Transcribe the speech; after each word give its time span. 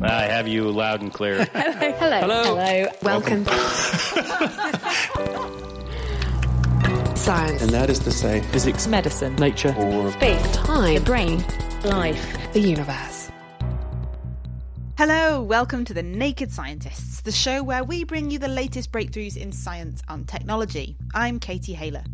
I 0.00 0.26
have 0.26 0.46
you 0.46 0.70
loud 0.70 1.00
and 1.00 1.12
clear. 1.12 1.44
Hello. 1.52 1.92
Hello. 1.98 2.20
Hello. 2.20 2.42
Hello. 2.44 2.88
Welcome. 3.02 3.44
Science. 7.16 7.62
And 7.62 7.70
that 7.72 7.90
is 7.90 7.98
to 8.00 8.12
say, 8.12 8.40
Physics. 8.52 8.86
Medicine. 8.86 9.34
nature, 9.36 9.74
or 9.76 10.12
Space. 10.12 10.52
Time. 10.52 10.94
The 10.94 11.00
brain. 11.00 11.44
Life. 11.84 12.52
The 12.52 12.60
universe. 12.60 13.30
Hello, 14.96 15.42
welcome 15.42 15.84
to 15.84 15.92
The 15.94 16.02
Naked 16.02 16.52
Scientists, 16.52 17.22
the 17.22 17.32
show 17.32 17.64
where 17.64 17.82
we 17.82 18.04
bring 18.04 18.30
you 18.30 18.38
the 18.38 18.46
latest 18.48 18.92
breakthroughs 18.92 19.36
in 19.36 19.50
science 19.50 20.00
and 20.08 20.28
technology. 20.28 20.96
I'm 21.12 21.40
Katie 21.40 21.74
Haylor. 21.74 22.04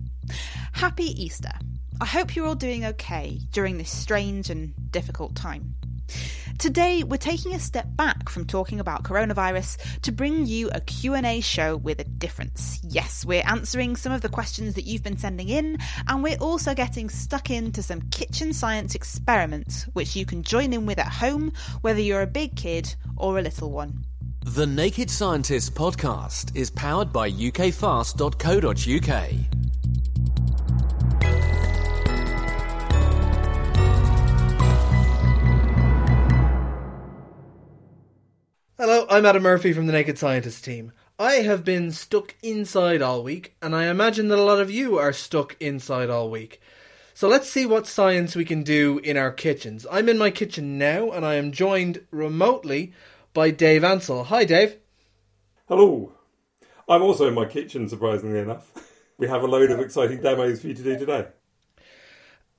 Happy 0.72 1.22
Easter. 1.22 1.52
I 2.00 2.06
hope 2.06 2.34
you're 2.34 2.46
all 2.46 2.54
doing 2.54 2.86
okay 2.86 3.40
during 3.52 3.76
this 3.76 3.90
strange 3.90 4.48
and 4.48 4.72
difficult 4.90 5.34
time. 5.34 5.74
Today 6.58 7.02
we're 7.02 7.16
taking 7.16 7.54
a 7.54 7.58
step 7.58 7.86
back 7.96 8.28
from 8.28 8.46
talking 8.46 8.80
about 8.80 9.02
coronavirus 9.02 10.00
to 10.02 10.12
bring 10.12 10.46
you 10.46 10.70
a 10.72 10.80
Q&A 10.80 11.40
show 11.40 11.76
with 11.76 12.00
a 12.00 12.04
difference. 12.04 12.80
Yes, 12.82 13.24
we're 13.24 13.42
answering 13.46 13.96
some 13.96 14.12
of 14.12 14.20
the 14.20 14.28
questions 14.28 14.74
that 14.74 14.84
you've 14.84 15.02
been 15.02 15.18
sending 15.18 15.48
in 15.48 15.78
and 16.06 16.22
we're 16.22 16.38
also 16.38 16.74
getting 16.74 17.10
stuck 17.10 17.50
into 17.50 17.82
some 17.82 18.02
kitchen 18.10 18.52
science 18.52 18.94
experiments 18.94 19.84
which 19.94 20.14
you 20.16 20.24
can 20.24 20.42
join 20.42 20.72
in 20.72 20.86
with 20.86 20.98
at 20.98 21.08
home 21.08 21.52
whether 21.80 22.00
you're 22.00 22.22
a 22.22 22.26
big 22.26 22.56
kid 22.56 22.94
or 23.16 23.38
a 23.38 23.42
little 23.42 23.70
one. 23.70 24.04
The 24.44 24.66
Naked 24.66 25.10
Scientists 25.10 25.70
podcast 25.70 26.54
is 26.54 26.70
powered 26.70 27.12
by 27.12 27.30
ukfast.co.uk. 27.30 28.14
Hello, 38.76 39.06
I'm 39.08 39.24
Adam 39.24 39.44
Murphy 39.44 39.72
from 39.72 39.86
the 39.86 39.92
Naked 39.92 40.18
Scientist 40.18 40.64
team. 40.64 40.90
I 41.16 41.34
have 41.34 41.64
been 41.64 41.92
stuck 41.92 42.34
inside 42.42 43.02
all 43.02 43.22
week, 43.22 43.54
and 43.62 43.72
I 43.72 43.84
imagine 43.84 44.26
that 44.26 44.38
a 44.40 44.42
lot 44.42 44.60
of 44.60 44.68
you 44.68 44.98
are 44.98 45.12
stuck 45.12 45.54
inside 45.60 46.10
all 46.10 46.28
week. 46.28 46.60
So 47.14 47.28
let's 47.28 47.48
see 47.48 47.66
what 47.66 47.86
science 47.86 48.34
we 48.34 48.44
can 48.44 48.64
do 48.64 48.98
in 49.04 49.16
our 49.16 49.30
kitchens. 49.30 49.86
I'm 49.92 50.08
in 50.08 50.18
my 50.18 50.32
kitchen 50.32 50.76
now, 50.76 51.12
and 51.12 51.24
I 51.24 51.34
am 51.34 51.52
joined 51.52 52.04
remotely 52.10 52.92
by 53.32 53.52
Dave 53.52 53.84
Ansell. 53.84 54.24
Hi, 54.24 54.44
Dave. 54.44 54.78
Hello. 55.68 56.12
I'm 56.88 57.02
also 57.02 57.28
in 57.28 57.34
my 57.34 57.44
kitchen, 57.44 57.88
surprisingly 57.88 58.40
enough. 58.40 58.72
We 59.16 59.28
have 59.28 59.44
a 59.44 59.46
load 59.46 59.70
of 59.70 59.78
exciting 59.78 60.20
demos 60.20 60.60
for 60.60 60.66
you 60.66 60.74
to 60.74 60.82
do 60.82 60.98
today. 60.98 61.28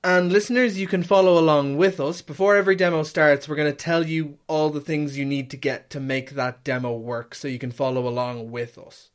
And 0.04 0.32
listeners, 0.32 0.78
you 0.78 0.86
can 0.86 1.02
follow 1.02 1.38
along 1.38 1.76
with 1.76 1.98
us. 1.98 2.22
Before 2.22 2.54
every 2.54 2.76
demo 2.76 3.02
starts, 3.02 3.48
we're 3.48 3.56
going 3.56 3.72
to 3.72 3.76
tell 3.76 4.06
you 4.06 4.38
all 4.46 4.70
the 4.70 4.80
things 4.80 5.18
you 5.18 5.24
need 5.24 5.50
to 5.50 5.56
get 5.56 5.90
to 5.90 6.00
make 6.00 6.30
that 6.30 6.62
demo 6.62 6.96
work 6.96 7.34
so 7.34 7.48
you 7.48 7.58
can 7.58 7.72
follow 7.72 8.06
along 8.06 8.52
with 8.52 8.78
us. 8.78 9.10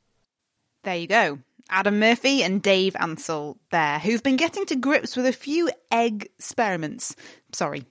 There 0.83 0.97
you 0.97 1.07
go. 1.07 1.39
Adam 1.69 1.99
Murphy 1.99 2.43
and 2.43 2.61
Dave 2.61 2.95
Ansell 2.99 3.57
there, 3.69 3.99
who've 3.99 4.23
been 4.23 4.35
getting 4.35 4.65
to 4.65 4.75
grips 4.75 5.15
with 5.15 5.25
a 5.25 5.31
few 5.31 5.69
egg 5.91 6.27
experiments. 6.37 7.15
Sorry, 7.53 7.85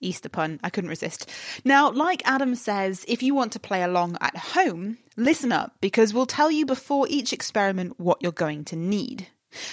Easter 0.00 0.28
pun, 0.28 0.60
I 0.62 0.70
couldn't 0.70 0.90
resist. 0.90 1.28
Now, 1.64 1.90
like 1.90 2.22
Adam 2.24 2.54
says, 2.54 3.04
if 3.08 3.22
you 3.22 3.34
want 3.34 3.52
to 3.52 3.60
play 3.60 3.82
along 3.82 4.18
at 4.20 4.36
home, 4.36 4.98
listen 5.16 5.50
up 5.50 5.74
because 5.80 6.14
we'll 6.14 6.26
tell 6.26 6.50
you 6.50 6.66
before 6.66 7.06
each 7.08 7.32
experiment 7.32 7.98
what 7.98 8.18
you're 8.20 8.32
going 8.32 8.64
to 8.66 8.76
need. 8.76 9.26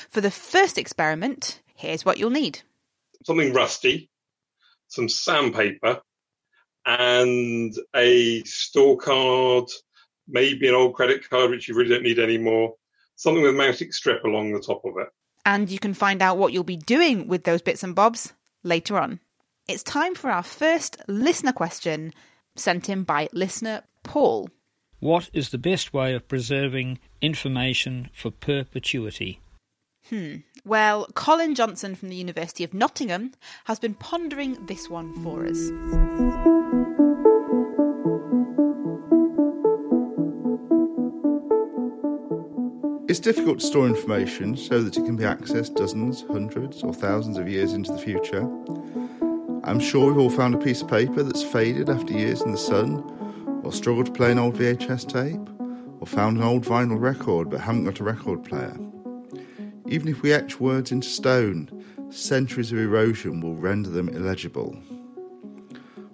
For 0.10 0.22
the 0.22 0.32
first 0.32 0.78
experiment, 0.78 1.62
here's 1.76 2.06
what 2.06 2.18
you'll 2.18 2.30
need. 2.30 2.60
Something 3.26 3.54
rusty, 3.54 4.10
some 4.88 5.10
sandpaper, 5.10 6.02
and 6.86 7.74
a 7.96 8.44
store 8.44 8.98
card, 8.98 9.70
maybe 10.28 10.68
an 10.68 10.76
old 10.76 10.94
credit 10.94 11.30
card, 11.30 11.52
which 11.52 11.68
you 11.68 11.76
really 11.76 11.90
don't 11.90 12.04
need 12.04 12.20
anymore. 12.20 12.76
Something 13.16 13.44
with 13.44 13.52
a 13.52 13.58
magnetic 13.58 13.94
strip 13.94 14.24
along 14.24 14.52
the 14.52 14.60
top 14.60 14.84
of 14.86 14.98
it. 14.98 15.08
And 15.46 15.70
you 15.70 15.80
can 15.80 15.94
find 15.94 16.22
out 16.22 16.38
what 16.38 16.54
you'll 16.54 16.64
be 16.64 16.78
doing 16.78 17.28
with 17.28 17.44
those 17.44 17.62
bits 17.62 17.84
and 17.84 17.96
bobs 17.96 18.34
later 18.64 18.98
on. 18.98 19.20
It's 19.68 19.84
time 19.84 20.16
for 20.16 20.30
our 20.30 20.44
first 20.44 20.98
listener 21.08 21.54
question 21.54 22.14
sent 22.56 22.90
in 22.90 23.04
by 23.04 23.30
listener 23.32 23.84
Paul. 24.04 24.50
What 25.00 25.30
is 25.34 25.50
the 25.50 25.58
best 25.58 25.94
way 25.94 26.14
of 26.14 26.28
preserving 26.28 27.00
information 27.22 28.10
for 28.14 28.32
perpetuity? 28.32 29.40
Hmm. 30.10 30.38
Well, 30.66 31.08
Colin 31.14 31.56
Johnson 31.56 31.96
from 31.96 32.10
the 32.10 32.16
University 32.16 32.64
of 32.64 32.74
Nottingham 32.74 33.32
has 33.66 33.80
been 33.80 33.94
pondering 33.94 34.66
this 34.66 34.90
one 34.90 35.14
for 35.24 35.46
us. 35.46 35.72
It's 43.08 43.20
difficult 43.20 43.60
to 43.60 43.66
store 43.66 43.88
information 43.88 44.58
so 44.58 44.82
that 44.82 44.98
it 44.98 45.06
can 45.06 45.16
be 45.16 45.24
accessed 45.24 45.76
dozens, 45.76 46.24
hundreds, 46.24 46.84
or 46.84 46.94
thousands 46.94 47.38
of 47.38 47.48
years 47.48 47.74
into 47.74 47.92
the 47.92 47.98
future. 47.98 48.42
I'm 49.64 49.80
sure 49.80 50.08
we've 50.08 50.18
all 50.18 50.30
found 50.30 50.56
a 50.56 50.58
piece 50.58 50.82
of 50.82 50.90
paper 50.90 51.24
that's 51.24 51.44
faded 51.44 51.90
after 51.90 52.12
years 52.12 52.42
in 52.42 52.52
the 52.52 52.58
sun, 52.58 53.04
or 53.64 53.72
struggled 53.72 54.08
to 54.08 54.12
play 54.12 54.32
an 54.32 54.40
old 54.40 54.56
VHS 54.56 55.08
tape, 55.08 55.48
or 56.02 56.08
found 56.08 56.38
an 56.38 56.44
old 56.44 56.66
vinyl 56.66 57.00
record 57.00 57.50
but 57.50 57.62
haven't 57.62 57.86
got 57.86 58.00
a 58.00 58.04
record 58.04 58.44
player. 58.44 58.76
Even 59.94 60.08
if 60.08 60.24
we 60.24 60.34
etch 60.34 60.60
words 60.60 60.92
into 60.92 61.08
stone, 61.08 61.70
centuries 62.10 62.72
of 62.72 62.80
erosion 62.80 63.40
will 63.42 63.54
render 63.54 63.92
them 63.92 64.10
illegible. 64.10 64.76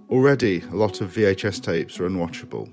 Already, 0.09 0.62
a 0.63 0.75
lot 0.75 1.00
of 1.00 1.13
VHS 1.13 1.63
tapes 1.63 1.97
are 1.97 2.09
unwatchable. 2.09 2.69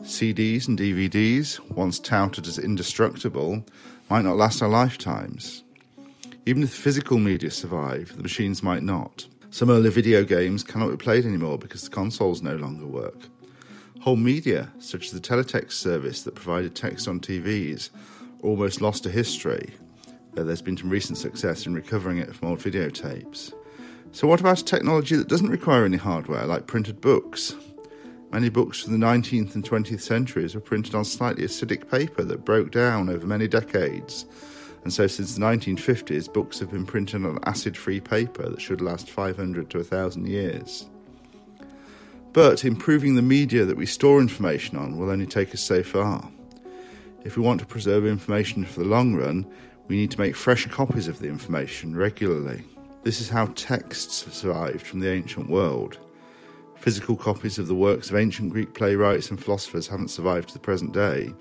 CDs 0.00 0.66
and 0.66 0.78
DVDs, 0.78 1.60
once 1.68 1.98
touted 1.98 2.46
as 2.46 2.58
indestructible, 2.58 3.62
might 4.08 4.24
not 4.24 4.38
last 4.38 4.62
our 4.62 4.68
lifetimes. 4.70 5.62
Even 6.46 6.62
if 6.62 6.72
physical 6.72 7.18
media 7.18 7.50
survive, 7.50 8.16
the 8.16 8.22
machines 8.22 8.62
might 8.62 8.82
not. 8.82 9.26
Some 9.50 9.68
early 9.68 9.90
video 9.90 10.24
games 10.24 10.64
cannot 10.64 10.90
be 10.90 10.96
played 10.96 11.26
anymore 11.26 11.58
because 11.58 11.82
the 11.82 11.90
consoles 11.90 12.40
no 12.40 12.56
longer 12.56 12.86
work. 12.86 13.28
Whole 14.00 14.16
media, 14.16 14.72
such 14.78 15.04
as 15.04 15.12
the 15.12 15.20
teletext 15.20 15.72
service 15.72 16.22
that 16.22 16.34
provided 16.34 16.74
text 16.74 17.08
on 17.08 17.20
TVs, 17.20 17.90
almost 18.40 18.80
lost 18.80 19.02
to 19.02 19.10
history, 19.10 19.74
there's 20.42 20.62
been 20.62 20.76
some 20.76 20.90
recent 20.90 21.18
success 21.18 21.66
in 21.66 21.74
recovering 21.74 22.18
it 22.18 22.34
from 22.34 22.48
old 22.48 22.58
videotapes. 22.58 23.52
So, 24.10 24.26
what 24.26 24.40
about 24.40 24.60
a 24.60 24.64
technology 24.64 25.16
that 25.16 25.28
doesn't 25.28 25.50
require 25.50 25.84
any 25.84 25.96
hardware, 25.96 26.46
like 26.46 26.66
printed 26.66 27.00
books? 27.00 27.54
Many 28.32 28.48
books 28.48 28.80
from 28.80 28.98
the 28.98 29.06
19th 29.06 29.54
and 29.54 29.62
20th 29.62 30.00
centuries 30.00 30.54
were 30.54 30.60
printed 30.60 30.94
on 30.94 31.04
slightly 31.04 31.44
acidic 31.44 31.88
paper 31.88 32.24
that 32.24 32.44
broke 32.44 32.72
down 32.72 33.08
over 33.08 33.26
many 33.26 33.46
decades. 33.46 34.26
And 34.82 34.92
so, 34.92 35.06
since 35.06 35.34
the 35.34 35.40
1950s, 35.40 36.32
books 36.32 36.58
have 36.58 36.70
been 36.70 36.84
printed 36.84 37.24
on 37.24 37.38
acid 37.44 37.76
free 37.76 38.00
paper 38.00 38.48
that 38.48 38.60
should 38.60 38.80
last 38.80 39.10
500 39.10 39.70
to 39.70 39.78
1,000 39.78 40.26
years. 40.26 40.88
But 42.32 42.64
improving 42.64 43.14
the 43.14 43.22
media 43.22 43.64
that 43.64 43.76
we 43.76 43.86
store 43.86 44.20
information 44.20 44.76
on 44.76 44.98
will 44.98 45.10
only 45.10 45.26
take 45.26 45.54
us 45.54 45.60
so 45.60 45.84
far. 45.84 46.28
If 47.24 47.36
we 47.36 47.42
want 47.42 47.60
to 47.60 47.66
preserve 47.66 48.04
information 48.04 48.64
for 48.64 48.80
the 48.80 48.86
long 48.86 49.14
run, 49.14 49.46
we 49.88 49.96
need 49.96 50.10
to 50.10 50.20
make 50.20 50.34
fresh 50.34 50.66
copies 50.66 51.08
of 51.08 51.18
the 51.18 51.28
information 51.28 51.96
regularly. 51.96 52.62
This 53.02 53.20
is 53.20 53.28
how 53.28 53.46
texts 53.54 54.24
have 54.24 54.34
survived 54.34 54.86
from 54.86 55.00
the 55.00 55.10
ancient 55.10 55.50
world. 55.50 55.98
Physical 56.76 57.16
copies 57.16 57.58
of 57.58 57.66
the 57.66 57.74
works 57.74 58.10
of 58.10 58.16
ancient 58.16 58.50
Greek 58.50 58.74
playwrights 58.74 59.30
and 59.30 59.42
philosophers 59.42 59.86
haven't 59.86 60.08
survived 60.08 60.48
to 60.48 60.54
the 60.54 60.60
present 60.60 60.92
day, 60.92 61.32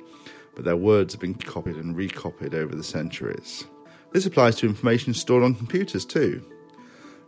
but 0.56 0.66
their 0.66 0.78
words 0.78 1.14
have 1.14 1.22
been 1.22 1.34
copied 1.34 1.78
and 1.78 1.96
recopied 1.96 2.54
over 2.54 2.76
the 2.76 2.84
centuries. 2.84 3.66
This 4.12 4.26
applies 4.26 4.56
to 4.58 4.68
information 4.68 5.14
stored 5.14 5.44
on 5.44 5.56
computers 5.56 6.06
too. 6.06 6.42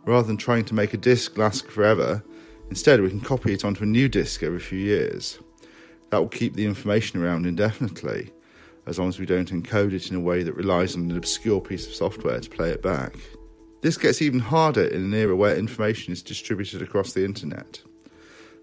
Rather 0.04 0.26
than 0.26 0.36
trying 0.36 0.64
to 0.66 0.74
make 0.74 0.94
a 0.94 0.98
disk 0.98 1.36
last 1.36 1.66
forever, 1.68 2.22
instead 2.70 3.00
we 3.00 3.10
can 3.10 3.20
copy 3.20 3.52
it 3.52 3.64
onto 3.64 3.82
a 3.82 3.86
new 3.86 4.08
disk 4.08 4.42
every 4.42 4.60
few 4.60 4.78
years. 4.78 5.38
That 6.10 6.18
will 6.18 6.28
keep 6.28 6.54
the 6.54 6.66
information 6.66 7.22
around 7.22 7.46
indefinitely, 7.46 8.32
as 8.86 8.98
long 8.98 9.08
as 9.08 9.18
we 9.18 9.26
don't 9.26 9.52
encode 9.52 9.92
it 9.92 10.10
in 10.10 10.16
a 10.16 10.20
way 10.20 10.42
that 10.42 10.54
relies 10.54 10.94
on 10.94 11.10
an 11.10 11.16
obscure 11.16 11.60
piece 11.60 11.86
of 11.86 11.94
software 11.94 12.40
to 12.40 12.50
play 12.50 12.70
it 12.70 12.82
back. 12.82 13.16
This 13.82 13.98
gets 13.98 14.22
even 14.22 14.40
harder 14.40 14.84
in 14.84 15.02
an 15.02 15.14
era 15.14 15.36
where 15.36 15.56
information 15.56 16.12
is 16.12 16.22
distributed 16.22 16.82
across 16.82 17.12
the 17.12 17.24
internet. 17.24 17.82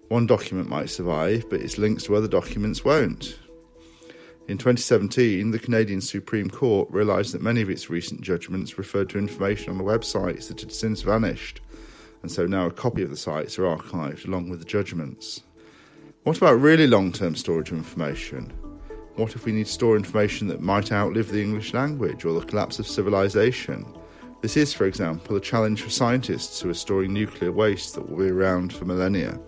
One 0.08 0.26
document 0.26 0.68
might 0.68 0.90
survive, 0.90 1.48
but 1.48 1.60
its 1.60 1.78
links 1.78 2.04
to 2.04 2.16
other 2.16 2.28
documents 2.28 2.84
won't. 2.84 3.38
In 4.46 4.58
2017, 4.58 5.50
the 5.50 5.58
Canadian 5.58 6.02
Supreme 6.02 6.50
Court 6.50 6.90
realised 6.90 7.32
that 7.32 7.40
many 7.40 7.62
of 7.62 7.70
its 7.70 7.88
recent 7.88 8.20
judgments 8.20 8.76
referred 8.76 9.08
to 9.10 9.18
information 9.18 9.70
on 9.70 9.78
the 9.78 9.84
websites 9.84 10.48
that 10.48 10.60
had 10.60 10.72
since 10.72 11.00
vanished, 11.00 11.62
and 12.20 12.30
so 12.30 12.46
now 12.46 12.66
a 12.66 12.70
copy 12.70 13.02
of 13.02 13.10
the 13.10 13.16
sites 13.16 13.58
are 13.58 13.62
archived 13.62 14.26
along 14.26 14.50
with 14.50 14.58
the 14.58 14.66
judgments. 14.66 15.42
What 16.24 16.36
about 16.36 16.60
really 16.60 16.86
long 16.86 17.12
term 17.12 17.34
storage 17.34 17.70
of 17.70 17.78
information? 17.78 18.52
What 19.16 19.36
if 19.36 19.44
we 19.44 19.52
need 19.52 19.66
to 19.66 19.72
store 19.72 19.96
information 19.96 20.48
that 20.48 20.60
might 20.60 20.90
outlive 20.90 21.30
the 21.30 21.40
English 21.40 21.72
language 21.72 22.24
or 22.24 22.38
the 22.38 22.44
collapse 22.44 22.80
of 22.80 22.88
civilization? 22.88 23.86
This 24.40 24.56
is, 24.56 24.74
for 24.74 24.86
example, 24.86 25.36
a 25.36 25.40
challenge 25.40 25.82
for 25.82 25.90
scientists 25.90 26.60
who 26.60 26.68
are 26.68 26.74
storing 26.74 27.12
nuclear 27.12 27.52
waste 27.52 27.94
that 27.94 28.10
will 28.10 28.24
be 28.24 28.30
around 28.30 28.72
for 28.72 28.86
millennia. 28.86 29.38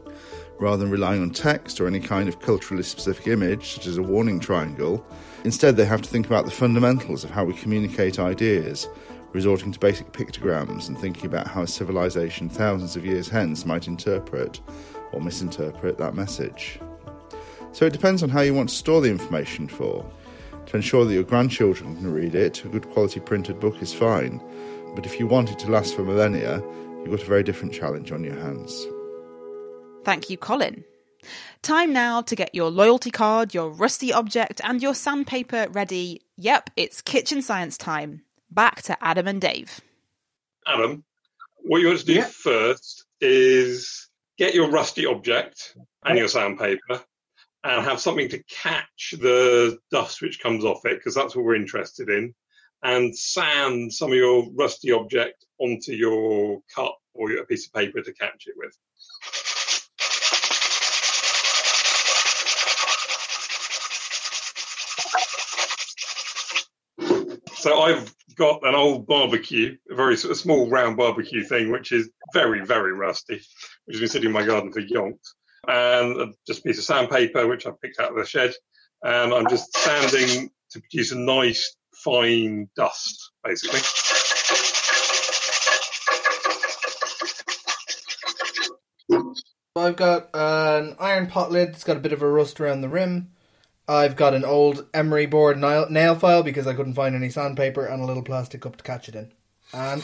Rather 0.60 0.76
than 0.76 0.90
relying 0.92 1.20
on 1.20 1.30
text 1.30 1.80
or 1.80 1.88
any 1.88 1.98
kind 1.98 2.28
of 2.28 2.40
culturally 2.40 2.84
specific 2.84 3.26
image, 3.26 3.72
such 3.72 3.88
as 3.88 3.98
a 3.98 4.02
warning 4.02 4.38
triangle, 4.38 5.04
instead 5.42 5.76
they 5.76 5.84
have 5.84 6.00
to 6.00 6.08
think 6.08 6.26
about 6.26 6.44
the 6.44 6.50
fundamentals 6.52 7.24
of 7.24 7.30
how 7.30 7.44
we 7.44 7.52
communicate 7.52 8.20
ideas, 8.20 8.88
resorting 9.32 9.72
to 9.72 9.80
basic 9.80 10.12
pictograms 10.12 10.86
and 10.86 10.96
thinking 10.96 11.26
about 11.26 11.48
how 11.48 11.62
a 11.62 11.66
civilization 11.66 12.48
thousands 12.48 12.94
of 12.94 13.04
years 13.04 13.28
hence 13.28 13.66
might 13.66 13.88
interpret 13.88 14.60
or 15.12 15.20
misinterpret 15.20 15.98
that 15.98 16.14
message. 16.14 16.78
So 17.76 17.84
it 17.84 17.92
depends 17.92 18.22
on 18.22 18.30
how 18.30 18.40
you 18.40 18.54
want 18.54 18.70
to 18.70 18.74
store 18.74 19.02
the 19.02 19.10
information 19.10 19.68
for. 19.68 20.10
To 20.64 20.76
ensure 20.76 21.04
that 21.04 21.12
your 21.12 21.24
grandchildren 21.24 21.94
can 21.96 22.10
read 22.10 22.34
it, 22.34 22.64
a 22.64 22.68
good 22.68 22.88
quality 22.88 23.20
printed 23.20 23.60
book 23.60 23.82
is 23.82 23.92
fine, 23.92 24.40
but 24.94 25.04
if 25.04 25.20
you 25.20 25.26
want 25.26 25.50
it 25.50 25.58
to 25.58 25.70
last 25.70 25.94
for 25.94 26.02
millennia, 26.02 26.62
you've 27.00 27.10
got 27.10 27.20
a 27.20 27.26
very 27.26 27.42
different 27.42 27.74
challenge 27.74 28.12
on 28.12 28.24
your 28.24 28.34
hands. 28.34 28.86
Thank 30.04 30.30
you, 30.30 30.38
Colin. 30.38 30.84
Time 31.60 31.92
now 31.92 32.22
to 32.22 32.34
get 32.34 32.54
your 32.54 32.70
loyalty 32.70 33.10
card, 33.10 33.52
your 33.52 33.68
rusty 33.68 34.10
object, 34.10 34.62
and 34.64 34.80
your 34.80 34.94
sandpaper 34.94 35.66
ready. 35.70 36.22
Yep, 36.38 36.70
it's 36.76 37.02
kitchen 37.02 37.42
science 37.42 37.76
time. 37.76 38.22
Back 38.50 38.80
to 38.84 38.96
Adam 39.04 39.28
and 39.28 39.38
Dave. 39.38 39.82
Adam, 40.66 41.04
what 41.64 41.82
you 41.82 41.88
want 41.88 41.98
to 41.98 42.06
do 42.06 42.14
Yeah. 42.14 42.24
first 42.24 43.04
is 43.20 44.08
get 44.38 44.54
your 44.54 44.70
rusty 44.70 45.04
object 45.04 45.76
and 46.06 46.16
your 46.16 46.28
sandpaper 46.28 47.04
and 47.66 47.84
have 47.84 48.00
something 48.00 48.28
to 48.28 48.42
catch 48.44 49.14
the 49.18 49.76
dust 49.90 50.22
which 50.22 50.40
comes 50.40 50.64
off 50.64 50.86
it, 50.86 50.98
because 50.98 51.14
that's 51.14 51.34
what 51.34 51.44
we're 51.44 51.56
interested 51.56 52.08
in, 52.08 52.32
and 52.82 53.16
sand 53.16 53.92
some 53.92 54.12
of 54.12 54.16
your 54.16 54.48
rusty 54.54 54.92
object 54.92 55.44
onto 55.58 55.92
your 55.92 56.60
cup 56.72 56.96
or 57.14 57.32
a 57.32 57.44
piece 57.44 57.66
of 57.66 57.72
paper 57.72 58.00
to 58.00 58.12
catch 58.12 58.46
it 58.46 58.54
with. 58.56 58.76
So 67.54 67.80
I've 67.80 68.14
got 68.36 68.64
an 68.64 68.76
old 68.76 69.08
barbecue, 69.08 69.76
a 69.90 69.94
very 69.96 70.16
sort 70.16 70.30
of 70.30 70.38
small 70.38 70.70
round 70.70 70.96
barbecue 70.96 71.42
thing, 71.42 71.72
which 71.72 71.90
is 71.90 72.10
very, 72.32 72.64
very 72.64 72.92
rusty, 72.92 73.40
which 73.86 73.96
has 73.96 74.00
been 74.00 74.08
sitting 74.08 74.28
in 74.28 74.32
my 74.32 74.46
garden 74.46 74.72
for 74.72 74.82
yonks. 74.82 75.34
And 75.68 76.20
uh, 76.20 76.26
just 76.46 76.60
a 76.60 76.62
piece 76.62 76.78
of 76.78 76.84
sandpaper, 76.84 77.46
which 77.46 77.66
I 77.66 77.70
picked 77.82 78.00
out 78.00 78.10
of 78.10 78.16
the 78.16 78.24
shed. 78.24 78.54
And 79.02 79.32
I'm 79.32 79.48
just 79.48 79.76
sanding 79.76 80.50
to 80.70 80.80
produce 80.80 81.12
a 81.12 81.18
nice, 81.18 81.76
fine 81.94 82.68
dust, 82.76 83.30
basically. 83.44 83.80
I've 89.76 89.96
got 89.96 90.30
an 90.34 90.96
iron 90.98 91.26
pot 91.26 91.52
lid. 91.52 91.70
It's 91.70 91.84
got 91.84 91.96
a 91.96 92.00
bit 92.00 92.12
of 92.12 92.22
a 92.22 92.28
rust 92.28 92.60
around 92.60 92.80
the 92.80 92.88
rim. 92.88 93.32
I've 93.88 94.16
got 94.16 94.34
an 94.34 94.44
old 94.44 94.86
emery 94.92 95.26
board 95.26 95.58
nail, 95.58 95.88
nail 95.88 96.16
file 96.16 96.42
because 96.42 96.66
I 96.66 96.74
couldn't 96.74 96.94
find 96.94 97.14
any 97.14 97.30
sandpaper 97.30 97.86
and 97.86 98.02
a 98.02 98.06
little 98.06 98.22
plastic 98.22 98.62
cup 98.62 98.76
to 98.76 98.84
catch 98.84 99.08
it 99.08 99.14
in. 99.14 99.32
And 99.72 100.02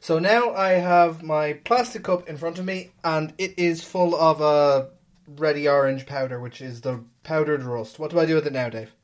so 0.00 0.18
now 0.18 0.52
I 0.54 0.70
have 0.70 1.22
my 1.22 1.54
plastic 1.54 2.04
cup 2.04 2.28
in 2.28 2.36
front 2.36 2.58
of 2.58 2.64
me, 2.64 2.90
and 3.04 3.32
it 3.38 3.58
is 3.58 3.84
full 3.84 4.14
of 4.14 4.40
a 4.40 4.90
ready 5.26 5.68
orange 5.68 6.06
powder, 6.06 6.40
which 6.40 6.60
is 6.60 6.80
the 6.80 7.04
powdered 7.22 7.62
rust. 7.62 7.98
What 7.98 8.10
do 8.10 8.18
I 8.18 8.26
do 8.26 8.34
with 8.34 8.46
it 8.46 8.52
now, 8.52 8.68
Dave? 8.68 8.94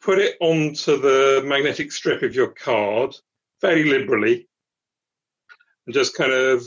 Put 0.00 0.18
it 0.18 0.36
onto 0.40 0.98
the 0.98 1.42
magnetic 1.44 1.92
strip 1.92 2.22
of 2.22 2.34
your 2.34 2.48
card 2.48 3.16
fairly 3.60 3.84
liberally 3.84 4.48
and 5.86 5.94
just 5.94 6.16
kind 6.16 6.32
of 6.32 6.64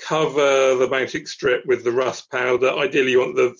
cover 0.00 0.74
the 0.76 0.88
magnetic 0.90 1.28
strip 1.28 1.66
with 1.66 1.84
the 1.84 1.92
rust 1.92 2.30
powder. 2.30 2.70
Ideally, 2.70 3.12
you 3.12 3.20
want 3.20 3.36
the 3.36 3.54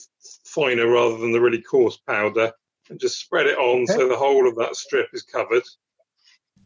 finer 0.45 0.89
rather 0.89 1.19
than 1.19 1.33
the 1.33 1.41
really 1.41 1.61
coarse 1.61 1.99
powder, 1.99 2.53
and 2.89 2.99
just 2.99 3.21
spread 3.21 3.47
it 3.47 3.59
on 3.59 3.83
Okay. 3.83 3.93
so 3.93 4.09
the 4.09 4.17
whole 4.17 4.49
of 4.49 4.57
that 4.57 4.77
strip 4.77 5.09
is 5.13 5.23
covered. 5.23 5.63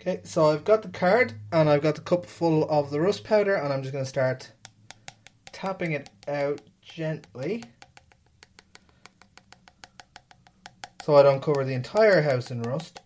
Okay, 0.00 0.20
so 0.25 0.46
I've 0.46 0.64
got 0.64 0.82
the 0.82 0.88
card 0.88 1.32
and 1.52 1.69
I've 1.69 1.82
got 1.82 1.94
the 1.94 2.02
cup 2.02 2.26
full 2.26 2.69
of 2.69 2.91
the 2.91 3.00
rust 3.00 3.25
powder, 3.25 3.55
and 3.55 3.73
I'm 3.73 3.82
just 3.82 3.93
going 3.93 4.05
to 4.05 4.08
start 4.08 4.52
tapping 5.52 5.93
it 5.93 6.11
out 6.29 6.61
gently 6.82 7.64
so 11.05 11.17
I 11.17 11.23
don't 11.23 11.43
cover 11.43 11.64
the 11.64 11.75
entire 11.75 12.23
house 12.23 12.50
in 12.50 12.62
rust. 12.62 13.00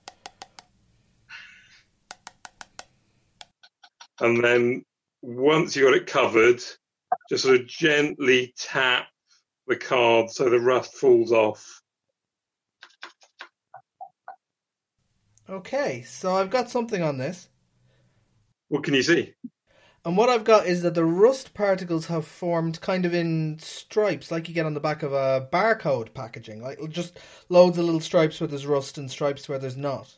And 4.21 4.43
then 4.43 4.85
once 5.23 5.77
you've 5.77 5.87
got 5.87 5.97
it 5.97 6.07
covered, 6.07 6.63
just 7.29 7.45
sort 7.45 7.61
of 7.61 7.67
gently 7.67 8.55
tap 8.57 9.09
the 9.67 9.77
card 9.77 10.31
so 10.31 10.49
the 10.49 10.61
rust 10.61 10.95
falls 10.95 11.33
off. 11.33 11.78
Okay, 15.49 16.03
so 16.03 16.35
I've 16.35 16.51
got 16.51 16.71
something 16.71 17.03
on 17.03 17.17
this, 17.19 17.49
What 18.69 18.85
can 18.85 18.95
you 18.95 19.03
see? 19.03 19.35
and 20.05 20.17
what 20.17 20.29
I've 20.29 20.45
got 20.45 20.67
is 20.67 20.83
that 20.83 20.95
the 20.95 21.05
rust 21.05 21.55
particles 21.55 22.07
have 22.07 22.27
formed 22.27 22.81
kind 22.81 23.05
of 23.07 23.15
in 23.15 23.59
stripes, 23.59 24.31
like 24.31 24.49
you 24.49 24.55
get 24.55 24.67
on 24.67 24.75
the 24.75 24.81
back 24.81 25.03
of 25.03 25.13
a 25.13 25.49
barcode 25.53 26.13
packaging, 26.15 26.63
like 26.63 26.79
just 26.91 27.19
loads 27.49 27.79
of 27.79 27.85
little 27.87 28.01
stripes 28.01 28.41
where 28.41 28.49
there's 28.49 28.67
rust 28.67 28.99
and 28.99 29.11
stripes 29.11 29.49
where 29.49 29.59
there's 29.59 29.77
not. 29.77 30.15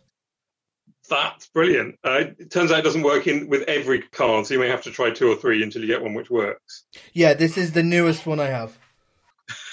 That's 1.09 1.49
brilliant. 1.49 1.96
Uh, 2.05 2.25
it 2.39 2.51
turns 2.51 2.70
out 2.70 2.81
it 2.81 2.84
doesn't 2.84 3.03
work 3.03 3.27
in 3.27 3.49
with 3.49 3.63
every 3.63 4.03
card, 4.03 4.46
so 4.46 4.55
you 4.55 4.60
may 4.60 4.69
have 4.69 4.82
to 4.82 4.91
try 4.91 5.10
two 5.10 5.31
or 5.31 5.37
three 5.37 5.63
until 5.63 5.82
you 5.82 5.89
get 5.89 6.03
one 6.03 6.15
which 6.15 6.31
works. 6.31 6.84
Yeah, 7.13 7.34
this 7.34 7.56
is 7.56 7.72
the 7.72 7.82
newest 7.82 8.27
one 8.27 8.39
I 8.39 8.46
have. 8.46 8.79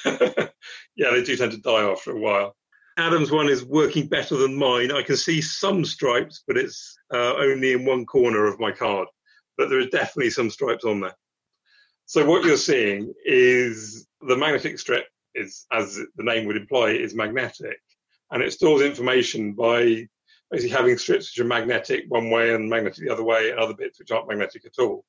yeah, 0.06 1.12
they 1.12 1.24
do 1.24 1.36
tend 1.36 1.52
to 1.52 1.58
die 1.60 1.84
after 1.84 2.12
a 2.12 2.20
while. 2.20 2.56
Adam's 2.98 3.30
one 3.32 3.48
is 3.48 3.64
working 3.64 4.08
better 4.08 4.36
than 4.36 4.58
mine. 4.58 4.92
I 4.92 5.04
can 5.04 5.18
see 5.18 5.40
some 5.40 5.86
stripes, 5.86 6.44
but 6.48 6.58
it's 6.58 6.98
uh, 7.14 7.36
only 7.36 7.74
in 7.74 7.86
one 7.86 8.06
corner 8.06 8.46
of 8.46 8.60
my 8.60 8.72
card. 8.72 9.08
But 9.56 9.70
there 9.70 9.80
are 9.80 9.86
definitely 9.86 10.32
some 10.32 10.50
stripes 10.50 10.84
on 10.84 11.02
there. 11.02 11.16
So 12.06 12.26
what 12.26 12.44
you're 12.44 12.58
seeing 12.58 13.14
is 13.24 14.08
the 14.22 14.36
magnetic 14.36 14.80
strip 14.80 15.06
is, 15.36 15.66
as 15.72 15.96
the 15.96 16.24
name 16.24 16.48
would 16.48 16.58
imply, 16.58 16.92
is 16.92 17.14
magnetic, 17.14 17.80
and 18.32 18.42
it 18.42 18.52
stores 18.52 18.82
information 18.82 19.54
by 19.54 20.08
basically 20.50 20.76
having 20.76 20.98
strips 20.98 21.32
which 21.32 21.44
are 21.44 21.48
magnetic 21.48 22.06
one 22.08 22.30
way 22.32 22.56
and 22.56 22.70
magnetic 22.70 23.06
the 23.06 23.14
other 23.14 23.24
way, 23.24 23.52
and 23.52 23.60
other 23.60 23.76
bits 23.76 24.00
which 24.00 24.10
aren't 24.12 24.28
magnetic 24.28 24.66
at 24.66 24.82
all. 24.82 25.06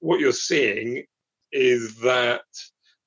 What 0.00 0.20
you're 0.20 0.32
seeing 0.32 1.04
is 1.52 1.96
that 2.00 2.42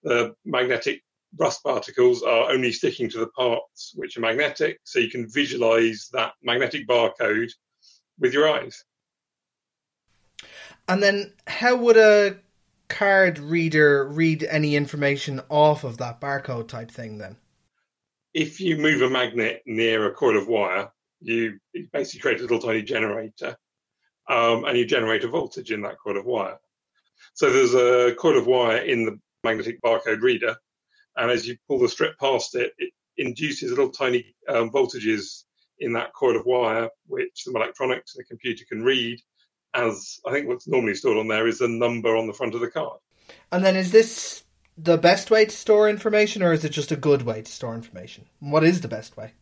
the 0.03 0.35
magnetic 0.45 1.03
rust 1.37 1.63
particles 1.63 2.23
are 2.23 2.51
only 2.51 2.71
sticking 2.71 3.09
to 3.09 3.19
the 3.19 3.27
parts 3.27 3.93
which 3.95 4.17
are 4.17 4.21
magnetic, 4.21 4.79
so 4.83 4.99
you 4.99 5.09
can 5.09 5.27
visualize 5.29 6.09
that 6.13 6.33
magnetic 6.43 6.87
barcode 6.87 7.51
with 8.19 8.33
your 8.33 8.49
eyes. 8.49 8.83
And 10.87 11.01
then, 11.01 11.33
how 11.47 11.75
would 11.75 11.97
a 11.97 12.37
card 12.89 13.39
reader 13.39 14.07
read 14.07 14.43
any 14.43 14.75
information 14.75 15.41
off 15.49 15.83
of 15.83 15.97
that 15.97 16.19
barcode 16.21 16.67
type 16.67 16.91
thing 16.91 17.17
then? 17.17 17.37
If 18.33 18.59
you 18.59 18.77
move 18.77 19.01
a 19.01 19.09
magnet 19.09 19.63
near 19.65 20.05
a 20.07 20.13
coil 20.13 20.37
of 20.37 20.47
wire, 20.47 20.91
you 21.21 21.59
basically 21.91 22.21
create 22.21 22.39
a 22.39 22.43
little 22.43 22.59
tiny 22.59 22.81
generator 22.83 23.55
um, 24.29 24.65
and 24.65 24.77
you 24.77 24.85
generate 24.85 25.23
a 25.23 25.27
voltage 25.27 25.71
in 25.71 25.81
that 25.83 25.97
coil 26.03 26.17
of 26.17 26.25
wire. 26.25 26.57
So 27.33 27.49
there's 27.49 27.73
a 27.73 28.15
coil 28.15 28.37
of 28.37 28.47
wire 28.47 28.77
in 28.77 29.05
the 29.05 29.19
magnetic 29.43 29.81
barcode 29.81 30.21
reader, 30.21 30.55
and 31.17 31.31
as 31.31 31.47
you 31.47 31.57
pull 31.67 31.79
the 31.79 31.89
strip 31.89 32.17
past 32.19 32.55
it, 32.55 32.73
it 32.77 32.91
induces 33.17 33.69
little 33.69 33.89
tiny 33.89 34.35
um, 34.49 34.71
voltages 34.71 35.43
in 35.79 35.93
that 35.93 36.13
coil 36.13 36.37
of 36.37 36.45
wire, 36.45 36.89
which 37.07 37.31
some 37.35 37.55
electronics 37.55 38.15
and 38.15 38.23
the 38.23 38.27
computer 38.27 38.63
can 38.67 38.83
read. 38.83 39.19
As 39.73 40.19
I 40.25 40.31
think 40.31 40.47
what's 40.47 40.67
normally 40.67 40.95
stored 40.95 41.17
on 41.17 41.27
there 41.27 41.47
is 41.47 41.61
a 41.61 41.67
number 41.67 42.15
on 42.15 42.27
the 42.27 42.33
front 42.33 42.53
of 42.53 42.61
the 42.61 42.69
card. 42.69 42.99
And 43.51 43.65
then, 43.65 43.75
is 43.75 43.91
this 43.91 44.43
the 44.77 44.97
best 44.97 45.31
way 45.31 45.45
to 45.45 45.51
store 45.51 45.89
information, 45.89 46.43
or 46.43 46.53
is 46.53 46.63
it 46.63 46.69
just 46.69 46.91
a 46.91 46.95
good 46.95 47.23
way 47.23 47.41
to 47.41 47.51
store 47.51 47.73
information? 47.73 48.25
What 48.39 48.63
is 48.63 48.81
the 48.81 48.87
best 48.87 49.17
way? 49.17 49.33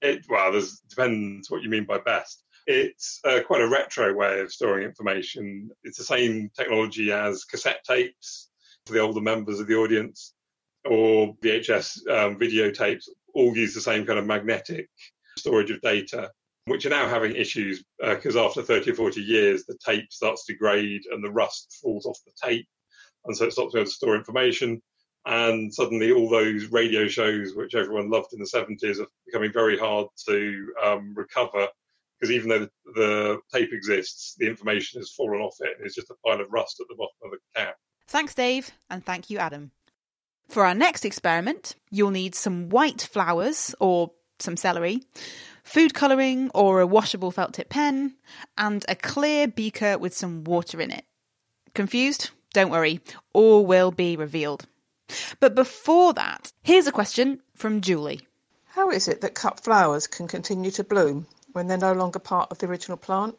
It 0.00 0.24
well, 0.28 0.52
there's 0.52 0.80
depends 0.88 1.50
what 1.50 1.62
you 1.62 1.68
mean 1.68 1.84
by 1.84 1.98
best. 1.98 2.42
It's 2.66 3.20
uh, 3.24 3.40
quite 3.46 3.62
a 3.62 3.68
retro 3.68 4.14
way 4.14 4.40
of 4.40 4.52
storing 4.52 4.84
information. 4.84 5.70
It's 5.82 5.98
the 5.98 6.04
same 6.04 6.50
technology 6.56 7.12
as 7.12 7.44
cassette 7.44 7.84
tapes 7.84 8.48
for 8.86 8.94
the 8.94 9.00
older 9.00 9.20
members 9.20 9.60
of 9.60 9.66
the 9.66 9.74
audience, 9.74 10.34
or 10.84 11.34
VHS 11.42 12.08
um, 12.08 12.38
videotapes. 12.38 13.08
All 13.34 13.56
use 13.56 13.74
the 13.74 13.80
same 13.80 14.04
kind 14.06 14.18
of 14.18 14.26
magnetic 14.26 14.88
storage 15.38 15.70
of 15.70 15.80
data, 15.80 16.30
which 16.66 16.84
are 16.86 16.90
now 16.90 17.08
having 17.08 17.36
issues 17.36 17.84
because 17.98 18.36
uh, 18.36 18.44
after 18.44 18.62
30 18.62 18.90
or 18.90 18.94
40 18.94 19.20
years, 19.20 19.64
the 19.66 19.78
tape 19.84 20.12
starts 20.12 20.44
to 20.46 20.52
degrade 20.52 21.02
and 21.10 21.22
the 21.22 21.30
rust 21.30 21.78
falls 21.82 22.06
off 22.06 22.18
the 22.24 22.32
tape, 22.42 22.66
and 23.24 23.36
so 23.36 23.44
it 23.44 23.52
stops 23.52 23.72
being 23.72 23.82
able 23.82 23.90
to 23.90 23.94
store 23.94 24.16
information. 24.16 24.80
And 25.26 25.72
suddenly 25.72 26.12
all 26.12 26.30
those 26.30 26.66
radio 26.66 27.06
shows 27.06 27.54
which 27.54 27.74
everyone 27.74 28.10
loved 28.10 28.32
in 28.32 28.38
the 28.38 28.46
70s 28.46 29.00
are 29.00 29.06
becoming 29.26 29.52
very 29.52 29.78
hard 29.78 30.06
to 30.26 30.72
um, 30.82 31.12
recover. 31.14 31.68
Because 32.18 32.32
even 32.34 32.48
though 32.48 32.68
the, 32.94 33.38
tape 33.52 33.72
exists 33.72 34.34
the 34.38 34.46
information 34.46 35.00
has 35.00 35.12
fallen 35.12 35.40
off 35.40 35.56
it 35.60 35.76
and 35.76 35.86
it's 35.86 35.94
just 35.94 36.10
a 36.10 36.14
pile 36.26 36.40
of 36.40 36.50
rust 36.50 36.80
at 36.80 36.86
the 36.88 36.94
bottom 36.94 37.14
of 37.24 37.30
the 37.32 37.38
can. 37.54 37.72
Thanks 38.08 38.34
dave 38.34 38.70
and 38.88 39.04
thank 39.04 39.30
you 39.30 39.38
adam 39.38 39.72
for 40.50 40.64
our 40.64 40.74
next 40.74 41.04
experiment 41.04 41.74
you'll 41.90 42.10
need 42.10 42.34
some 42.34 42.68
white 42.68 43.02
flowers 43.02 43.74
or 43.80 44.10
some 44.38 44.56
celery 44.56 45.00
food 45.64 45.94
colouring 45.94 46.50
or 46.54 46.80
a 46.80 46.86
washable 46.86 47.30
felt 47.30 47.54
tip 47.54 47.68
pen 47.68 48.14
and 48.58 48.84
a 48.88 48.94
clear 48.94 49.46
beaker 49.46 49.98
with 49.98 50.14
some 50.14 50.44
water 50.44 50.80
in 50.80 50.90
it 50.90 51.04
confused 51.74 52.30
don't 52.52 52.70
worry 52.70 53.00
all 53.32 53.64
will 53.64 53.90
be 53.90 54.16
revealed 54.16 54.66
but 55.40 55.56
before 55.56 56.12
that, 56.14 56.52
here's 56.62 56.86
a 56.86 56.92
question 56.92 57.42
from 57.56 57.80
Julie. 57.80 58.28
How 58.66 58.90
is 58.90 59.08
it 59.08 59.22
that 59.22 59.34
cut 59.34 59.58
flowers 59.58 60.06
can 60.06 60.28
continue 60.28 60.70
to 60.70 60.84
bloom 60.84 61.26
when 61.52 61.66
they're 61.66 61.76
no 61.76 61.92
longer 61.92 62.20
part 62.20 62.52
of 62.52 62.58
the 62.58 62.68
original 62.68 62.96
plant? 62.96 63.36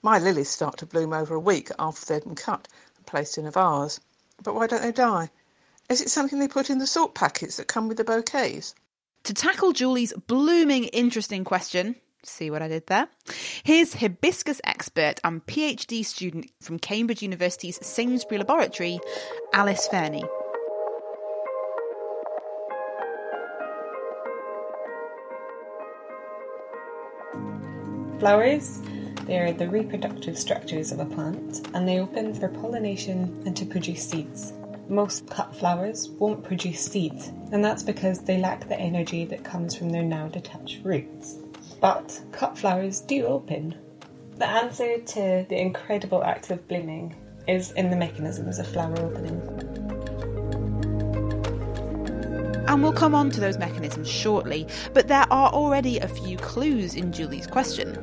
My 0.00 0.18
lilies 0.18 0.48
start 0.48 0.78
to 0.78 0.86
bloom 0.86 1.12
over 1.12 1.34
a 1.34 1.40
week 1.40 1.70
after 1.78 2.06
they've 2.06 2.24
been 2.24 2.34
cut 2.34 2.66
and 2.96 3.06
placed 3.06 3.36
in 3.36 3.46
a 3.46 3.50
vase. 3.50 4.00
But 4.42 4.54
why 4.54 4.66
don't 4.66 4.80
they 4.80 4.92
die? 4.92 5.30
Is 5.92 6.00
it 6.00 6.08
something 6.08 6.38
they 6.38 6.48
put 6.48 6.70
in 6.70 6.78
the 6.78 6.86
salt 6.86 7.14
packets 7.14 7.58
that 7.58 7.68
come 7.68 7.86
with 7.86 7.98
the 7.98 8.02
bouquets? 8.02 8.74
To 9.24 9.34
tackle 9.34 9.72
Julie's 9.72 10.14
blooming 10.26 10.84
interesting 10.84 11.44
question, 11.44 11.96
see 12.24 12.50
what 12.50 12.62
I 12.62 12.68
did 12.68 12.86
there? 12.86 13.08
Here's 13.62 13.92
hibiscus 13.92 14.58
expert 14.64 15.20
and 15.22 15.44
PhD 15.44 16.02
student 16.02 16.50
from 16.62 16.78
Cambridge 16.78 17.20
University's 17.20 17.78
Sainsbury 17.86 18.38
Laboratory, 18.38 19.00
Alice 19.52 19.86
Fairnie. 19.86 20.26
Flowers, 28.18 28.80
they 29.26 29.38
are 29.40 29.52
the 29.52 29.68
reproductive 29.68 30.38
structures 30.38 30.90
of 30.90 31.00
a 31.00 31.04
plant 31.04 31.68
and 31.74 31.86
they 31.86 31.98
open 32.00 32.32
for 32.32 32.48
pollination 32.48 33.42
and 33.44 33.54
to 33.58 33.66
produce 33.66 34.08
seeds. 34.08 34.54
Most 34.92 35.26
cut 35.30 35.56
flowers 35.56 36.10
won't 36.18 36.44
produce 36.44 36.84
seeds, 36.84 37.28
and 37.50 37.64
that's 37.64 37.82
because 37.82 38.18
they 38.18 38.36
lack 38.36 38.68
the 38.68 38.78
energy 38.78 39.24
that 39.24 39.42
comes 39.42 39.74
from 39.74 39.88
their 39.88 40.02
now 40.02 40.28
detached 40.28 40.84
roots. 40.84 41.38
But 41.80 42.20
cut 42.30 42.58
flowers 42.58 43.00
do 43.00 43.24
open. 43.24 43.74
The 44.36 44.46
answer 44.46 44.98
to 44.98 45.46
the 45.48 45.58
incredible 45.58 46.22
act 46.22 46.50
of 46.50 46.68
blooming 46.68 47.16
is 47.48 47.72
in 47.72 47.88
the 47.88 47.96
mechanisms 47.96 48.58
of 48.58 48.66
flower 48.66 49.00
opening. 49.00 49.40
And 52.68 52.82
we'll 52.82 52.92
come 52.92 53.14
on 53.14 53.30
to 53.30 53.40
those 53.40 53.56
mechanisms 53.56 54.10
shortly, 54.10 54.66
but 54.92 55.08
there 55.08 55.24
are 55.30 55.50
already 55.54 56.00
a 56.00 56.08
few 56.08 56.36
clues 56.36 56.96
in 56.96 57.12
Julie's 57.14 57.46
question. 57.46 57.94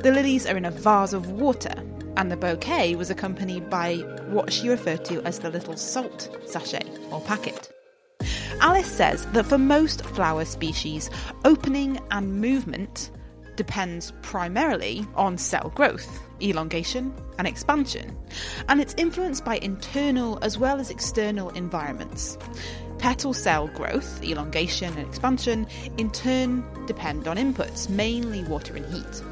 The 0.00 0.12
lilies 0.12 0.44
are 0.44 0.58
in 0.58 0.66
a 0.66 0.70
vase 0.70 1.14
of 1.14 1.30
water, 1.30 1.72
and 2.16 2.30
the 2.30 2.36
bouquet 2.36 2.94
was 2.94 3.10
accompanied 3.10 3.70
by 3.70 3.96
what 4.28 4.52
she 4.52 4.68
referred 4.68 5.04
to 5.06 5.22
as 5.22 5.38
the 5.38 5.50
little 5.50 5.76
salt 5.76 6.36
sachet 6.46 6.88
or 7.10 7.20
packet. 7.22 7.70
Alice 8.60 8.90
says 8.90 9.24
that 9.26 9.46
for 9.46 9.58
most 9.58 10.04
flower 10.04 10.44
species, 10.44 11.10
opening 11.44 11.98
and 12.10 12.40
movement 12.40 13.10
depends 13.56 14.12
primarily 14.22 15.06
on 15.14 15.38
cell 15.38 15.72
growth, 15.74 16.20
elongation, 16.40 17.14
and 17.38 17.46
expansion, 17.46 18.16
and 18.68 18.80
it's 18.80 18.94
influenced 18.96 19.44
by 19.44 19.56
internal 19.58 20.38
as 20.42 20.58
well 20.58 20.80
as 20.80 20.90
external 20.90 21.50
environments. 21.50 22.38
Petal 22.98 23.32
cell 23.32 23.68
growth, 23.68 24.22
elongation, 24.22 24.92
and 24.96 25.06
expansion 25.06 25.66
in 25.96 26.10
turn 26.10 26.64
depend 26.86 27.26
on 27.26 27.36
inputs, 27.38 27.88
mainly 27.88 28.44
water 28.44 28.76
and 28.76 28.86
heat. 28.86 29.22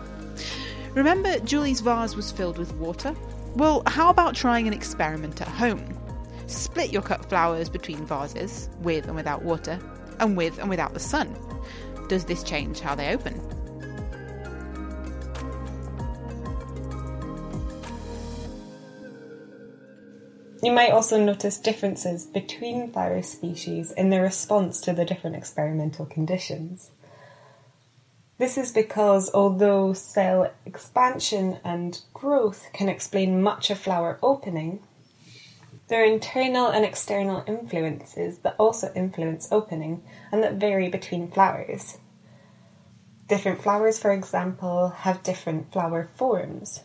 Remember, 0.98 1.38
Julie's 1.38 1.80
vase 1.80 2.16
was 2.16 2.32
filled 2.32 2.58
with 2.58 2.74
water? 2.74 3.14
Well, 3.54 3.84
how 3.86 4.10
about 4.10 4.34
trying 4.34 4.66
an 4.66 4.72
experiment 4.72 5.40
at 5.40 5.46
home? 5.46 5.96
Split 6.48 6.92
your 6.92 7.02
cut 7.02 7.24
flowers 7.24 7.68
between 7.68 8.04
vases, 8.04 8.68
with 8.80 9.06
and 9.06 9.14
without 9.14 9.44
water, 9.44 9.78
and 10.18 10.36
with 10.36 10.58
and 10.58 10.68
without 10.68 10.94
the 10.94 10.98
sun. 11.00 11.36
Does 12.08 12.24
this 12.24 12.42
change 12.42 12.80
how 12.80 12.96
they 12.96 13.14
open? 13.14 13.40
You 20.64 20.72
might 20.72 20.90
also 20.90 21.24
notice 21.24 21.58
differences 21.58 22.26
between 22.26 22.92
flower 22.92 23.22
species 23.22 23.92
in 23.92 24.10
their 24.10 24.22
response 24.22 24.80
to 24.80 24.92
the 24.92 25.04
different 25.04 25.36
experimental 25.36 26.06
conditions. 26.06 26.90
This 28.38 28.56
is 28.56 28.70
because 28.70 29.34
although 29.34 29.92
cell 29.92 30.52
expansion 30.64 31.58
and 31.64 32.00
growth 32.14 32.68
can 32.72 32.88
explain 32.88 33.42
much 33.42 33.68
of 33.68 33.78
flower 33.78 34.16
opening, 34.22 34.80
there 35.88 36.02
are 36.02 36.06
internal 36.06 36.68
and 36.68 36.84
external 36.84 37.42
influences 37.48 38.38
that 38.40 38.54
also 38.56 38.92
influence 38.94 39.48
opening 39.50 40.04
and 40.30 40.40
that 40.44 40.54
vary 40.54 40.88
between 40.88 41.32
flowers. 41.32 41.98
Different 43.26 43.60
flowers, 43.60 43.98
for 43.98 44.12
example, 44.12 44.90
have 44.90 45.24
different 45.24 45.72
flower 45.72 46.08
forms, 46.14 46.84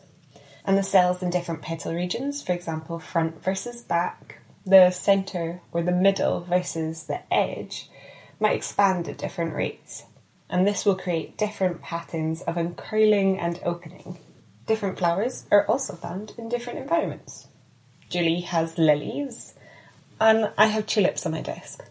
and 0.66 0.76
the 0.76 0.84
cells 0.84 1.22
in 1.22 1.30
different 1.30 1.62
petal 1.62 1.94
regions, 1.94 2.42
for 2.42 2.54
example, 2.54 2.98
front 2.98 3.44
versus 3.44 3.82
back, 3.82 4.40
the 4.66 4.90
centre 4.90 5.62
or 5.72 5.84
the 5.84 5.92
middle 5.92 6.42
versus 6.42 7.04
the 7.04 7.22
edge, 7.32 7.92
might 8.40 8.56
expand 8.56 9.08
at 9.08 9.20
different 9.20 9.54
rates 9.54 10.06
and 10.54 10.68
this 10.68 10.86
will 10.86 10.96
create 10.96 11.36
different 11.36 11.82
patterns 11.82 12.44
of 12.44 12.58
uncurling 12.58 13.40
and 13.40 13.60
opening. 13.66 14.20
Different 14.68 15.00
flowers 15.00 15.48
are 15.52 15.66
also 15.66 15.96
found 15.96 16.34
in 16.38 16.48
different 16.48 16.78
environments. 16.78 17.48
Julie 18.08 18.42
has 18.42 18.78
lilies, 18.78 19.56
and 20.22 20.52
I 20.56 20.68
have 20.68 20.86
tulips 20.86 21.26
on 21.26 21.32
my 21.32 21.42
desk. 21.42 21.84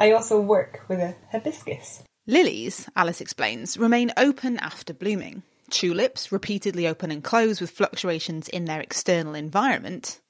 I 0.00 0.10
also 0.10 0.40
work 0.40 0.80
with 0.88 0.98
a 0.98 1.14
hibiscus. 1.30 2.02
Lilies, 2.26 2.88
Alice 2.96 3.20
explains, 3.20 3.78
remain 3.78 4.12
open 4.16 4.58
after 4.58 4.92
blooming. 4.92 5.44
Tulips 5.70 6.32
repeatedly 6.32 6.88
open 6.88 7.12
and 7.12 7.22
close 7.22 7.60
with 7.60 7.70
fluctuations 7.70 8.48
in 8.48 8.64
their 8.64 8.80
external 8.80 9.36
environment. 9.36 10.20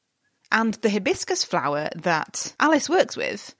And 0.52 0.74
the 0.74 0.90
hibiscus 0.90 1.42
flower 1.42 1.88
that 1.96 2.52
Alice 2.60 2.90
works 2.90 3.16
with 3.16 3.54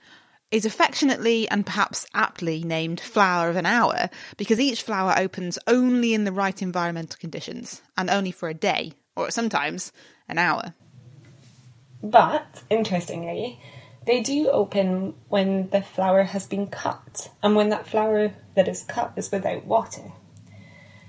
is 0.50 0.64
affectionately 0.64 1.48
and 1.48 1.66
perhaps 1.66 2.06
aptly 2.14 2.62
named 2.62 3.00
Flower 3.00 3.50
of 3.50 3.56
an 3.56 3.66
Hour 3.66 4.08
because 4.36 4.58
each 4.58 4.82
flower 4.82 5.14
opens 5.16 5.58
only 5.66 6.14
in 6.14 6.24
the 6.24 6.32
right 6.32 6.60
environmental 6.62 7.18
conditions 7.20 7.82
and 7.96 8.08
only 8.08 8.30
for 8.30 8.48
a 8.48 8.54
day, 8.54 8.92
or 9.14 9.30
sometimes 9.30 9.92
an 10.28 10.38
hour. 10.38 10.74
But, 12.02 12.62
interestingly, 12.70 13.60
they 14.06 14.20
do 14.20 14.48
open 14.48 15.14
when 15.28 15.68
the 15.70 15.82
flower 15.82 16.22
has 16.22 16.46
been 16.46 16.68
cut 16.68 17.30
and 17.42 17.54
when 17.54 17.68
that 17.70 17.86
flower 17.86 18.32
that 18.54 18.68
is 18.68 18.84
cut 18.84 19.12
is 19.16 19.30
without 19.30 19.66
water. 19.66 20.12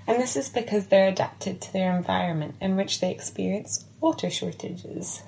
And 0.07 0.19
this 0.19 0.35
is 0.35 0.49
because 0.49 0.87
they're 0.87 1.07
adapted 1.07 1.61
to 1.61 1.71
their 1.71 1.95
environment 1.95 2.55
in 2.59 2.75
which 2.75 2.99
they 2.99 3.11
experience 3.11 3.85
water 4.01 4.29
shortages. 4.29 5.21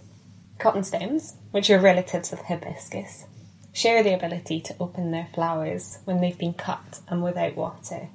Cotton 0.58 0.84
stems, 0.84 1.38
which 1.52 1.70
are 1.70 1.80
relatives 1.80 2.34
of 2.34 2.40
hibiscus, 2.40 3.26
share 3.74 4.04
the 4.04 4.14
ability 4.14 4.60
to 4.62 4.76
open 4.80 5.12
their 5.12 5.28
flowers 5.34 6.00
when 6.06 6.22
they've 6.22 6.38
been 6.38 6.54
cut 6.54 7.00
and 7.08 7.24
without 7.24 7.56
water. 7.56 8.10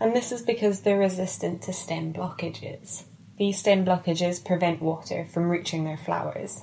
And 0.00 0.14
this 0.14 0.32
is 0.32 0.42
because 0.42 0.80
they're 0.80 0.98
resistant 0.98 1.62
to 1.62 1.72
stem 1.72 2.12
blockages. 2.12 3.04
These 3.38 3.58
stem 3.58 3.84
blockages 3.84 4.44
prevent 4.44 4.82
water 4.82 5.24
from 5.24 5.48
reaching 5.48 5.84
their 5.84 5.96
flowers. 5.96 6.62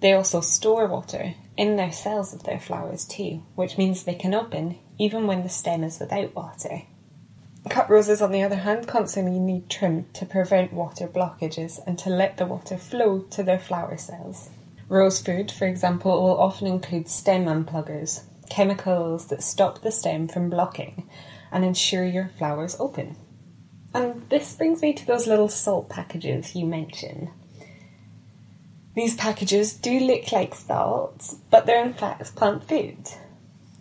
They 0.00 0.12
also 0.12 0.40
store 0.40 0.86
water 0.86 1.34
in 1.56 1.76
their 1.76 1.92
cells 1.92 2.32
of 2.32 2.44
their 2.44 2.60
flowers 2.60 3.04
too, 3.04 3.42
which 3.54 3.78
means 3.78 4.04
they 4.04 4.14
can 4.14 4.34
open 4.34 4.78
even 4.98 5.26
when 5.26 5.42
the 5.42 5.48
stem 5.48 5.84
is 5.84 5.98
without 5.98 6.34
water. 6.34 6.82
Cut 7.68 7.90
roses, 7.90 8.22
on 8.22 8.32
the 8.32 8.42
other 8.42 8.56
hand, 8.56 8.86
constantly 8.86 9.38
need 9.38 9.68
trim 9.68 10.06
to 10.14 10.24
prevent 10.24 10.72
water 10.72 11.06
blockages 11.06 11.80
and 11.86 11.98
to 11.98 12.08
let 12.08 12.36
the 12.36 12.46
water 12.46 12.78
flow 12.78 13.20
to 13.30 13.42
their 13.42 13.58
flower 13.58 13.96
cells. 13.96 14.50
Rose 14.88 15.20
food, 15.20 15.50
for 15.50 15.66
example, 15.66 16.12
will 16.12 16.40
often 16.40 16.66
include 16.66 17.08
stem 17.08 17.44
unpluggers, 17.44 18.22
chemicals 18.48 19.26
that 19.26 19.42
stop 19.42 19.82
the 19.82 19.92
stem 19.92 20.28
from 20.28 20.48
blocking 20.48 21.08
and 21.52 21.64
ensure 21.64 22.04
your 22.04 22.28
flowers 22.38 22.76
open. 22.80 23.16
And 23.94 24.28
this 24.30 24.54
brings 24.54 24.80
me 24.80 24.92
to 24.94 25.06
those 25.06 25.26
little 25.26 25.48
salt 25.48 25.88
packages 25.88 26.54
you 26.54 26.66
mentioned. 26.66 27.28
These 28.94 29.14
packages 29.14 29.74
do 29.74 30.00
look 30.00 30.32
like 30.32 30.54
salt, 30.54 31.34
but 31.50 31.66
they're 31.66 31.84
in 31.84 31.94
fact 31.94 32.34
plant 32.34 32.66
food. 32.68 32.96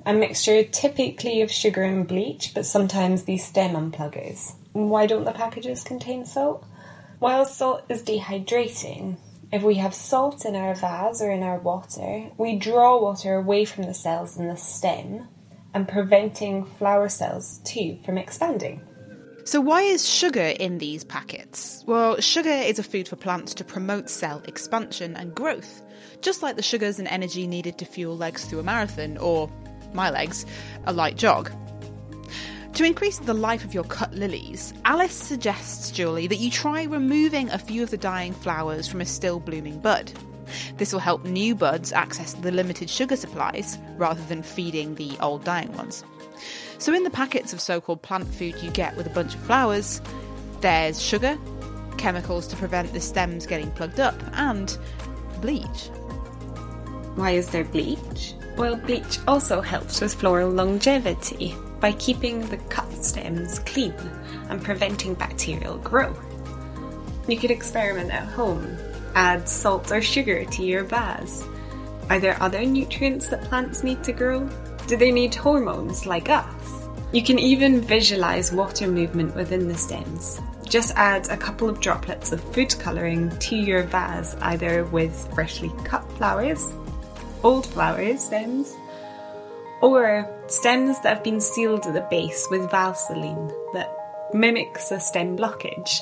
A 0.05 0.13
mixture 0.13 0.63
typically 0.63 1.41
of 1.41 1.51
sugar 1.51 1.83
and 1.83 2.07
bleach, 2.07 2.53
but 2.53 2.65
sometimes 2.65 3.23
these 3.23 3.45
stem 3.45 3.75
unpluggers. 3.75 4.53
Why 4.73 5.05
don't 5.05 5.25
the 5.25 5.31
packages 5.31 5.83
contain 5.83 6.25
salt? 6.25 6.65
While 7.19 7.45
salt 7.45 7.83
is 7.89 8.03
dehydrating, 8.03 9.17
if 9.51 9.63
we 9.63 9.75
have 9.75 9.93
salt 9.93 10.45
in 10.45 10.55
our 10.55 10.75
vase 10.75 11.21
or 11.21 11.31
in 11.31 11.43
our 11.43 11.59
water, 11.59 12.29
we 12.37 12.57
draw 12.57 13.01
water 13.01 13.35
away 13.35 13.65
from 13.65 13.83
the 13.83 13.93
cells 13.93 14.37
in 14.37 14.47
the 14.47 14.57
stem 14.57 15.27
and 15.73 15.87
preventing 15.87 16.65
flower 16.65 17.07
cells 17.07 17.59
too 17.63 17.97
from 18.05 18.17
expanding. 18.17 18.81
So, 19.45 19.61
why 19.61 19.83
is 19.83 20.07
sugar 20.07 20.53
in 20.59 20.79
these 20.79 21.05
packets? 21.05 21.83
Well, 21.87 22.19
sugar 22.19 22.49
is 22.49 22.79
a 22.79 22.83
food 22.83 23.07
for 23.07 23.15
plants 23.15 23.53
to 23.53 23.63
promote 23.63 24.09
cell 24.09 24.43
expansion 24.45 25.15
and 25.15 25.33
growth, 25.33 25.81
just 26.21 26.43
like 26.43 26.57
the 26.57 26.61
sugars 26.61 26.99
and 26.99 27.07
energy 27.07 27.47
needed 27.47 27.77
to 27.77 27.85
fuel 27.85 28.17
legs 28.17 28.43
through 28.43 28.59
a 28.59 28.63
marathon, 28.63 29.17
or 29.19 29.49
my 29.93 30.09
legs, 30.09 30.45
a 30.85 30.91
light 30.91 31.15
jog. 31.15 31.49
To 32.77 32.83
increase 32.83 33.17
the 33.17 33.33
life 33.33 33.65
of 33.65 33.73
your 33.73 33.85
cut 33.85 34.13
lilies, 34.13 34.71
Alice 34.85 35.11
suggests, 35.11 35.89
Julie, 35.89 36.27
that 36.27 36.35
you 36.35 36.51
try 36.51 36.83
removing 36.83 37.49
a 37.49 37.57
few 37.57 37.81
of 37.81 37.89
the 37.89 37.97
dying 37.97 38.33
flowers 38.33 38.87
from 38.87 39.01
a 39.01 39.05
still 39.05 39.39
blooming 39.39 39.79
bud. 39.79 40.11
This 40.77 40.93
will 40.93 40.99
help 40.99 41.25
new 41.25 41.55
buds 41.55 41.91
access 41.91 42.35
the 42.35 42.51
limited 42.51 42.87
sugar 42.87 43.15
supplies 43.15 43.79
rather 43.95 44.21
than 44.25 44.43
feeding 44.43 44.93
the 44.93 45.17
old 45.21 45.43
dying 45.43 45.73
ones. 45.73 46.03
So, 46.77 46.93
in 46.93 47.01
the 47.01 47.09
packets 47.09 47.51
of 47.51 47.61
so 47.61 47.81
called 47.81 48.03
plant 48.03 48.27
food 48.27 48.61
you 48.61 48.69
get 48.69 48.95
with 48.95 49.07
a 49.07 49.09
bunch 49.09 49.33
of 49.33 49.41
flowers, 49.41 49.99
there's 50.61 51.01
sugar, 51.01 51.35
chemicals 51.97 52.45
to 52.45 52.55
prevent 52.57 52.93
the 52.93 53.01
stems 53.01 53.47
getting 53.47 53.71
plugged 53.71 53.99
up, 53.99 54.21
and 54.33 54.77
bleach. 55.41 55.87
Why 57.15 57.31
is 57.31 57.49
there 57.49 57.63
bleach? 57.63 58.35
Well, 58.55 58.75
bleach 58.75 59.17
also 59.27 59.61
helps 59.61 59.99
with 59.99 60.13
floral 60.13 60.51
longevity 60.51 61.55
by 61.79 61.91
keeping 61.93 62.41
the 62.47 62.57
cut 62.57 62.91
stems 63.03 63.59
clean 63.59 63.93
and 64.49 64.63
preventing 64.63 65.13
bacterial 65.13 65.77
growth. 65.77 66.19
You 67.27 67.37
could 67.37 67.51
experiment 67.51 68.11
at 68.11 68.27
home. 68.27 68.77
Add 69.15 69.49
salt 69.49 69.91
or 69.91 70.01
sugar 70.01 70.45
to 70.45 70.63
your 70.63 70.83
vase. 70.83 71.45
Are 72.09 72.19
there 72.19 72.41
other 72.41 72.63
nutrients 72.65 73.27
that 73.29 73.43
plants 73.43 73.83
need 73.83 74.03
to 74.03 74.13
grow? 74.13 74.47
Do 74.87 74.95
they 74.95 75.11
need 75.11 75.35
hormones 75.35 76.05
like 76.05 76.29
us? 76.29 76.87
You 77.11 77.21
can 77.21 77.39
even 77.39 77.81
visualize 77.81 78.53
water 78.53 78.87
movement 78.87 79.35
within 79.35 79.67
the 79.67 79.77
stems. 79.77 80.39
Just 80.65 80.95
add 80.95 81.29
a 81.29 81.37
couple 81.37 81.69
of 81.69 81.79
droplets 81.79 82.31
of 82.31 82.43
food 82.53 82.75
colouring 82.79 83.29
to 83.39 83.55
your 83.55 83.83
vase, 83.83 84.35
either 84.41 84.85
with 84.85 85.33
freshly 85.33 85.71
cut 85.83 86.09
flowers, 86.13 86.73
old 87.43 87.65
flowers, 87.65 88.23
stems, 88.23 88.75
or 89.81 90.27
stems 90.47 90.99
that 91.01 91.15
have 91.15 91.23
been 91.23 91.41
sealed 91.41 91.85
at 91.85 91.93
the 91.93 92.07
base 92.09 92.47
with 92.49 92.69
Vaseline 92.71 93.51
that 93.73 93.89
mimics 94.33 94.91
a 94.91 94.99
stem 94.99 95.37
blockage. 95.37 96.01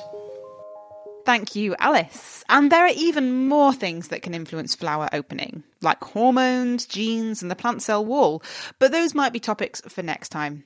Thank 1.26 1.56
you, 1.56 1.76
Alice. 1.80 2.44
And 2.50 2.72
there 2.72 2.86
are 2.86 2.94
even 2.96 3.48
more 3.48 3.74
things 3.74 4.10
that 4.10 4.22
can 4.22 4.36
influence 4.36 4.76
flower 4.76 5.10
opening, 5.12 5.64
like 5.82 6.04
hormones, 6.04 6.86
genes, 6.86 7.42
and 7.42 7.50
the 7.50 7.56
plant 7.56 7.82
cell 7.82 8.06
wall, 8.06 8.44
but 8.78 8.92
those 8.92 9.16
might 9.16 9.34
be 9.34 9.40
topics 9.40 9.82
for 9.88 10.04
next 10.04 10.30
time. 10.30 10.66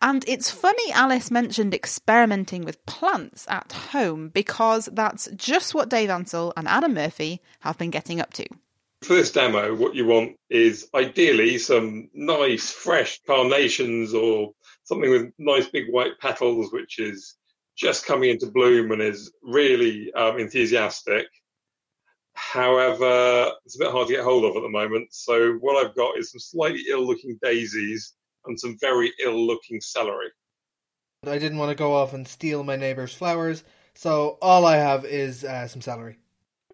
And 0.00 0.24
it's 0.28 0.52
funny 0.52 0.92
Alice 0.92 1.32
mentioned 1.32 1.74
experimenting 1.74 2.64
with 2.64 2.84
plants 2.86 3.44
at 3.48 3.72
home 3.72 4.28
because 4.28 4.88
that's 4.92 5.28
just 5.34 5.74
what 5.74 5.88
Dave 5.88 6.10
Ansell 6.10 6.52
and 6.56 6.68
Adam 6.68 6.94
Murphy 6.94 7.42
have 7.60 7.76
been 7.76 7.90
getting 7.90 8.20
up 8.20 8.32
to. 8.34 8.46
This 9.06 9.30
demo, 9.30 9.74
what 9.74 9.94
you 9.94 10.06
want 10.06 10.36
is 10.50 10.90
ideally 10.94 11.58
some 11.58 12.10
nice, 12.12 12.70
fresh 12.70 13.20
carnations 13.26 14.12
or 14.12 14.52
something 14.84 15.10
with 15.10 15.32
nice 15.38 15.68
big 15.68 15.86
white 15.90 16.18
petals, 16.20 16.72
which 16.72 16.98
is 16.98 17.36
just 17.76 18.04
coming 18.04 18.30
into 18.30 18.50
bloom 18.50 18.90
and 18.90 19.00
is 19.00 19.32
really 19.42 20.12
um, 20.12 20.38
enthusiastic. 20.38 21.26
However, 22.34 23.52
it's 23.64 23.76
a 23.76 23.84
bit 23.84 23.92
hard 23.92 24.08
to 24.08 24.14
get 24.14 24.24
hold 24.24 24.44
of 24.44 24.56
at 24.56 24.62
the 24.62 24.68
moment. 24.68 25.08
So, 25.12 25.54
what 25.54 25.76
I've 25.76 25.96
got 25.96 26.18
is 26.18 26.32
some 26.32 26.40
slightly 26.40 26.82
ill 26.90 27.06
looking 27.06 27.38
daisies 27.40 28.14
and 28.46 28.58
some 28.58 28.76
very 28.80 29.12
ill 29.24 29.46
looking 29.46 29.80
celery. 29.80 30.28
I 31.26 31.38
didn't 31.38 31.58
want 31.58 31.70
to 31.70 31.76
go 31.76 31.94
off 31.94 32.14
and 32.14 32.26
steal 32.26 32.62
my 32.62 32.76
neighbour's 32.76 33.14
flowers, 33.14 33.64
so 33.94 34.38
all 34.42 34.66
I 34.66 34.76
have 34.76 35.04
is 35.04 35.44
uh, 35.44 35.66
some 35.66 35.80
celery 35.80 36.18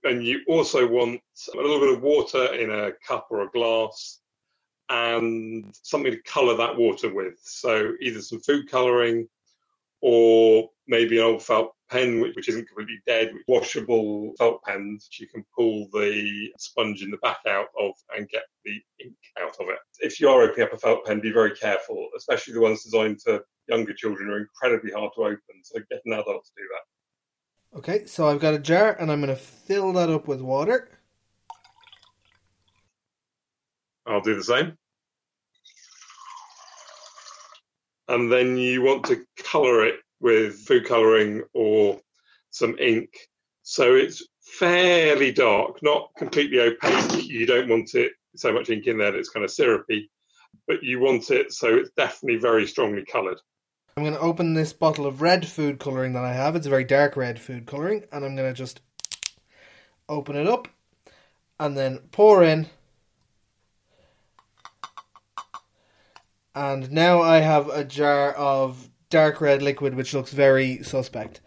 and 0.04 0.24
you 0.24 0.40
also 0.48 0.86
want 0.86 1.20
a 1.52 1.56
little 1.56 1.80
bit 1.80 1.94
of 1.96 2.02
water 2.02 2.54
in 2.54 2.70
a 2.70 2.92
cup 3.06 3.28
or 3.30 3.42
a 3.42 3.50
glass 3.50 4.20
and 4.88 5.74
something 5.82 6.12
to 6.12 6.22
colour 6.22 6.56
that 6.56 6.76
water 6.76 7.12
with. 7.12 7.38
So 7.42 7.92
either 8.00 8.20
some 8.20 8.40
food 8.40 8.70
colouring 8.70 9.28
or 10.02 10.68
maybe 10.86 11.18
an 11.18 11.24
old 11.24 11.42
felt 11.42 11.72
pen, 11.90 12.20
which 12.20 12.48
isn't 12.48 12.66
completely 12.66 13.00
dead, 13.06 13.32
washable 13.48 14.34
felt 14.38 14.62
pens 14.62 15.08
you 15.18 15.26
can 15.26 15.44
pull 15.56 15.88
the 15.92 16.52
sponge 16.58 17.02
in 17.02 17.10
the 17.10 17.16
back 17.18 17.38
out 17.48 17.68
of 17.80 17.92
and 18.14 18.28
get 18.28 18.42
the 18.64 18.82
ink 19.02 19.16
out 19.40 19.56
of 19.60 19.68
it. 19.68 19.78
If 20.00 20.20
you 20.20 20.28
are 20.28 20.42
opening 20.42 20.66
up 20.66 20.74
a 20.74 20.78
felt 20.78 21.06
pen, 21.06 21.20
be 21.20 21.32
very 21.32 21.56
careful, 21.56 22.08
especially 22.16 22.54
the 22.54 22.60
ones 22.60 22.84
designed 22.84 23.22
for 23.22 23.44
younger 23.68 23.94
children 23.94 24.28
are 24.28 24.38
incredibly 24.38 24.92
hard 24.92 25.12
to 25.14 25.22
open. 25.22 25.62
So 25.62 25.80
get 25.90 26.02
an 26.04 26.12
adult 26.12 26.44
to 26.44 26.52
do 26.56 26.64
that. 26.72 26.93
Okay, 27.76 28.06
so 28.06 28.28
I've 28.28 28.38
got 28.38 28.54
a 28.54 28.58
jar 28.60 28.92
and 29.00 29.10
I'm 29.10 29.20
going 29.20 29.34
to 29.34 29.40
fill 29.40 29.92
that 29.94 30.08
up 30.08 30.28
with 30.28 30.40
water. 30.40 30.88
I'll 34.06 34.20
do 34.20 34.36
the 34.36 34.44
same. 34.44 34.78
And 38.06 38.30
then 38.30 38.56
you 38.56 38.82
want 38.82 39.04
to 39.06 39.24
colour 39.42 39.84
it 39.84 39.96
with 40.20 40.54
food 40.60 40.86
colouring 40.86 41.42
or 41.52 42.00
some 42.50 42.78
ink. 42.78 43.10
So 43.64 43.94
it's 43.96 44.24
fairly 44.40 45.32
dark, 45.32 45.82
not 45.82 46.10
completely 46.16 46.60
opaque. 46.60 47.26
You 47.26 47.44
don't 47.44 47.68
want 47.68 47.94
it 47.96 48.12
so 48.36 48.52
much 48.52 48.70
ink 48.70 48.86
in 48.86 48.98
there 48.98 49.10
that 49.10 49.18
it's 49.18 49.30
kind 49.30 49.42
of 49.42 49.50
syrupy, 49.50 50.10
but 50.68 50.84
you 50.84 51.00
want 51.00 51.30
it 51.32 51.52
so 51.52 51.74
it's 51.74 51.90
definitely 51.96 52.38
very 52.38 52.68
strongly 52.68 53.04
coloured. 53.04 53.40
I'm 53.96 54.02
going 54.02 54.14
to 54.14 54.20
open 54.20 54.54
this 54.54 54.72
bottle 54.72 55.06
of 55.06 55.22
red 55.22 55.46
food 55.46 55.78
colouring 55.78 56.14
that 56.14 56.24
I 56.24 56.32
have. 56.32 56.56
It's 56.56 56.66
a 56.66 56.70
very 56.70 56.82
dark 56.82 57.16
red 57.16 57.40
food 57.40 57.64
colouring. 57.66 58.04
And 58.10 58.24
I'm 58.24 58.34
going 58.34 58.52
to 58.52 58.56
just 58.56 58.80
open 60.08 60.34
it 60.34 60.48
up 60.48 60.66
and 61.60 61.76
then 61.76 62.00
pour 62.10 62.42
in. 62.42 62.66
And 66.56 66.90
now 66.90 67.22
I 67.22 67.38
have 67.38 67.68
a 67.68 67.84
jar 67.84 68.32
of 68.32 68.90
dark 69.10 69.40
red 69.40 69.62
liquid 69.62 69.94
which 69.94 70.12
looks 70.12 70.32
very 70.32 70.82
suspect. 70.82 71.40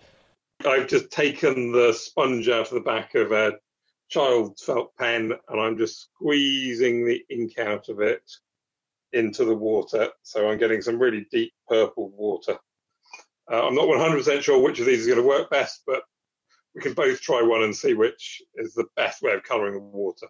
I've 0.66 0.88
just 0.88 1.12
taken 1.12 1.74
the 1.74 1.92
sponge 1.92 2.48
out 2.48 2.68
of 2.68 2.74
the 2.76 2.80
back 2.80 3.14
of 3.16 3.34
a 3.34 3.54
child's 4.10 4.64
felt 4.64 4.96
pen 4.96 5.34
and 5.50 5.60
I'm 5.60 5.78
just 5.78 6.04
squeezing 6.04 7.06
the 7.06 7.24
ink 7.30 7.60
out 7.60 7.90
of 7.90 8.00
it 8.00 8.24
into 9.14 9.46
the 9.46 9.56
water. 9.56 10.10
So 10.24 10.50
I'm 10.50 10.58
getting 10.58 10.82
some 10.82 11.00
really 11.00 11.28
deep 11.32 11.54
purple 11.68 12.10
water. 12.10 12.58
Uh, 13.52 13.66
I'm 13.66 13.76
not 13.76 13.88
100% 13.88 14.42
sure 14.42 14.62
which 14.62 14.80
of 14.80 14.86
these 14.86 15.02
is 15.02 15.08
going 15.08 15.20
to 15.20 15.28
work 15.28 15.50
best, 15.50 15.84
but 15.88 16.04
we 16.76 16.82
can 16.82 16.94
both 16.94 17.22
try 17.22 17.42
one 17.42 17.64
and 17.64 17.76
see 17.76 17.94
which 17.94 18.42
is 18.56 18.74
the 18.74 18.88
best 18.96 19.22
way 19.22 19.34
of 19.34 19.44
colouring 19.44 19.74
the 19.74 19.80
water. 19.80 20.28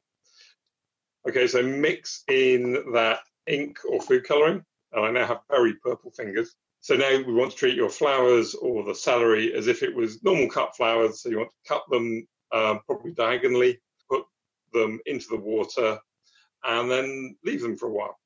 Okay, 1.27 1.47
so 1.47 1.61
mix 1.61 2.23
in 2.29 2.93
that 2.93 3.19
ink 3.47 3.79
or 3.89 4.01
food 4.01 4.25
colouring, 4.25 4.63
and 4.93 5.05
I 5.05 5.11
now 5.11 5.25
have 5.25 5.41
very 5.49 5.73
purple 5.83 6.11
fingers. 6.11 6.55
So 6.79 6.95
now 6.95 7.17
we 7.17 7.33
want 7.33 7.51
to 7.51 7.57
treat 7.57 7.75
your 7.75 7.89
flowers 7.89 8.55
or 8.55 8.85
the 8.85 8.95
celery 8.95 9.53
as 9.53 9.67
if 9.67 9.83
it 9.83 9.93
was 9.93 10.23
normal 10.23 10.49
cut 10.49 10.75
flowers. 10.75 11.21
So 11.21 11.29
you 11.29 11.39
want 11.39 11.49
to 11.49 11.69
cut 11.73 11.83
them 11.89 12.25
um, 12.53 12.79
probably 12.85 13.11
diagonally, 13.11 13.81
put 14.09 14.23
them 14.71 14.99
into 15.05 15.27
the 15.29 15.37
water, 15.37 15.99
and 16.63 16.89
then 16.89 17.35
leave 17.43 17.61
them 17.61 17.75
for 17.75 17.87
a 17.87 17.91
while. 17.91 18.17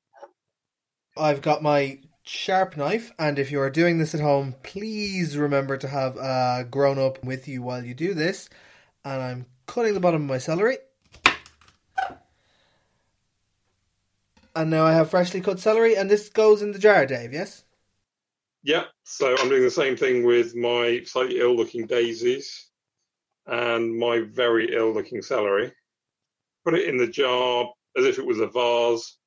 I've 1.16 1.42
got 1.42 1.62
my 1.62 1.98
sharp 2.22 2.76
knife, 2.76 3.12
and 3.18 3.38
if 3.38 3.50
you 3.50 3.60
are 3.60 3.70
doing 3.70 3.98
this 3.98 4.14
at 4.14 4.20
home, 4.20 4.54
please 4.62 5.36
remember 5.36 5.76
to 5.76 5.88
have 5.88 6.16
a 6.16 6.66
grown 6.70 6.98
up 6.98 7.22
with 7.22 7.46
you 7.48 7.62
while 7.62 7.84
you 7.84 7.94
do 7.94 8.14
this. 8.14 8.48
And 9.04 9.22
I'm 9.22 9.46
cutting 9.66 9.94
the 9.94 10.00
bottom 10.00 10.22
of 10.22 10.28
my 10.28 10.38
celery. 10.38 10.78
And 14.54 14.70
now 14.70 14.84
I 14.84 14.92
have 14.92 15.10
freshly 15.10 15.40
cut 15.40 15.60
celery, 15.60 15.96
and 15.96 16.10
this 16.10 16.28
goes 16.28 16.62
in 16.62 16.72
the 16.72 16.78
jar, 16.78 17.06
Dave, 17.06 17.32
yes? 17.32 17.64
Yeah, 18.62 18.84
so 19.02 19.34
I'm 19.38 19.48
doing 19.48 19.62
the 19.62 19.70
same 19.70 19.96
thing 19.96 20.24
with 20.24 20.54
my 20.54 21.02
slightly 21.04 21.40
ill 21.40 21.56
looking 21.56 21.86
daisies 21.86 22.68
and 23.46 23.98
my 23.98 24.20
very 24.20 24.74
ill 24.74 24.92
looking 24.92 25.20
celery. 25.20 25.72
Put 26.64 26.74
it 26.74 26.88
in 26.88 26.96
the 26.96 27.08
jar 27.08 27.72
as 27.96 28.04
if 28.04 28.18
it 28.18 28.26
was 28.26 28.38
a 28.40 28.46
vase 28.46 29.18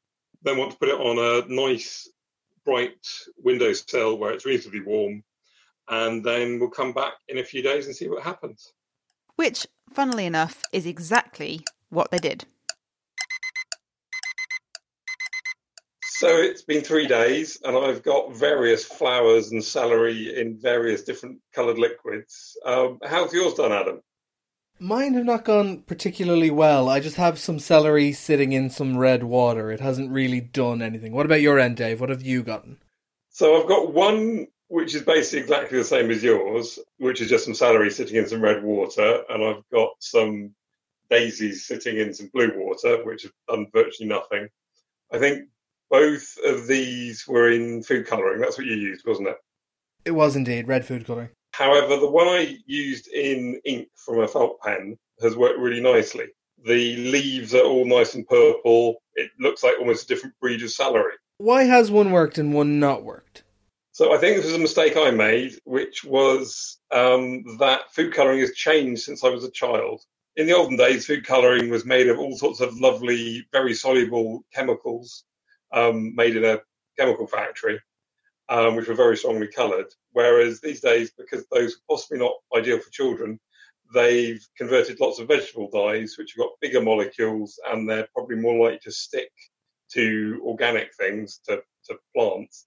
then 0.45 0.58
want 0.58 0.71
to 0.71 0.77
put 0.77 0.89
it 0.89 0.99
on 0.99 1.17
a 1.17 1.53
nice 1.53 2.10
bright 2.63 3.05
windowsill 3.38 4.17
where 4.17 4.31
it's 4.31 4.45
reasonably 4.45 4.81
warm, 4.81 5.23
and 5.89 6.23
then 6.23 6.60
we'll 6.60 6.69
come 6.69 6.93
back 6.93 7.13
in 7.27 7.39
a 7.39 7.43
few 7.43 7.62
days 7.62 7.88
and 7.88 7.95
see 7.95 8.08
what 8.08 8.23
happens. 8.23 8.71
Which, 9.36 9.67
funnily 9.93 10.25
enough, 10.25 10.63
is 10.71 10.86
exactly 10.86 11.62
what 11.89 12.12
they 12.12 12.19
did. 12.19 12.45
So 16.17 16.27
it's 16.29 16.62
been 16.63 16.81
three 16.81 17.08
days, 17.08 17.60
and 17.65 17.75
I've 17.75 18.01
got 18.01 18.34
various 18.34 18.86
flowers 18.86 19.51
and 19.51 19.63
celery 19.63 20.39
in 20.39 20.58
various 20.58 21.03
different 21.03 21.39
coloured 21.53 21.77
liquids. 21.77 22.58
Um, 22.65 22.99
how's 23.03 23.34
yours 23.34 23.55
done, 23.55 23.73
Adam? 23.73 24.01
Mine 24.79 25.13
have 25.13 25.25
not 25.25 25.45
gone 25.45 25.83
particularly 25.83 26.51
well. 26.51 26.89
I 26.89 26.99
just 26.99 27.15
have 27.15 27.39
some 27.39 27.59
celery 27.59 28.11
sitting 28.11 28.51
in 28.51 28.69
some 28.69 28.97
red 28.97 29.23
water. 29.23 29.71
It 29.71 29.79
hasn't 29.79 30.11
really 30.11 30.41
done 30.41 30.81
anything. 30.81 31.13
What 31.13 31.25
about 31.25 31.41
your 31.41 31.59
end, 31.59 31.77
Dave? 31.77 32.01
What 32.01 32.09
have 32.09 32.21
you 32.21 32.43
gotten? 32.43 32.77
So 33.29 33.61
I've 33.61 33.67
got 33.67 33.93
one 33.93 34.47
which 34.67 34.95
is 34.95 35.03
basically 35.03 35.39
exactly 35.39 35.77
the 35.77 35.83
same 35.83 36.09
as 36.09 36.23
yours, 36.23 36.79
which 36.97 37.21
is 37.21 37.29
just 37.29 37.45
some 37.45 37.53
celery 37.53 37.91
sitting 37.91 38.15
in 38.15 38.27
some 38.27 38.41
red 38.41 38.63
water, 38.63 39.23
and 39.29 39.43
I've 39.43 39.63
got 39.71 39.91
some 39.99 40.55
daisies 41.09 41.65
sitting 41.65 41.97
in 41.97 42.13
some 42.13 42.29
blue 42.33 42.51
water, 42.55 43.05
which 43.05 43.23
have 43.23 43.31
done 43.47 43.67
virtually 43.71 44.09
nothing. 44.09 44.49
I 45.11 45.19
think 45.19 45.47
both 45.89 46.35
of 46.43 46.67
these 46.67 47.27
were 47.27 47.51
in 47.51 47.83
food 47.83 48.07
colouring. 48.07 48.41
That's 48.41 48.57
what 48.57 48.65
you 48.65 48.75
used, 48.75 49.05
wasn't 49.05 49.29
it? 49.29 49.38
It 50.03 50.11
was 50.11 50.35
indeed 50.35 50.67
red 50.67 50.85
food 50.85 51.05
colouring. 51.05 51.29
However, 51.57 51.95
the 51.95 52.11
one 52.11 52.27
I 52.27 52.57
used 52.65 53.07
in 53.07 53.61
ink 53.63 53.87
from 53.95 54.19
a 54.19 54.27
felt 54.27 54.59
pen 54.59 54.97
has 55.21 55.37
worked 55.37 55.57
really 55.57 55.79
nicely. 55.79 56.25
The 56.65 56.97
leaves 56.97 57.55
are 57.55 57.63
all 57.63 57.85
nice 57.85 58.13
and 58.13 58.27
purple. 58.27 59.01
It 59.13 59.31
looks 59.39 59.63
like 59.63 59.79
almost 59.79 60.03
a 60.03 60.07
different 60.07 60.35
breed 60.41 60.61
of 60.63 60.71
celery. 60.71 61.13
Why 61.37 61.63
has 61.63 61.89
one 61.89 62.11
worked 62.11 62.37
and 62.37 62.53
one 62.53 62.81
not 62.81 63.05
worked? 63.05 63.43
So 63.93 64.13
I 64.13 64.17
think 64.17 64.35
this 64.35 64.47
was 64.47 64.55
a 64.55 64.59
mistake 64.59 64.97
I 64.97 65.11
made, 65.11 65.53
which 65.63 66.03
was 66.03 66.77
um, 66.91 67.45
that 67.59 67.93
food 67.93 68.13
colouring 68.13 68.41
has 68.41 68.51
changed 68.51 69.03
since 69.03 69.23
I 69.23 69.29
was 69.29 69.45
a 69.45 69.51
child. 69.51 70.01
In 70.35 70.47
the 70.47 70.57
olden 70.57 70.75
days, 70.75 71.05
food 71.05 71.25
colouring 71.25 71.69
was 71.69 71.85
made 71.85 72.09
of 72.09 72.19
all 72.19 72.35
sorts 72.35 72.59
of 72.59 72.77
lovely, 72.81 73.47
very 73.53 73.73
soluble 73.73 74.43
chemicals 74.53 75.23
um, 75.71 76.13
made 76.15 76.35
in 76.35 76.43
a 76.43 76.59
chemical 76.99 77.27
factory, 77.27 77.79
um, 78.49 78.75
which 78.75 78.89
were 78.89 78.93
very 78.93 79.15
strongly 79.15 79.47
coloured. 79.47 79.87
Whereas 80.15 80.62
these 80.62 80.80
days, 80.80 81.12
because 81.12 81.45
those 81.51 81.73
are 81.73 81.84
possibly 81.89 82.19
not 82.19 82.32
ideal 82.56 82.80
for 82.80 82.89
children, 82.89 83.38
they've 83.93 84.41
converted 84.58 85.01
lots 85.01 85.19
of 85.19 85.28
vegetable 85.28 85.69
dyes, 85.69 86.15
which 86.17 86.32
have 86.32 86.45
got 86.45 86.60
bigger 86.62 86.82
molecules 86.82 87.60
and 87.69 87.88
they're 87.88 88.08
probably 88.13 88.38
more 88.38 88.63
likely 88.63 88.80
to 88.84 88.93
stick 88.93 89.30
to 89.91 90.41
organic 90.45 90.95
things, 90.95 91.41
to, 91.49 91.62
to 91.88 91.97
plants. 92.15 92.65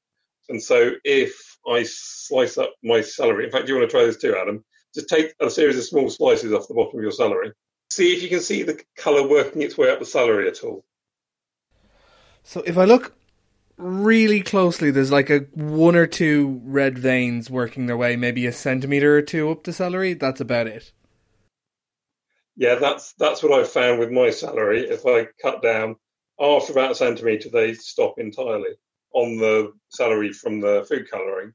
And 0.51 0.63
so 0.63 0.93
if 1.05 1.57
I 1.67 1.85
slice 1.85 2.59
up 2.59 2.75
my 2.85 3.01
celery, 3.01 3.47
in 3.47 3.51
fact, 3.51 3.65
do 3.65 3.73
you 3.73 3.79
want 3.79 3.91
to 3.91 3.97
try 3.97 4.05
this 4.05 4.19
too, 4.19 4.37
Adam? 4.37 4.63
Just 4.95 5.09
take 5.09 5.33
a 5.41 5.49
series 5.49 5.79
of 5.79 5.85
small 5.85 6.11
slices 6.11 6.53
off 6.53 6.69
the 6.69 6.75
bottom 6.75 6.99
of 6.99 7.03
your 7.03 7.13
celery. 7.13 7.53
See 7.89 8.15
if 8.15 8.23
you 8.23 8.29
can 8.29 8.41
see 8.41 8.63
the 8.63 8.79
colour 8.95 9.27
working 9.27 9.63
its 9.63 9.79
way 9.79 9.91
up 9.91 10.01
the 10.01 10.05
celery 10.05 10.49
at 10.49 10.63
all. 10.63 10.85
So 12.43 12.61
if 12.67 12.77
I 12.77 12.85
look 12.85 13.18
really 13.79 14.43
closely, 14.43 14.91
there's 14.91 15.13
like 15.13 15.31
a 15.31 15.41
one 15.55 15.97
or 15.97 16.07
two 16.07 16.61
red 16.65 16.99
veins 16.99 17.49
working 17.49 17.87
their 17.87 17.97
way, 17.97 18.17
maybe 18.17 18.47
a 18.47 18.53
centimetre 18.53 19.17
or 19.17 19.23
two 19.23 19.51
up 19.51 19.65
the 19.65 19.73
celery. 19.73 20.15
That's 20.15 20.41
about 20.41 20.67
it. 20.67 20.93
Yeah, 22.57 22.75
that's 22.75 23.13
that's 23.15 23.43
what 23.43 23.53
I've 23.53 23.71
found 23.71 24.01
with 24.01 24.11
my 24.11 24.31
celery. 24.31 24.89
If 24.89 25.07
I 25.07 25.29
cut 25.41 25.63
down 25.63 25.97
after 26.41 26.73
about 26.73 26.91
a 26.91 26.95
centimetre, 26.95 27.51
they 27.51 27.75
stop 27.75 28.19
entirely 28.19 28.75
on 29.13 29.37
the 29.39 29.73
celery 29.91 30.33
from 30.33 30.61
the 30.61 30.85
food 30.89 31.11
colouring 31.11 31.53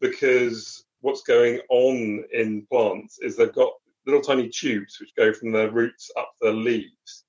because 0.00 0.84
what's 1.00 1.22
going 1.22 1.60
on 1.70 2.24
in 2.32 2.66
plants 2.70 3.18
is 3.20 3.36
they've 3.36 3.54
got 3.54 3.72
little 4.06 4.20
tiny 4.20 4.48
tubes 4.48 4.98
which 5.00 5.14
go 5.16 5.32
from 5.32 5.52
the 5.52 5.70
roots 5.70 6.10
up 6.16 6.32
the 6.40 6.50
leaves, 6.50 7.24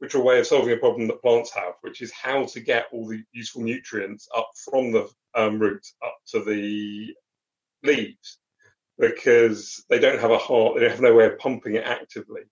which 0.00 0.14
are 0.14 0.18
a 0.18 0.22
way 0.22 0.40
of 0.40 0.46
solving 0.46 0.72
a 0.72 0.78
problem 0.78 1.06
that 1.06 1.20
plants 1.20 1.52
have, 1.54 1.74
which 1.82 2.00
is 2.00 2.10
how 2.10 2.46
to 2.46 2.60
get 2.60 2.86
all 2.90 3.06
the 3.06 3.22
useful 3.32 3.62
nutrients 3.62 4.28
up 4.34 4.50
from 4.64 4.92
the 4.92 5.08
um, 5.34 5.58
roots 5.58 5.94
up 6.02 6.16
to 6.26 6.42
the 6.42 7.14
leaves 7.82 8.38
because 8.98 9.84
they 9.90 9.98
don't 9.98 10.20
have 10.20 10.30
a 10.30 10.38
heart, 10.38 10.78
they 10.78 10.88
have 10.88 11.02
no 11.02 11.14
way 11.14 11.26
of 11.26 11.38
pumping 11.38 11.74
it 11.74 11.84
actively. 11.84 12.42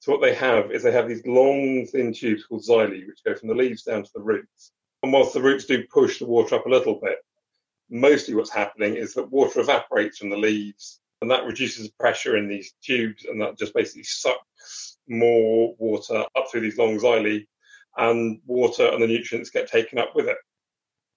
So 0.00 0.12
what 0.12 0.20
they 0.20 0.34
have 0.34 0.72
is 0.72 0.82
they 0.82 0.92
have 0.92 1.08
these 1.08 1.24
long, 1.24 1.86
thin 1.86 2.12
tubes 2.12 2.44
called 2.44 2.64
xylem, 2.68 3.06
which 3.06 3.24
go 3.24 3.34
from 3.34 3.48
the 3.48 3.54
leaves 3.54 3.84
down 3.84 4.02
to 4.02 4.10
the 4.14 4.20
roots. 4.20 4.72
And 5.02 5.12
whilst 5.12 5.34
the 5.34 5.42
roots 5.42 5.66
do 5.66 5.84
push 5.92 6.18
the 6.18 6.26
water 6.26 6.56
up 6.56 6.66
a 6.66 6.70
little 6.70 7.00
bit, 7.00 7.18
mostly 7.90 8.34
what's 8.34 8.52
happening 8.52 8.96
is 8.96 9.14
that 9.14 9.30
water 9.30 9.60
evaporates 9.60 10.18
from 10.18 10.30
the 10.30 10.36
leaves 10.36 11.00
and 11.22 11.30
that 11.30 11.44
reduces 11.44 11.86
the 11.86 11.94
pressure 11.98 12.36
in 12.36 12.48
these 12.48 12.74
tubes 12.82 13.24
and 13.24 13.40
that 13.40 13.58
just 13.58 13.74
basically 13.74 14.02
sucks 14.02 14.97
more 15.08 15.74
water 15.78 16.24
up 16.36 16.50
through 16.50 16.60
these 16.60 16.78
long 16.78 16.98
xylem 16.98 17.46
and 17.96 18.40
water 18.46 18.86
and 18.86 19.02
the 19.02 19.06
nutrients 19.06 19.50
get 19.50 19.70
taken 19.70 19.98
up 19.98 20.14
with 20.14 20.26
it. 20.26 20.36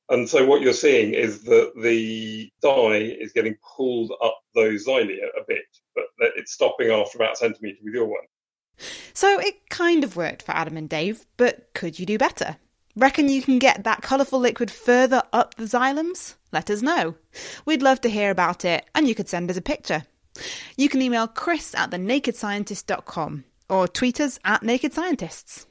And 0.10 0.28
so 0.28 0.46
what 0.46 0.62
you're 0.62 0.74
seeing 0.74 1.14
is 1.14 1.44
that 1.44 1.72
the 1.82 2.52
dye 2.62 3.16
is 3.20 3.32
getting 3.32 3.56
pulled 3.78 4.12
up 4.22 4.40
those 4.54 4.86
xylem 4.86 5.10
a 5.10 5.44
bit, 5.48 5.66
but 5.96 6.06
it's 6.36 6.52
stopping 6.52 6.90
after 6.90 7.18
about 7.18 7.34
a 7.34 7.38
centimetre 7.38 7.78
with 7.84 7.94
your 7.94 8.08
one. 8.08 8.26
So 9.14 9.40
it 9.40 9.70
kind 9.70 10.04
of 10.04 10.16
worked 10.16 10.44
for 10.44 10.54
Adam 10.54 10.76
and 10.76 10.90
Dave, 10.90 11.26
but 11.38 11.74
could 11.74 12.00
you 12.00 12.06
do 12.06 12.18
better? 12.18 12.58
Reckon 12.96 13.30
you 13.30 13.42
can 13.42 13.58
get 13.58 13.86
that 13.86 14.02
colourful 14.02 14.40
liquid 14.40 14.70
further 14.70 15.24
up 15.32 15.56
the 15.56 15.64
xylems? 15.64 16.36
Let 16.52 16.70
us 16.70 16.82
know. 16.82 17.16
We'd 17.66 17.82
love 17.82 18.02
to 18.02 18.10
hear 18.10 18.32
about 18.32 18.66
it, 18.66 18.86
and 18.94 19.08
you 19.08 19.16
could 19.16 19.30
send 19.30 19.50
us 19.50 19.56
a 19.56 19.62
picture. 19.62 20.04
You 20.76 20.90
can 20.90 21.02
email 21.02 21.28
chris 21.28 21.74
at 21.76 21.92
thenakedscientist.com 21.92 23.46
or 23.72 23.88
tweet 23.88 24.20
us 24.20 24.38
at 24.46 24.62
Naked 24.62 24.94
Scientists. 24.94 25.66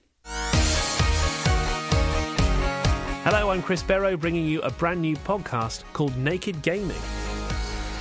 Hello, 3.23 3.51
I'm 3.51 3.63
Chris 3.63 3.83
Barrow, 3.83 4.17
bringing 4.17 4.47
you 4.47 4.63
a 4.63 4.71
brand 4.71 5.03
new 5.03 5.15
podcast 5.15 5.85
called 5.93 6.17
Naked 6.17 6.63
Gaming. 6.63 6.97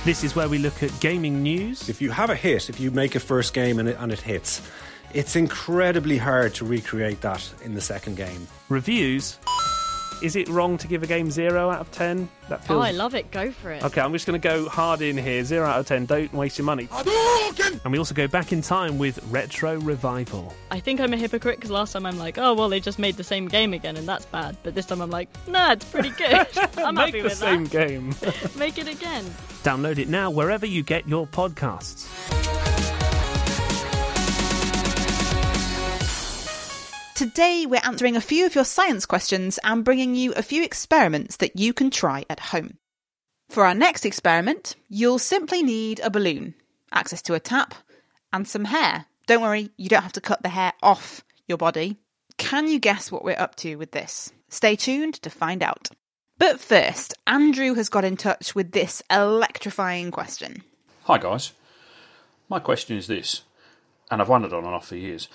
This 0.04 0.24
is 0.24 0.34
where 0.34 0.48
we 0.48 0.56
look 0.56 0.82
at 0.82 0.98
gaming 0.98 1.42
news. 1.42 1.90
If 1.90 2.00
you 2.00 2.10
have 2.10 2.30
a 2.30 2.34
hit, 2.34 2.70
if 2.70 2.80
you 2.80 2.90
make 2.90 3.14
a 3.16 3.20
first 3.20 3.52
game 3.52 3.78
and 3.78 3.90
it, 3.90 3.98
and 4.00 4.10
it 4.10 4.20
hits, 4.20 4.62
it's 5.12 5.36
incredibly 5.36 6.16
hard 6.16 6.54
to 6.54 6.64
recreate 6.64 7.20
that 7.20 7.46
in 7.62 7.74
the 7.74 7.82
second 7.82 8.16
game. 8.16 8.48
Reviews. 8.70 9.38
Is 10.22 10.36
it 10.36 10.48
wrong 10.48 10.76
to 10.78 10.86
give 10.86 11.02
a 11.02 11.06
game 11.06 11.30
zero 11.30 11.70
out 11.70 11.80
of 11.80 11.90
ten? 11.92 12.28
That 12.48 12.64
feels. 12.64 12.78
Oh, 12.78 12.82
I 12.82 12.90
love 12.90 13.14
it. 13.14 13.30
Go 13.30 13.50
for 13.52 13.70
it. 13.70 13.82
Okay, 13.84 14.00
I'm 14.00 14.12
just 14.12 14.26
going 14.26 14.40
to 14.40 14.48
go 14.48 14.68
hard 14.68 15.00
in 15.02 15.16
here. 15.16 15.44
Zero 15.44 15.66
out 15.66 15.80
of 15.80 15.86
ten. 15.86 16.04
Don't 16.06 16.32
waste 16.32 16.58
your 16.58 16.64
money. 16.64 16.88
And 17.84 17.92
we 17.92 17.98
also 17.98 18.14
go 18.14 18.26
back 18.26 18.52
in 18.52 18.60
time 18.62 18.98
with 18.98 19.18
Retro 19.30 19.78
Revival. 19.80 20.54
I 20.70 20.80
think 20.80 21.00
I'm 21.00 21.12
a 21.12 21.16
hypocrite 21.16 21.56
because 21.56 21.70
last 21.70 21.92
time 21.92 22.06
I'm 22.06 22.18
like, 22.18 22.38
oh 22.38 22.54
well, 22.54 22.68
they 22.68 22.80
just 22.80 22.98
made 22.98 23.16
the 23.16 23.24
same 23.24 23.48
game 23.48 23.72
again, 23.72 23.96
and 23.96 24.06
that's 24.06 24.26
bad. 24.26 24.56
But 24.62 24.74
this 24.74 24.86
time 24.86 25.00
I'm 25.00 25.10
like, 25.10 25.28
nah, 25.46 25.72
it's 25.72 25.84
pretty 25.84 26.10
good. 26.10 26.46
I'm 26.78 26.94
Make 26.94 27.06
happy 27.06 27.20
the 27.22 27.30
same 27.30 27.64
that. 27.66 27.88
game. 27.88 28.14
Make 28.58 28.78
it 28.78 28.88
again. 28.88 29.24
Download 29.62 29.98
it 29.98 30.08
now 30.08 30.30
wherever 30.30 30.66
you 30.66 30.82
get 30.82 31.06
your 31.08 31.26
podcasts. 31.26 32.69
Today, 37.20 37.66
we're 37.68 37.82
answering 37.84 38.16
a 38.16 38.20
few 38.22 38.46
of 38.46 38.54
your 38.54 38.64
science 38.64 39.04
questions 39.04 39.58
and 39.62 39.84
bringing 39.84 40.14
you 40.14 40.32
a 40.32 40.42
few 40.42 40.64
experiments 40.64 41.36
that 41.36 41.54
you 41.54 41.74
can 41.74 41.90
try 41.90 42.24
at 42.30 42.40
home. 42.40 42.78
For 43.50 43.66
our 43.66 43.74
next 43.74 44.06
experiment, 44.06 44.74
you'll 44.88 45.18
simply 45.18 45.62
need 45.62 46.00
a 46.00 46.08
balloon, 46.08 46.54
access 46.90 47.20
to 47.24 47.34
a 47.34 47.38
tap, 47.38 47.74
and 48.32 48.48
some 48.48 48.64
hair. 48.64 49.04
Don't 49.26 49.42
worry, 49.42 49.68
you 49.76 49.90
don't 49.90 50.02
have 50.02 50.14
to 50.14 50.22
cut 50.22 50.42
the 50.42 50.48
hair 50.48 50.72
off 50.82 51.22
your 51.46 51.58
body. 51.58 51.98
Can 52.38 52.68
you 52.68 52.78
guess 52.78 53.12
what 53.12 53.22
we're 53.22 53.38
up 53.38 53.54
to 53.56 53.76
with 53.76 53.90
this? 53.90 54.32
Stay 54.48 54.74
tuned 54.74 55.20
to 55.20 55.28
find 55.28 55.62
out. 55.62 55.90
But 56.38 56.58
first, 56.58 57.12
Andrew 57.26 57.74
has 57.74 57.90
got 57.90 58.06
in 58.06 58.16
touch 58.16 58.54
with 58.54 58.72
this 58.72 59.02
electrifying 59.10 60.10
question. 60.10 60.62
Hi 61.04 61.18
guys. 61.18 61.52
My 62.48 62.60
question 62.60 62.96
is 62.96 63.08
this, 63.08 63.42
and 64.10 64.22
I've 64.22 64.30
wondered 64.30 64.54
on 64.54 64.64
and 64.64 64.74
off 64.74 64.88
for 64.88 64.96
years. 64.96 65.28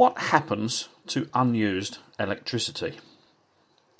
What 0.00 0.16
happens 0.16 0.88
to 1.08 1.28
unused 1.34 1.98
electricity? 2.18 2.94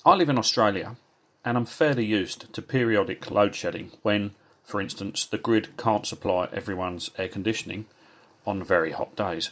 I 0.03 0.15
live 0.15 0.31
in 0.31 0.39
Australia 0.39 0.97
and 1.45 1.59
I'm 1.59 1.67
fairly 1.67 2.07
used 2.07 2.51
to 2.55 2.63
periodic 2.63 3.31
load 3.31 3.55
shedding 3.55 3.91
when, 4.01 4.31
for 4.65 4.81
instance, 4.81 5.27
the 5.27 5.37
grid 5.37 5.77
can't 5.77 6.07
supply 6.07 6.49
everyone's 6.55 7.11
air 7.19 7.29
conditioning 7.29 7.85
on 8.47 8.65
very 8.65 8.93
hot 8.93 9.15
days. 9.15 9.51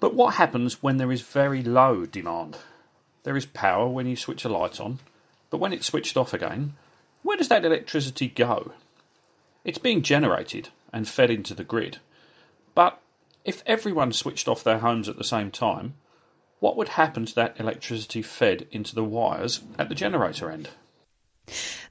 But 0.00 0.14
what 0.14 0.36
happens 0.36 0.82
when 0.82 0.96
there 0.96 1.12
is 1.12 1.20
very 1.20 1.62
low 1.62 2.06
demand? 2.06 2.56
There 3.24 3.36
is 3.36 3.44
power 3.44 3.86
when 3.88 4.06
you 4.06 4.16
switch 4.16 4.46
a 4.46 4.48
light 4.48 4.80
on, 4.80 5.00
but 5.50 5.58
when 5.58 5.74
it's 5.74 5.84
switched 5.84 6.16
off 6.16 6.32
again, 6.32 6.76
where 7.22 7.36
does 7.36 7.48
that 7.48 7.66
electricity 7.66 8.28
go? 8.28 8.72
It's 9.66 9.76
being 9.76 10.00
generated 10.00 10.70
and 10.94 11.06
fed 11.06 11.28
into 11.30 11.52
the 11.52 11.62
grid. 11.62 11.98
But 12.74 13.02
if 13.46 13.62
everyone 13.64 14.12
switched 14.12 14.48
off 14.48 14.64
their 14.64 14.80
homes 14.80 15.08
at 15.08 15.16
the 15.16 15.24
same 15.24 15.50
time, 15.50 15.94
what 16.58 16.76
would 16.76 16.88
happen 16.88 17.24
to 17.26 17.34
that 17.36 17.58
electricity 17.60 18.20
fed 18.20 18.66
into 18.72 18.94
the 18.94 19.04
wires 19.04 19.60
at 19.78 19.88
the 19.88 19.94
generator 19.94 20.50
end? 20.50 20.70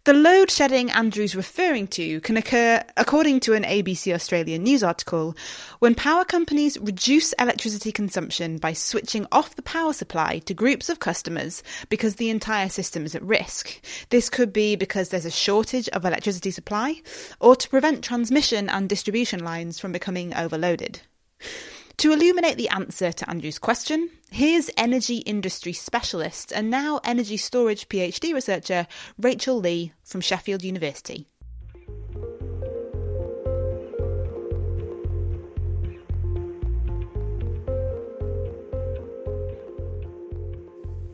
The 0.04 0.14
load 0.14 0.52
shedding 0.52 0.92
Andrew's 0.92 1.34
referring 1.34 1.88
to 1.88 2.20
can 2.20 2.36
occur, 2.36 2.84
according 2.98 3.40
to 3.40 3.54
an 3.54 3.64
ABC 3.64 4.14
Australian 4.14 4.64
news 4.64 4.84
article, 4.84 5.34
when 5.80 5.96
power 5.96 6.26
companies 6.26 6.78
reduce 6.78 7.32
electricity 7.34 7.94
consumption 7.94 8.58
by 8.58 8.74
switching 8.74 9.26
off 9.32 9.56
the 9.56 9.62
power 9.62 9.94
supply 9.94 10.40
to 10.40 10.54
groups 10.54 10.90
of 10.90 11.00
customers 11.00 11.64
because 11.88 12.16
the 12.16 12.30
entire 12.30 12.68
system 12.68 13.06
is 13.06 13.16
at 13.16 13.24
risk. 13.24 13.82
This 14.10 14.30
could 14.30 14.52
be 14.52 14.76
because 14.76 15.08
there's 15.10 15.26
a 15.26 15.32
shortage 15.32 15.88
of 15.90 16.04
electricity 16.04 16.52
supply 16.52 17.02
or 17.40 17.56
to 17.56 17.70
prevent 17.70 18.04
transmission 18.04 18.70
and 18.70 18.90
distribution 18.90 19.44
lines 19.44 19.80
from 19.80 19.94
becoming 19.94 20.36
overloaded. 20.36 21.02
To 21.98 22.12
illuminate 22.12 22.58
the 22.58 22.70
answer 22.70 23.12
to 23.12 23.30
Andrew's 23.30 23.58
question, 23.58 24.10
here's 24.30 24.70
energy 24.78 25.18
industry 25.18 25.72
specialist 25.74 26.52
and 26.52 26.70
now 26.70 27.00
energy 27.04 27.38
storage 27.38 27.88
PhD 27.88 28.34
researcher 28.34 28.86
Rachel 29.18 29.58
Lee 29.58 29.94
from 30.04 30.22
Sheffield 30.22 30.64
University. 30.64 31.28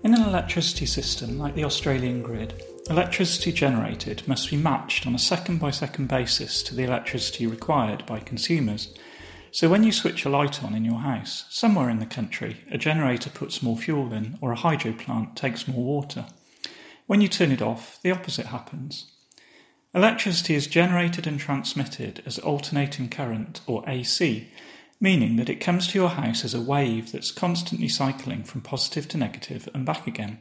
In 0.03 0.15
an 0.15 0.23
electricity 0.23 0.87
system 0.87 1.37
like 1.37 1.53
the 1.53 1.63
Australian 1.63 2.23
grid, 2.23 2.63
electricity 2.89 3.51
generated 3.51 4.27
must 4.27 4.49
be 4.49 4.57
matched 4.57 5.05
on 5.05 5.13
a 5.13 5.19
second 5.19 5.59
by 5.59 5.69
second 5.69 6.07
basis 6.07 6.63
to 6.63 6.75
the 6.75 6.83
electricity 6.83 7.45
required 7.45 8.03
by 8.07 8.19
consumers 8.19 8.93
so 9.51 9.67
when 9.67 9.83
you 9.83 9.91
switch 9.91 10.23
a 10.23 10.29
light 10.29 10.63
on 10.63 10.73
in 10.73 10.85
your 10.85 10.99
house, 10.99 11.45
somewhere 11.49 11.89
in 11.89 11.99
the 11.99 12.05
country, 12.05 12.61
a 12.71 12.77
generator 12.77 13.29
puts 13.29 13.61
more 13.61 13.77
fuel 13.77 14.13
in 14.13 14.37
or 14.39 14.51
a 14.51 14.55
hydro 14.55 14.93
plant 14.93 15.35
takes 15.35 15.67
more 15.67 15.83
water. 15.83 16.25
When 17.05 17.19
you 17.19 17.27
turn 17.27 17.51
it 17.51 17.61
off, 17.61 17.99
the 18.01 18.11
opposite 18.11 18.47
happens. 18.47 19.11
Electricity 19.93 20.55
is 20.55 20.67
generated 20.67 21.27
and 21.27 21.37
transmitted 21.37 22.23
as 22.25 22.39
alternating 22.39 23.09
current 23.09 23.59
or 23.67 23.83
AC, 23.87 24.47
meaning 25.01 25.35
that 25.35 25.49
it 25.49 25.59
comes 25.59 25.89
to 25.89 25.99
your 25.99 26.09
house 26.09 26.45
as 26.45 26.53
a 26.53 26.61
wave 26.61 27.11
that's 27.11 27.31
constantly 27.31 27.89
cycling 27.89 28.45
from 28.45 28.61
positive 28.61 29.09
to 29.09 29.17
negative 29.17 29.67
and 29.73 29.85
back 29.85 30.07
again. 30.07 30.39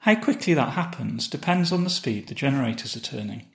How 0.00 0.14
quickly 0.14 0.54
that 0.54 0.74
happens 0.74 1.26
depends 1.26 1.72
on 1.72 1.82
the 1.82 1.90
speed 1.90 2.28
the 2.28 2.34
generators 2.34 2.94
are 2.94 3.00
turning. 3.00 3.46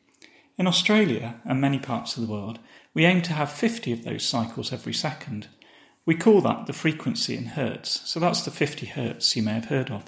In 0.58 0.68
Australia 0.68 1.40
and 1.46 1.62
many 1.62 1.80
parts 1.80 2.18
of 2.18 2.28
the 2.28 2.32
world, 2.32 2.60
we 2.94 3.06
aim 3.06 3.22
to 3.24 3.34
have 3.34 3.52
50 3.52 3.92
of 3.92 4.04
those 4.04 4.26
cycles 4.26 4.72
every 4.72 4.94
second. 4.94 5.48
We 6.06 6.16
call 6.16 6.42
that 6.42 6.68
the 6.68 6.74
frequency 6.74 7.36
in 7.36 7.46
hertz, 7.46 8.02
so 8.10 8.20
that's 8.20 8.44
the 8.44 8.52
50 8.52 8.86
hertz 8.88 9.36
you 9.36 9.42
may 9.42 9.54
have 9.54 9.66
heard 9.66 9.90
of. 9.90 10.06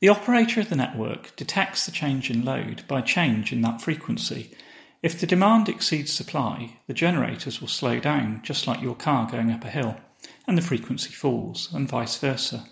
The 0.00 0.08
operator 0.08 0.60
of 0.60 0.68
the 0.68 0.76
network 0.76 1.34
detects 1.36 1.84
the 1.84 1.92
change 1.92 2.30
in 2.30 2.44
load 2.44 2.84
by 2.86 3.00
change 3.00 3.52
in 3.52 3.62
that 3.62 3.82
frequency. 3.82 4.54
If 5.02 5.18
the 5.18 5.26
demand 5.26 5.68
exceeds 5.68 6.12
supply, 6.12 6.78
the 6.86 6.94
generators 6.94 7.60
will 7.60 7.68
slow 7.68 7.98
down, 7.98 8.40
just 8.42 8.66
like 8.66 8.80
your 8.80 8.94
car 8.94 9.28
going 9.30 9.50
up 9.50 9.64
a 9.64 9.70
hill, 9.70 9.96
and 10.46 10.56
the 10.56 10.62
frequency 10.62 11.10
falls, 11.10 11.72
and 11.74 11.88
vice 11.88 12.16
versa. 12.18 12.66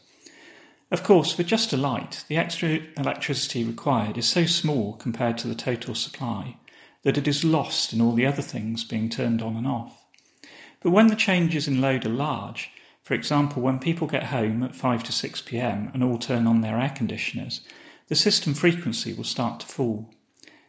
Of 0.91 1.03
course, 1.03 1.37
with 1.37 1.47
just 1.47 1.73
a 1.73 1.77
light, 1.77 2.25
the 2.29 2.37
extra 2.37 2.81
electricity 2.97 3.65
required 3.65 4.17
is 4.17 4.27
so 4.27 4.47
small 4.47 4.95
compared 4.95 5.37
to 5.39 5.49
the 5.49 5.55
total 5.55 5.95
supply 5.95 6.57
that 7.03 7.19
it 7.19 7.29
is 7.29 7.45
lost 7.45 7.93
in 7.93 8.01
all 8.01 8.13
the 8.13 8.27
other 8.27 8.43
things 8.43 8.85
being 8.85 9.09
turned 9.09 9.43
on 9.43 9.57
and 9.57 9.67
off. 9.67 10.05
But 10.81 10.91
when 10.91 11.09
the 11.09 11.17
changes 11.17 11.67
in 11.67 11.81
load 11.81 12.07
are 12.07 12.11
large, 12.11 12.71
for 13.03 13.15
example, 13.15 13.63
when 13.63 13.79
people 13.79 14.07
get 14.07 14.25
home 14.25 14.63
at 14.63 14.75
5 14.75 15.03
to 15.05 15.13
6 15.13 15.43
pm 15.43 15.91
and 15.95 16.05
all 16.05 16.19
turn 16.19 16.47
on 16.47 16.61
their 16.61 16.79
air 16.79 16.93
conditioners, 16.95 17.63
the 18.09 18.15
system 18.15 18.55
frequency 18.55 19.13
will 19.13 19.25
start 19.25 19.61
to 19.61 19.67
fall. 19.67 20.13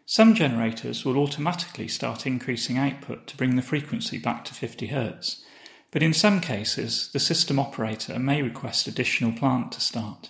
Some 0.05 0.33
generators 0.33 1.05
will 1.05 1.17
automatically 1.17 1.87
start 1.87 2.25
increasing 2.25 2.77
output 2.77 3.27
to 3.27 3.37
bring 3.37 3.55
the 3.55 3.61
frequency 3.61 4.17
back 4.17 4.45
to 4.45 4.53
50 4.53 4.87
Hz, 4.87 5.43
but 5.91 6.03
in 6.03 6.13
some 6.13 6.41
cases, 6.41 7.09
the 7.11 7.19
system 7.19 7.59
operator 7.59 8.17
may 8.19 8.41
request 8.41 8.87
additional 8.87 9.31
plant 9.31 9.71
to 9.73 9.81
start. 9.81 10.29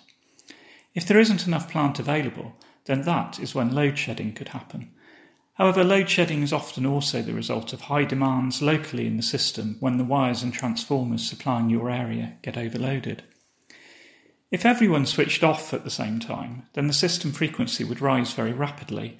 If 0.94 1.06
there 1.06 1.20
isn't 1.20 1.46
enough 1.46 1.70
plant 1.70 1.98
available, 1.98 2.56
then 2.86 3.02
that 3.02 3.38
is 3.38 3.54
when 3.54 3.74
load 3.74 3.98
shedding 3.98 4.32
could 4.32 4.48
happen, 4.48 4.92
However, 5.60 5.84
load 5.84 6.08
shedding 6.08 6.42
is 6.42 6.54
often 6.54 6.86
also 6.86 7.20
the 7.20 7.34
result 7.34 7.74
of 7.74 7.82
high 7.82 8.04
demands 8.04 8.62
locally 8.62 9.06
in 9.06 9.18
the 9.18 9.22
system 9.22 9.76
when 9.78 9.98
the 9.98 10.04
wires 10.04 10.42
and 10.42 10.54
transformers 10.54 11.28
supplying 11.28 11.68
your 11.68 11.90
area 11.90 12.38
get 12.40 12.56
overloaded. 12.56 13.24
If 14.50 14.64
everyone 14.64 15.04
switched 15.04 15.44
off 15.44 15.74
at 15.74 15.84
the 15.84 15.90
same 15.90 16.18
time, 16.18 16.62
then 16.72 16.86
the 16.86 16.94
system 16.94 17.30
frequency 17.30 17.84
would 17.84 18.00
rise 18.00 18.32
very 18.32 18.54
rapidly. 18.54 19.18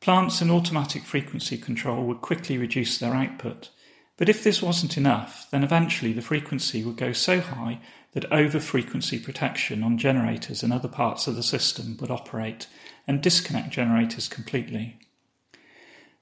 Plants 0.00 0.40
and 0.40 0.50
automatic 0.50 1.04
frequency 1.04 1.56
control 1.56 2.02
would 2.06 2.22
quickly 2.22 2.58
reduce 2.58 2.98
their 2.98 3.14
output. 3.14 3.70
But 4.16 4.28
if 4.28 4.42
this 4.42 4.60
wasn't 4.60 4.96
enough, 4.96 5.46
then 5.52 5.62
eventually 5.62 6.12
the 6.12 6.22
frequency 6.22 6.82
would 6.82 6.96
go 6.96 7.12
so 7.12 7.40
high 7.40 7.78
that 8.14 8.32
over 8.32 8.58
frequency 8.58 9.20
protection 9.20 9.84
on 9.84 9.96
generators 9.96 10.64
and 10.64 10.72
other 10.72 10.88
parts 10.88 11.28
of 11.28 11.36
the 11.36 11.42
system 11.44 11.96
would 12.00 12.10
operate 12.10 12.66
and 13.06 13.22
disconnect 13.22 13.70
generators 13.70 14.26
completely. 14.26 14.98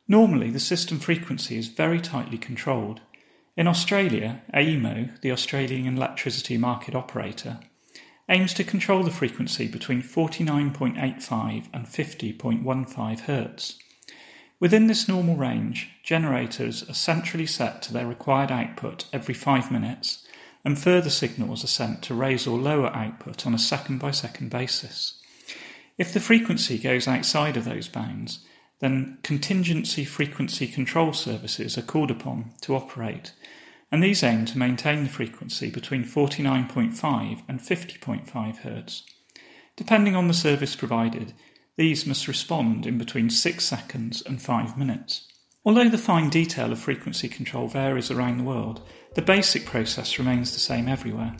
Normally, 0.08 0.50
the 0.50 0.60
system 0.60 0.98
frequency 0.98 1.58
is 1.58 1.68
very 1.68 2.00
tightly 2.00 2.38
controlled. 2.38 3.00
In 3.56 3.66
Australia, 3.66 4.42
AEMO, 4.54 5.20
the 5.20 5.32
Australian 5.32 5.96
Electricity 5.96 6.56
Market 6.56 6.94
Operator, 6.94 7.58
aims 8.28 8.54
to 8.54 8.64
control 8.64 9.02
the 9.02 9.10
frequency 9.10 9.66
between 9.66 10.02
49.85 10.02 11.66
and 11.72 11.86
50.15 11.86 13.20
Hz. 13.20 13.76
Within 14.58 14.86
this 14.86 15.08
normal 15.08 15.36
range, 15.36 15.90
generators 16.02 16.88
are 16.88 16.94
centrally 16.94 17.46
set 17.46 17.82
to 17.82 17.92
their 17.92 18.06
required 18.06 18.50
output 18.50 19.06
every 19.12 19.34
5 19.34 19.70
minutes, 19.70 20.26
and 20.64 20.78
further 20.78 21.10
signals 21.10 21.62
are 21.62 21.68
sent 21.68 22.02
to 22.02 22.14
raise 22.14 22.46
or 22.46 22.58
lower 22.58 22.88
output 22.94 23.46
on 23.46 23.54
a 23.54 23.58
second 23.58 23.98
by 23.98 24.12
second 24.12 24.50
basis. 24.50 25.20
If 25.98 26.12
the 26.12 26.20
frequency 26.20 26.78
goes 26.78 27.06
outside 27.06 27.56
of 27.56 27.64
those 27.64 27.88
bounds, 27.88 28.40
then 28.80 29.18
contingency 29.22 30.04
frequency 30.04 30.66
control 30.66 31.12
services 31.12 31.78
are 31.78 31.82
called 31.82 32.10
upon 32.10 32.52
to 32.60 32.74
operate, 32.74 33.32
and 33.90 34.02
these 34.02 34.22
aim 34.22 34.44
to 34.44 34.58
maintain 34.58 35.04
the 35.04 35.08
frequency 35.08 35.70
between 35.70 36.04
49.5 36.04 37.42
and 37.48 37.60
50.5 37.60 38.26
Hz. 38.30 39.02
Depending 39.76 40.16
on 40.16 40.28
the 40.28 40.34
service 40.34 40.76
provided, 40.76 41.32
these 41.76 42.06
must 42.06 42.28
respond 42.28 42.86
in 42.86 42.98
between 42.98 43.30
6 43.30 43.64
seconds 43.64 44.22
and 44.22 44.40
5 44.40 44.78
minutes. 44.78 45.26
Although 45.64 45.88
the 45.88 45.98
fine 45.98 46.30
detail 46.30 46.72
of 46.72 46.78
frequency 46.78 47.28
control 47.28 47.68
varies 47.68 48.10
around 48.10 48.38
the 48.38 48.44
world, 48.44 48.82
the 49.14 49.22
basic 49.22 49.66
process 49.66 50.18
remains 50.18 50.52
the 50.52 50.60
same 50.60 50.88
everywhere. 50.88 51.36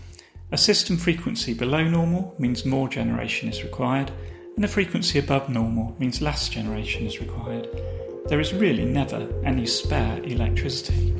A 0.52 0.58
system 0.58 0.96
frequency 0.96 1.54
below 1.54 1.84
normal 1.84 2.34
means 2.38 2.64
more 2.64 2.88
generation 2.88 3.48
is 3.48 3.62
required, 3.62 4.12
and 4.56 4.64
a 4.64 4.68
frequency 4.68 5.18
above 5.18 5.50
normal 5.50 5.94
means 5.98 6.22
less 6.22 6.48
generation 6.48 7.06
is 7.06 7.20
required. 7.20 7.68
There 8.26 8.40
is 8.40 8.54
really 8.54 8.86
never 8.86 9.28
any 9.44 9.66
spare 9.66 10.22
electricity. 10.24 11.14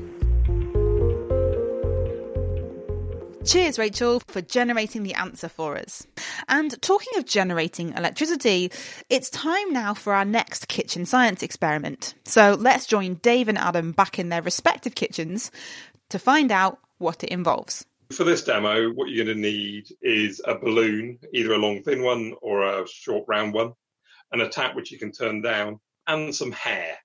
Cheers, 3.45 3.79
Rachel, 3.79 4.21
for 4.27 4.41
generating 4.41 5.05
the 5.05 5.15
answer 5.15 5.49
for 5.49 5.77
us. 5.77 6.05
And 6.49 6.81
talking 6.83 7.17
of 7.17 7.27
generating 7.27 7.93
electricity, 7.93 8.73
it's 9.09 9.31
time 9.31 9.73
now 9.73 9.95
for 9.95 10.15
our 10.15 10.25
next 10.25 10.67
kitchen 10.67 11.07
science 11.07 11.45
experiment. 11.45 12.15
So 12.25 12.57
let's 12.59 12.87
join 12.87 13.15
Dave 13.17 13.49
and 13.49 13.59
Adam 13.59 13.93
back 13.93 14.19
in 14.19 14.31
their 14.31 14.43
respective 14.43 14.97
kitchens 14.97 15.53
to 16.09 16.19
find 16.19 16.51
out 16.51 16.81
what 16.99 17.23
it 17.23 17.29
involves. 17.29 17.87
For 18.13 18.23
this 18.23 18.45
demo, 18.45 18.91
what 18.93 19.09
you're 19.09 19.25
going 19.25 19.37
to 19.37 19.43
need 19.43 19.89
is 20.01 20.41
a 20.45 20.57
balloon, 20.57 21.19
either 21.33 21.55
a 21.55 21.59
long 21.59 21.83
thin 21.83 22.03
one 22.03 22.35
or 22.41 22.63
a 22.63 22.87
short 22.87 23.25
round 23.27 23.53
one, 23.53 23.73
and 24.31 24.41
a 24.41 24.49
tap 24.49 24.77
which 24.77 24.93
you 24.93 24.99
can 24.99 25.11
turn 25.11 25.43
down, 25.43 25.81
and 26.07 26.35
some 26.35 26.53
hair. 26.53 26.97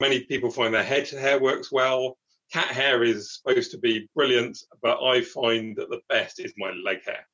Many 0.00 0.24
people 0.24 0.50
find 0.50 0.74
their 0.74 0.82
head 0.82 1.08
hair 1.08 1.38
works 1.38 1.70
well. 1.70 2.18
Cat 2.52 2.68
hair 2.68 3.04
is 3.04 3.34
supposed 3.34 3.70
to 3.70 3.78
be 3.78 4.08
brilliant, 4.14 4.58
but 4.82 5.00
I 5.00 5.22
find 5.22 5.76
that 5.76 5.88
the 5.88 6.00
best 6.08 6.40
is 6.40 6.52
my 6.56 6.72
leg 6.84 7.04
hair. 7.04 7.28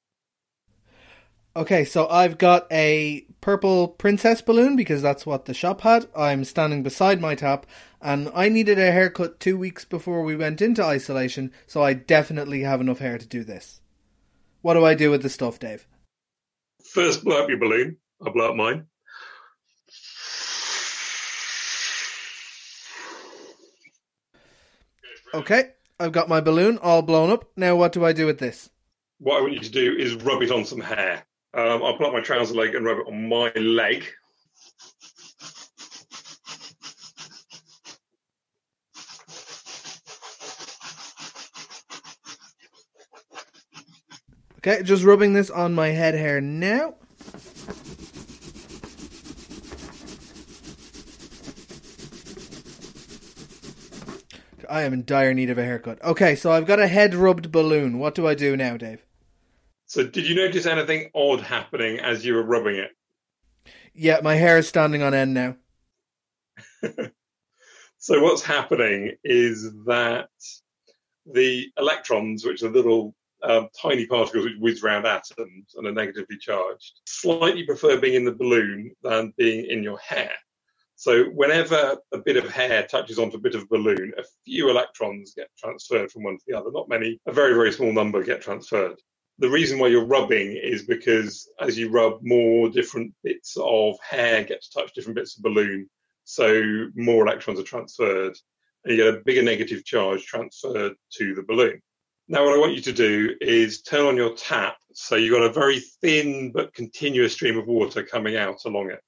Okay, 1.57 1.87
so 1.87 2.07
I've 2.09 2.37
got 2.37 2.66
a 2.71 3.25
purple 3.40 3.88
princess 3.88 4.42
balloon 4.42 4.77
because 4.77 5.01
that's 5.01 5.25
what 5.25 5.47
the 5.47 5.55
shop 5.55 5.81
had. 5.81 6.07
I'm 6.14 6.45
standing 6.45 6.83
beside 6.83 7.19
my 7.19 7.35
tap, 7.35 7.64
and 8.03 8.31
I 8.35 8.51
needed 8.51 8.79
a 8.79 8.92
haircut 8.92 9.40
two 9.40 9.57
weeks 9.57 9.83
before 9.87 10.23
we 10.23 10.37
went 10.37 10.61
into 10.61 10.85
isolation, 10.85 11.51
so 11.66 11.83
I 11.83 11.95
definitely 11.95 12.61
have 12.61 12.83
enough 12.83 12.99
hair 12.99 13.16
to 13.16 13.27
do 13.27 13.42
this. 13.42 13.81
What 14.61 14.75
do 14.75 14.85
I 14.85 14.92
do 14.92 15.11
with 15.11 15.23
the 15.23 15.31
stuff, 15.31 15.59
Dave? 15.59 15.87
First, 16.92 17.25
blow 17.25 17.42
up 17.42 17.49
your 17.49 17.59
balloon. 17.59 17.97
I'll 18.21 18.35
blow 18.35 18.51
up 18.51 18.57
mine. 18.57 18.88
Okay, 25.33 25.71
I've 25.99 26.12
got 26.12 26.29
my 26.29 26.42
balloon 26.42 26.77
all 26.83 27.01
blown 27.01 27.31
up. 27.31 27.51
Now, 27.57 27.77
what 27.77 27.92
do 27.92 28.05
I 28.05 28.12
do 28.12 28.27
with 28.27 28.40
this? 28.40 28.69
What 29.21 29.38
I 29.38 29.40
want 29.40 29.55
you 29.55 29.61
to 29.61 29.71
do 29.71 29.95
is 29.97 30.16
rub 30.16 30.42
it 30.42 30.51
on 30.51 30.66
some 30.66 30.81
hair. 30.81 31.25
Um, 31.57 31.83
I 31.83 31.92
pull 31.97 32.07
up 32.07 32.12
my 32.12 32.21
trouser 32.21 32.55
leg 32.55 32.75
and 32.75 32.85
rub 32.85 32.99
it 32.99 33.07
on 33.07 33.31
my 33.31 33.51
leg. 33.55 34.05
Okay, 44.59 44.83
just 44.83 45.03
rubbing 45.03 45.33
this 45.33 45.49
on 45.49 45.75
my 45.75 45.88
head 45.88 46.14
hair 46.14 46.42
now. 46.42 46.97
I 54.69 54.83
am 54.83 54.92
in 54.92 55.07
dire 55.07 55.33
need 55.33 55.49
of 55.49 55.57
a 55.57 55.64
haircut. 55.64 56.03
Okay, 56.05 56.35
so 56.35 56.53
I've 56.53 56.66
got 56.66 56.81
a 56.81 56.87
head 56.87 57.14
rubbed 57.14 57.51
balloon. 57.51 57.99
What 57.99 58.14
do 58.14 58.27
I 58.27 58.35
do 58.35 58.59
now, 58.59 58.77
Dave? 58.77 59.06
So, 59.87 60.05
did 60.05 60.29
you 60.29 60.35
notice 60.35 60.66
anything 60.66 61.11
odd 61.14 61.40
happening 61.40 62.01
as 62.01 62.25
you 62.25 62.35
were 62.35 62.42
rubbing 62.42 62.77
it? 62.77 62.90
Yeah, 63.94 64.18
my 64.22 64.35
hair 64.35 64.59
is 64.59 64.66
standing 64.68 65.03
on 65.03 65.14
end 65.14 65.33
now. 65.33 65.57
so, 67.99 68.20
what's 68.20 68.42
happening 68.42 69.12
is 69.22 69.72
that 69.87 70.29
the 71.25 71.70
electrons, 71.79 72.44
which 72.44 72.64
are 72.64 72.68
little 72.68 73.14
um, 73.44 73.68
tiny 73.81 74.07
particles 74.07 74.44
which 74.44 74.59
whiz 74.59 74.83
around 74.83 75.07
atoms 75.07 75.75
and 75.77 75.87
are 75.87 75.92
negatively 75.92 76.37
charged, 76.37 77.01
slightly 77.07 77.64
prefer 77.64 78.01
being 78.01 78.14
in 78.14 78.25
the 78.25 78.33
balloon 78.33 78.92
than 79.05 79.33
being 79.37 79.66
in 79.70 79.85
your 79.85 79.99
hair. 79.99 80.33
So 80.96 81.27
whenever 81.27 81.99
a 82.12 82.18
bit 82.18 82.38
of 82.38 82.51
hair 82.51 82.87
touches 82.87 83.18
onto 83.18 83.37
a 83.37 83.40
bit 83.40 83.55
of 83.55 83.68
balloon, 83.68 84.14
a 84.18 84.25
few 84.44 84.70
electrons 84.70 85.35
get 85.37 85.49
transferred 85.57 86.11
from 86.11 86.25
one 86.25 86.38
to 86.38 86.44
the 86.49 86.59
other. 86.59 86.70
Not 86.72 86.88
many, 86.88 87.20
a 87.27 87.33
very, 87.33 87.55
very 87.55 87.70
small 87.70 87.92
number 87.92 88.25
get 88.25 88.40
transferred. 88.40 88.99
The 89.38 89.51
reason 89.51 89.79
why 89.79 89.88
you're 89.88 90.07
rubbing 90.07 90.57
is 90.57 90.85
because 90.85 91.49
as 91.61 91.79
you 91.79 91.90
rub, 91.90 92.20
more 92.22 92.70
different 92.70 93.14
bits 93.22 93.57
of 93.61 93.96
hair 94.01 94.44
get 94.44 94.62
to 94.62 94.70
touch 94.70 94.94
different 94.94 95.16
bits 95.16 95.37
of 95.37 95.42
balloon. 95.42 95.88
So 96.25 96.88
more 96.94 97.27
electrons 97.27 97.61
are 97.61 97.64
transferred 97.64 98.37
and 98.85 98.96
you 98.96 99.05
get 99.05 99.14
a 99.14 99.22
bigger 99.25 99.42
negative 99.42 99.85
charge 99.85 100.25
transferred 100.25 100.94
to 101.18 101.35
the 101.35 101.42
balloon. 101.42 101.83
Now, 102.29 102.44
what 102.44 102.55
I 102.55 102.59
want 102.59 102.75
you 102.75 102.81
to 102.83 102.92
do 102.92 103.37
is 103.40 103.83
turn 103.83 104.07
on 104.07 104.16
your 104.16 104.35
tap 104.35 104.77
so 104.94 105.14
you've 105.14 105.35
got 105.35 105.44
a 105.44 105.53
very 105.53 105.81
thin 106.01 106.51
but 106.53 106.72
continuous 106.72 107.35
stream 107.35 107.59
of 107.59 107.66
water 107.66 108.03
coming 108.03 108.37
out 108.37 108.64
along 108.64 108.90
it. 108.90 109.01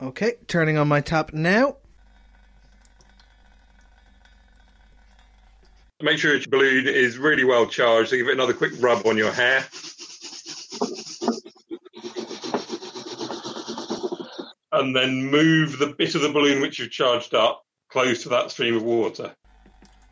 Okay, 0.00 0.34
turning 0.46 0.76
on 0.76 0.88
my 0.88 1.00
tap 1.00 1.32
now. 1.32 1.78
Make 6.02 6.18
sure 6.18 6.34
your 6.34 6.46
balloon 6.48 6.86
is 6.88 7.18
really 7.18 7.44
well 7.44 7.66
charged. 7.66 8.10
So 8.10 8.16
give 8.16 8.28
it 8.28 8.34
another 8.34 8.54
quick 8.54 8.72
rub 8.80 9.06
on 9.06 9.18
your 9.18 9.32
hair. 9.32 9.66
And 14.72 14.96
then 14.96 15.26
move 15.26 15.78
the 15.78 15.94
bit 15.98 16.14
of 16.14 16.22
the 16.22 16.30
balloon 16.32 16.62
which 16.62 16.78
you've 16.78 16.90
charged 16.90 17.34
up 17.34 17.64
close 17.90 18.22
to 18.22 18.30
that 18.30 18.50
stream 18.50 18.76
of 18.76 18.82
water. 18.82 19.34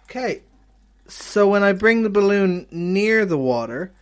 Okay, 0.05 0.43
so 1.07 1.49
when 1.49 1.63
I 1.63 1.73
bring 1.73 2.03
the 2.03 2.11
balloon 2.11 2.67
near 2.71 3.25
the 3.25 3.39
water, 3.39 3.93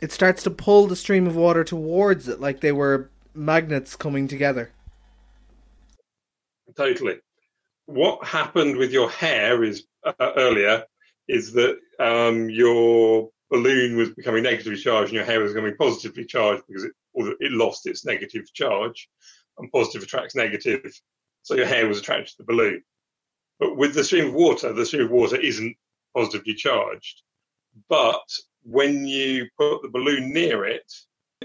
it 0.00 0.12
starts 0.12 0.42
to 0.44 0.50
pull 0.50 0.86
the 0.86 0.96
stream 0.96 1.26
of 1.26 1.34
water 1.34 1.64
towards 1.64 2.28
it 2.28 2.40
like 2.40 2.60
they 2.60 2.72
were 2.72 3.10
magnets 3.34 3.96
coming 3.96 4.28
together. 4.28 4.70
Totally. 6.76 7.18
What 7.86 8.24
happened 8.24 8.76
with 8.76 8.92
your 8.92 9.10
hair 9.10 9.64
is 9.64 9.84
uh, 10.04 10.12
earlier 10.36 10.84
is 11.28 11.52
that 11.52 11.78
um, 12.00 12.50
your 12.50 13.30
balloon 13.50 13.96
was 13.96 14.10
becoming 14.10 14.42
negatively 14.42 14.78
charged 14.78 15.08
and 15.08 15.16
your 15.16 15.24
hair 15.24 15.40
was 15.40 15.52
becoming 15.52 15.76
positively 15.76 16.24
charged 16.24 16.62
because 16.66 16.84
it, 16.84 16.92
it 17.14 17.52
lost 17.52 17.86
its 17.86 18.04
negative 18.04 18.52
charge, 18.52 19.08
and 19.58 19.70
positive 19.70 20.02
attracts 20.02 20.34
negative. 20.34 20.92
So 21.42 21.54
your 21.54 21.66
hair 21.66 21.86
was 21.86 21.98
attracted 21.98 22.28
to 22.28 22.38
the 22.38 22.44
balloon. 22.44 22.82
But 23.58 23.76
with 23.76 23.94
the 23.94 24.04
stream 24.04 24.28
of 24.28 24.34
water, 24.34 24.72
the 24.72 24.86
stream 24.86 25.04
of 25.04 25.10
water 25.10 25.36
isn't 25.36 25.76
positively 26.16 26.54
charged. 26.54 27.22
But 27.88 28.24
when 28.62 29.06
you 29.06 29.46
put 29.58 29.82
the 29.82 29.88
balloon 29.88 30.32
near 30.32 30.64
it, 30.64 30.90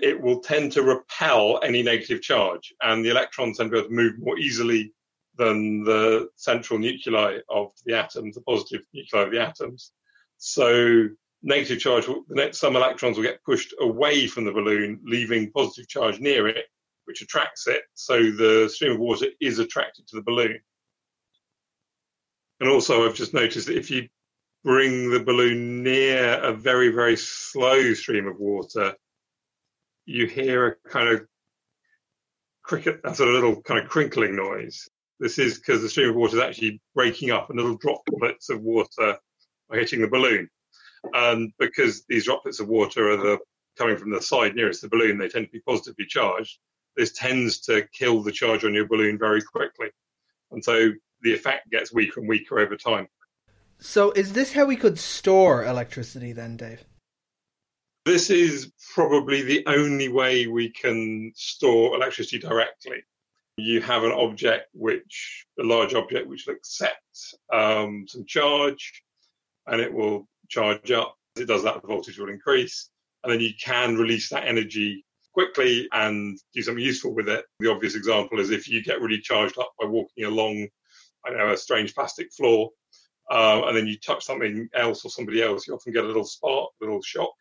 it 0.02 0.20
will 0.22 0.40
tend 0.40 0.72
to 0.74 0.84
repel 0.84 1.60
any 1.63 1.82
negative 1.84 2.22
charge, 2.22 2.74
and 2.82 3.04
the 3.04 3.10
electrons 3.10 3.58
tend 3.58 3.72
to 3.72 3.74
be 3.74 3.80
able 3.80 3.90
to 3.90 3.96
move 3.96 4.20
more 4.20 4.38
easily 4.38 4.94
than 5.38 5.84
the 5.84 6.30
central 6.36 6.80
nuclei 6.80 7.39
of 7.50 7.71
the 7.86 7.95
atoms, 7.95 8.36
the 8.36 8.41
positive 8.41 8.86
nuclei 8.93 9.21
of 9.21 9.32
the 9.32 9.41
atoms. 9.41 9.91
So 10.38 11.10
negative 11.43 11.80
charge, 11.80 12.06
some 12.52 12.76
electrons 12.76 13.17
will 13.17 13.23
get 13.23 13.43
pushed 13.43 13.73
away 13.80 14.28
from 14.28 14.45
the 14.45 14.52
balloon, 14.52 15.00
leaving 15.04 15.52
positive 15.52 15.88
charge 15.88 16.19
near 16.19 16.47
it, 16.47 16.65
which 17.06 17.21
attracts 17.21 17.67
it. 17.67 17.84
So 17.93 18.32
the 18.32 18.69
stream 18.73 18.93
of 18.93 19.00
water 19.00 19.28
is 19.39 19.60
attracted 19.60 20.08
to 20.08 20.15
the 20.17 20.23
balloon. 20.23 20.60
And 22.60 22.69
also, 22.69 23.06
I've 23.06 23.15
just 23.15 23.34
noticed 23.34 23.67
that 23.67 23.78
if 23.78 23.91
you 23.91 24.10
bring 24.63 25.12
the 25.12 25.19
balloon 25.19 25.84
near 25.84 26.34
a 26.41 26.52
very, 26.54 26.89
very 26.89 27.15
slow 27.15 27.93
stream 27.93 28.28
of 28.28 28.39
water, 28.39 28.95
you 30.06 30.26
hear 30.26 30.67
a 30.67 30.89
kind 30.89 31.10
of 31.10 31.28
cricket, 32.63 33.02
that's 33.04 33.19
a 33.19 33.26
little 33.26 33.62
kind 33.62 33.80
of 33.80 33.89
crinkling 33.89 34.36
noise. 34.36 34.89
This 35.19 35.39
is 35.39 35.58
because 35.58 35.82
the 35.82 35.89
stream 35.89 36.10
of 36.10 36.15
water 36.15 36.38
is 36.38 36.43
actually 36.43 36.82
breaking 36.93 37.32
up 37.32 37.49
and 37.49 37.58
little 37.58 37.77
droplets 37.77 38.49
of 38.49 38.62
water 38.62 39.17
are 39.69 39.77
hitting 39.77 40.01
the 40.01 40.08
balloon. 40.08 40.49
And 41.13 41.51
because 41.58 42.06
these 42.08 42.25
droplets 42.25 42.60
of 42.60 42.67
water 42.67 43.10
are 43.10 43.17
the, 43.17 43.39
coming 43.77 43.97
from 43.97 44.12
the 44.12 44.21
side 44.21 44.56
nearest 44.56 44.82
the 44.82 44.89
balloon, 44.89 45.17
they 45.17 45.30
tend 45.30 45.47
to 45.47 45.51
be 45.51 45.62
positively 45.62 46.06
charged. 46.08 46.60
This 46.95 47.13
tends 47.13 47.60
to 47.62 47.88
kill 47.93 48.21
the 48.21 48.32
charge 48.32 48.63
on 48.63 48.73
your 48.73 48.88
balloon 48.88 49.17
very 49.17 49.41
quickly. 49.41 49.89
And 50.51 50.63
so 50.63 50.91
the 51.21 51.34
effect 51.34 51.69
gets 51.71 51.93
weaker 51.93 52.19
and 52.19 52.30
weaker 52.30 52.60
over 52.60 52.75
time. 52.75 53.08
So, 53.80 54.12
is 54.12 54.34
this 54.34 54.53
how 54.53 54.65
we 54.65 54.75
could 54.75 54.97
store 54.97 55.63
electricity 55.63 56.32
then, 56.32 56.58
Dave? 56.58 56.84
This 58.06 58.32
is 58.32 58.71
probably 58.95 59.43
the 59.43 59.65
only 59.67 60.08
way 60.08 60.47
we 60.47 60.69
can 60.69 61.32
store 61.36 61.95
electricity 61.95 62.39
directly 62.39 63.03
you 63.58 63.82
have 63.82 64.04
an 64.04 64.12
object 64.12 64.67
which, 64.74 65.46
a 65.60 65.63
large 65.63 65.93
object 65.96 66.28
which 66.28 66.46
will 66.46 66.56
accept 66.56 67.02
um, 67.52 68.06
some 68.08 68.26
charge 68.26 69.04
and 69.65 69.82
it 69.82 69.91
will 69.91 70.28
charge 70.48 70.91
up. 70.91 71.15
As 71.36 71.43
it 71.43 71.48
does 71.48 71.63
that, 71.63 71.82
the 71.82 71.88
voltage 71.88 72.20
will 72.20 72.30
increase. 72.30 72.89
And 73.24 73.34
then 73.34 73.41
you 73.41 73.52
can 73.62 73.98
release 73.98 74.30
that 74.30 74.48
energy 74.48 75.04
quickly 75.34 75.88
and 75.91 76.38
do 76.54 76.62
something 76.62 76.84
useful 76.84 77.13
with 77.13 77.30
it. 77.30 77.46
The 77.60 77.72
obvious 77.72 77.96
example 77.96 78.39
is 78.39 78.52
if 78.52 78.67
you 78.67 78.84
get 78.84 79.02
really 79.02 79.20
charged 79.20 79.58
up 79.58 79.74
by 79.80 79.88
walking 79.88 80.26
along, 80.26 80.67
I 81.26 81.32
know, 81.32 81.52
a 81.52 81.58
strange 81.58 81.93
plastic 81.93 82.32
floor, 82.32 82.70
uh, 83.30 83.63
and 83.65 83.76
then 83.76 83.88
you 83.88 83.98
touch 83.98 84.24
something 84.24 84.70
else 84.74 85.04
or 85.04 85.10
somebody 85.10 85.41
else, 85.41 85.67
you 85.67 85.74
often 85.74 85.93
get 85.93 86.06
a 86.06 86.08
little 86.08 86.24
spark, 86.24 86.70
a 86.82 86.86
little 86.86 87.02
shock. 87.02 87.34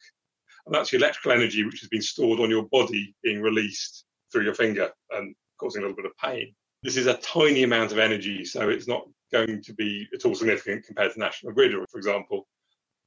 And 0.65 0.75
that's 0.75 0.91
the 0.91 0.97
electrical 0.97 1.33
energy 1.33 1.65
which 1.65 1.81
has 1.81 1.89
been 1.89 2.03
stored 2.03 2.41
on 2.41 2.51
your 2.51 2.65
body 2.65 3.15
being 3.23 3.41
released 3.41 4.05
through 4.33 4.45
your 4.45 4.55
finger. 4.55 4.91
And 5.11 5.35
causing 5.59 5.83
a 5.83 5.87
little 5.87 5.97
bit 5.97 6.07
of 6.07 6.17
pain. 6.17 6.55
This 6.83 6.97
is 6.97 7.07
a 7.07 7.15
tiny 7.15 7.63
amount 7.63 7.93
of 7.93 7.99
energy, 7.99 8.45
so 8.45 8.69
it's 8.69 8.89
not 8.89 9.07
going 9.33 9.63
to 9.63 9.75
be 9.75 10.07
at 10.15 10.25
all 10.25 10.35
significant 10.35 10.85
compared 10.87 11.13
to 11.13 11.19
national 11.19 11.53
grid, 11.53 11.75
or 11.75 11.87
for 11.91 11.99
example, 11.99 12.47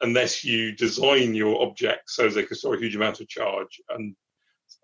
unless 0.02 0.44
you 0.44 0.76
design 0.76 1.34
your 1.34 1.62
objects 1.62 2.16
so 2.16 2.28
they 2.28 2.44
can 2.44 2.58
store 2.58 2.76
a 2.76 2.80
huge 2.80 2.96
amount 2.96 3.20
of 3.20 3.28
charge. 3.28 3.82
And 3.90 4.16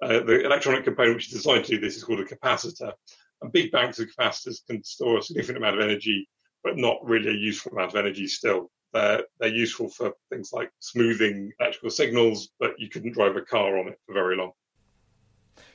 uh, 0.01 0.19
the 0.19 0.45
electronic 0.45 0.83
component 0.83 1.15
which 1.15 1.27
is 1.27 1.33
designed 1.33 1.65
to 1.65 1.75
do 1.75 1.79
this 1.79 1.97
is 1.97 2.03
called 2.03 2.19
a 2.19 2.25
capacitor. 2.25 2.93
And 3.41 3.51
big 3.51 3.71
banks 3.71 3.99
of 3.99 4.07
capacitors 4.07 4.65
can 4.65 4.83
store 4.83 5.19
a 5.19 5.21
significant 5.21 5.57
amount 5.57 5.77
of 5.77 5.83
energy, 5.83 6.27
but 6.63 6.77
not 6.77 7.03
really 7.03 7.29
a 7.29 7.33
useful 7.33 7.73
amount 7.73 7.91
of 7.91 7.97
energy 7.97 8.27
still. 8.27 8.71
They're, 8.93 9.23
they're 9.39 9.49
useful 9.49 9.89
for 9.89 10.13
things 10.29 10.51
like 10.53 10.71
smoothing 10.79 11.51
electrical 11.59 11.89
signals, 11.89 12.49
but 12.59 12.79
you 12.79 12.89
couldn't 12.89 13.11
drive 13.13 13.35
a 13.35 13.41
car 13.41 13.77
on 13.77 13.89
it 13.89 13.99
for 14.05 14.13
very 14.13 14.37
long. 14.37 14.51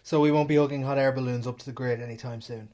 So 0.02 0.20
we 0.20 0.30
won't 0.30 0.48
be 0.48 0.56
hooking 0.56 0.82
hot 0.82 0.98
air 0.98 1.12
balloons 1.12 1.46
up 1.46 1.58
to 1.58 1.66
the 1.66 1.72
grid 1.72 2.00
anytime 2.00 2.40
soon. 2.40 2.68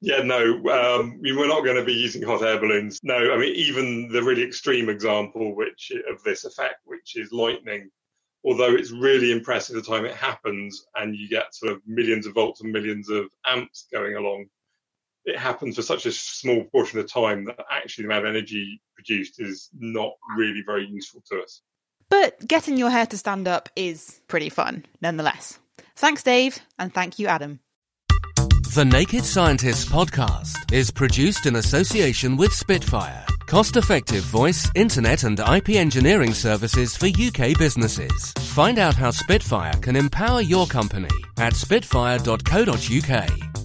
Yeah, 0.00 0.22
no, 0.22 0.52
um, 0.68 1.18
we're 1.22 1.48
not 1.48 1.64
going 1.64 1.76
to 1.76 1.84
be 1.84 1.94
using 1.94 2.22
hot 2.22 2.42
air 2.42 2.60
balloons. 2.60 3.00
No, 3.02 3.32
I 3.32 3.38
mean 3.38 3.54
even 3.54 4.08
the 4.12 4.22
really 4.22 4.42
extreme 4.42 4.90
example, 4.90 5.56
which 5.56 5.92
of 6.10 6.22
this 6.22 6.44
effect, 6.44 6.80
which 6.84 7.16
is 7.16 7.32
lightning, 7.32 7.90
although 8.44 8.74
it's 8.74 8.90
really 8.90 9.32
impressive 9.32 9.76
the 9.76 9.82
time 9.82 10.04
it 10.04 10.14
happens, 10.14 10.86
and 10.96 11.16
you 11.16 11.28
get 11.28 11.54
sort 11.54 11.72
of 11.72 11.80
millions 11.86 12.26
of 12.26 12.34
volts 12.34 12.60
and 12.60 12.70
millions 12.70 13.08
of 13.08 13.26
amps 13.46 13.86
going 13.92 14.16
along. 14.16 14.46
It 15.24 15.38
happens 15.38 15.76
for 15.76 15.82
such 15.82 16.04
a 16.04 16.12
small 16.12 16.64
portion 16.64 16.98
of 16.98 17.10
time 17.10 17.46
that 17.46 17.64
actually 17.70 18.02
the 18.02 18.08
amount 18.08 18.26
of 18.26 18.34
energy 18.34 18.82
produced 18.94 19.40
is 19.40 19.70
not 19.72 20.12
really 20.36 20.62
very 20.66 20.86
useful 20.86 21.22
to 21.30 21.40
us. 21.40 21.62
But 22.14 22.46
getting 22.46 22.76
your 22.76 22.90
hair 22.90 23.06
to 23.06 23.18
stand 23.18 23.48
up 23.48 23.68
is 23.74 24.20
pretty 24.28 24.48
fun, 24.48 24.84
nonetheless. 25.02 25.58
Thanks, 25.96 26.22
Dave, 26.22 26.60
and 26.78 26.94
thank 26.94 27.18
you, 27.18 27.26
Adam. 27.26 27.58
The 28.76 28.84
Naked 28.84 29.24
Scientists 29.24 29.84
podcast 29.84 30.72
is 30.72 30.92
produced 30.92 31.46
in 31.46 31.56
association 31.56 32.36
with 32.36 32.52
Spitfire, 32.52 33.26
cost 33.46 33.76
effective 33.76 34.22
voice, 34.22 34.70
internet, 34.76 35.24
and 35.24 35.40
IP 35.40 35.70
engineering 35.70 36.34
services 36.34 36.96
for 36.96 37.06
UK 37.06 37.58
businesses. 37.58 38.32
Find 38.54 38.78
out 38.78 38.94
how 38.94 39.10
Spitfire 39.10 39.74
can 39.80 39.96
empower 39.96 40.40
your 40.40 40.66
company 40.66 41.10
at 41.38 41.54
spitfire.co.uk. 41.54 43.63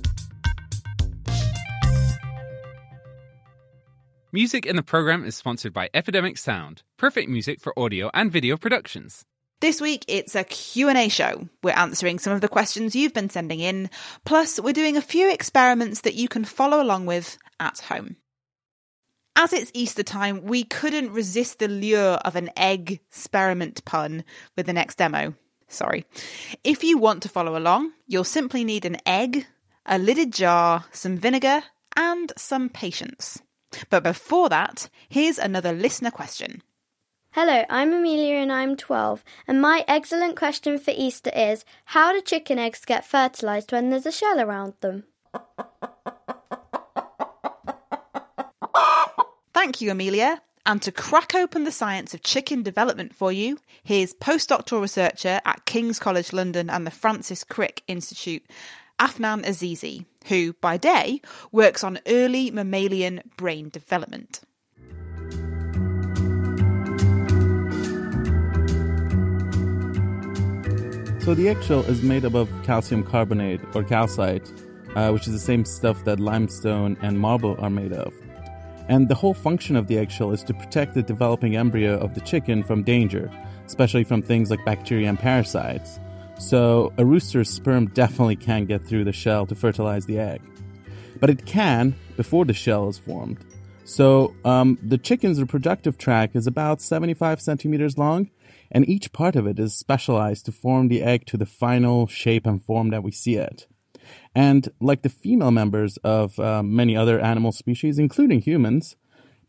Music 4.31 4.63
in 4.63 4.75
the 4.75 4.83
program 4.83 5.25
is 5.25 5.35
sponsored 5.35 5.73
by 5.73 5.89
Epidemic 5.91 6.37
Sound, 6.37 6.83
perfect 6.97 7.27
music 7.27 7.59
for 7.59 7.77
audio 7.79 8.11
and 8.13 8.31
video 8.31 8.57
productions. 8.57 9.25
This 9.59 9.81
week 9.81 10.05
it's 10.07 10.35
a 10.35 10.43
Q&A 10.43 11.09
show. 11.09 11.49
We're 11.63 11.71
answering 11.71 12.19
some 12.19 12.33
of 12.33 12.41
the 12.41 12.47
questions 12.47 12.95
you've 12.95 13.15
been 13.15 13.31
sending 13.31 13.59
in, 13.59 13.89
plus 14.25 14.59
we're 14.59 14.71
doing 14.71 14.97
a 14.97 15.01
few 15.01 15.31
experiments 15.31 16.01
that 16.01 16.13
you 16.13 16.27
can 16.27 16.45
follow 16.45 16.79
along 16.79 17.07
with 17.07 17.39
at 17.59 17.79
home. 17.79 18.17
As 19.35 19.51
it's 19.51 19.71
Easter 19.73 20.03
time, 20.03 20.43
we 20.43 20.63
couldn't 20.63 21.11
resist 21.11 21.57
the 21.57 21.67
lure 21.67 22.19
of 22.23 22.35
an 22.35 22.51
egg 22.55 22.99
experiment 23.09 23.83
pun 23.83 24.23
with 24.55 24.67
the 24.67 24.73
next 24.73 24.99
demo. 24.99 25.33
Sorry. 25.69 26.05
If 26.63 26.83
you 26.83 26.99
want 26.99 27.23
to 27.23 27.29
follow 27.29 27.57
along, 27.57 27.93
you'll 28.05 28.23
simply 28.23 28.63
need 28.63 28.85
an 28.85 28.97
egg, 29.07 29.47
a 29.87 29.97
lidded 29.97 30.31
jar, 30.33 30.85
some 30.91 31.17
vinegar, 31.17 31.63
and 31.95 32.31
some 32.37 32.69
patience. 32.69 33.41
But 33.89 34.03
before 34.03 34.49
that, 34.49 34.89
here's 35.07 35.37
another 35.37 35.71
listener 35.71 36.11
question. 36.11 36.61
Hello, 37.31 37.63
I'm 37.69 37.93
Amelia 37.93 38.35
and 38.37 38.51
I'm 38.51 38.75
12. 38.75 39.23
And 39.47 39.61
my 39.61 39.85
excellent 39.87 40.35
question 40.35 40.79
for 40.79 40.91
Easter 40.95 41.31
is 41.35 41.63
How 41.85 42.11
do 42.11 42.21
chicken 42.21 42.57
eggs 42.57 42.85
get 42.85 43.05
fertilised 43.05 43.71
when 43.71 43.91
there's 43.91 44.07
a 44.07 44.11
shell 44.11 44.39
around 44.39 44.73
them? 44.81 45.03
Thank 49.53 49.81
you, 49.81 49.91
Amelia. 49.91 50.41
And 50.65 50.81
to 50.81 50.91
crack 50.91 51.35
open 51.35 51.63
the 51.63 51.71
science 51.71 52.13
of 52.13 52.23
chicken 52.23 52.63
development 52.63 53.15
for 53.15 53.31
you, 53.31 53.57
here's 53.83 54.13
postdoctoral 54.13 54.81
researcher 54.81 55.39
at 55.45 55.65
King's 55.65 55.99
College 55.99 56.33
London 56.33 56.69
and 56.69 56.85
the 56.85 56.91
Francis 56.91 57.43
Crick 57.43 57.83
Institute, 57.87 58.43
Afnan 58.99 59.45
Azizi, 59.45 60.05
who, 60.25 60.53
by 60.53 60.77
day, 60.77 61.21
works 61.51 61.83
on 61.83 61.99
early 62.07 62.51
mammalian 62.51 63.21
brain 63.37 63.69
development. 63.69 64.41
So 71.21 71.35
the 71.35 71.47
eggshell 71.47 71.81
is 71.81 72.01
made 72.01 72.25
up 72.25 72.33
of 72.33 72.49
calcium 72.63 73.03
carbonate 73.03 73.61
or 73.75 73.83
calcite, 73.83 74.51
uh, 74.95 75.11
which 75.11 75.27
is 75.27 75.33
the 75.33 75.39
same 75.39 75.63
stuff 75.63 76.03
that 76.05 76.19
limestone 76.19 76.97
and 77.01 77.19
marble 77.19 77.55
are 77.59 77.69
made 77.69 77.93
of. 77.93 78.13
And 78.87 79.07
the 79.07 79.15
whole 79.15 79.35
function 79.35 79.75
of 79.75 79.87
the 79.87 79.99
eggshell 79.99 80.31
is 80.31 80.43
to 80.45 80.53
protect 80.53 80.95
the 80.95 81.03
developing 81.03 81.55
embryo 81.55 81.99
of 81.99 82.15
the 82.15 82.21
chicken 82.21 82.63
from 82.63 82.81
danger, 82.81 83.31
especially 83.67 84.03
from 84.03 84.23
things 84.23 84.49
like 84.49 84.65
bacteria 84.65 85.07
and 85.07 85.19
parasites. 85.19 85.99
So 86.39 86.93
a 86.97 87.03
rooster's 87.03 87.49
sperm 87.49 87.87
definitely 87.87 88.37
can't 88.37 88.67
get 88.67 88.85
through 88.85 89.03
the 89.03 89.11
shell 89.11 89.45
to 89.45 89.55
fertilize 89.55 90.05
the 90.05 90.19
egg. 90.19 90.41
But 91.19 91.29
it 91.29 91.45
can 91.45 91.95
before 92.15 92.45
the 92.45 92.53
shell 92.53 92.87
is 92.87 92.97
formed. 92.97 93.43
So 93.83 94.33
um, 94.45 94.79
the 94.81 94.97
chicken's 94.97 95.41
reproductive 95.41 95.97
tract 95.97 96.37
is 96.37 96.47
about 96.47 96.81
75 96.81 97.41
centimeters 97.41 97.97
long, 97.97 98.31
and 98.71 98.87
each 98.87 99.11
part 99.11 99.35
of 99.35 99.47
it 99.47 99.59
is 99.59 99.75
specialized 99.75 100.45
to 100.45 100.53
form 100.53 100.87
the 100.87 101.03
egg 101.03 101.25
to 101.25 101.37
the 101.37 101.45
final 101.45 102.07
shape 102.07 102.47
and 102.47 102.63
form 102.63 102.89
that 102.91 103.03
we 103.03 103.11
see 103.11 103.35
it. 103.35 103.67
And 104.33 104.69
like 104.79 105.01
the 105.01 105.09
female 105.09 105.51
members 105.51 105.97
of 105.97 106.39
uh, 106.39 106.63
many 106.63 106.95
other 106.95 107.19
animal 107.19 107.51
species, 107.51 107.99
including 107.99 108.41
humans, 108.41 108.95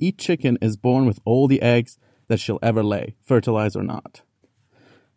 each 0.01 0.17
chicken 0.17 0.59
is 0.61 0.77
born 0.77 1.07
with 1.07 1.21
all 1.25 1.47
the 1.47 1.63
eggs 1.63 1.99
that 2.27 2.41
she'll 2.41 2.59
ever 2.63 2.83
lay, 2.83 3.15
fertilized 3.23 3.77
or 3.77 3.85
not. 3.85 4.23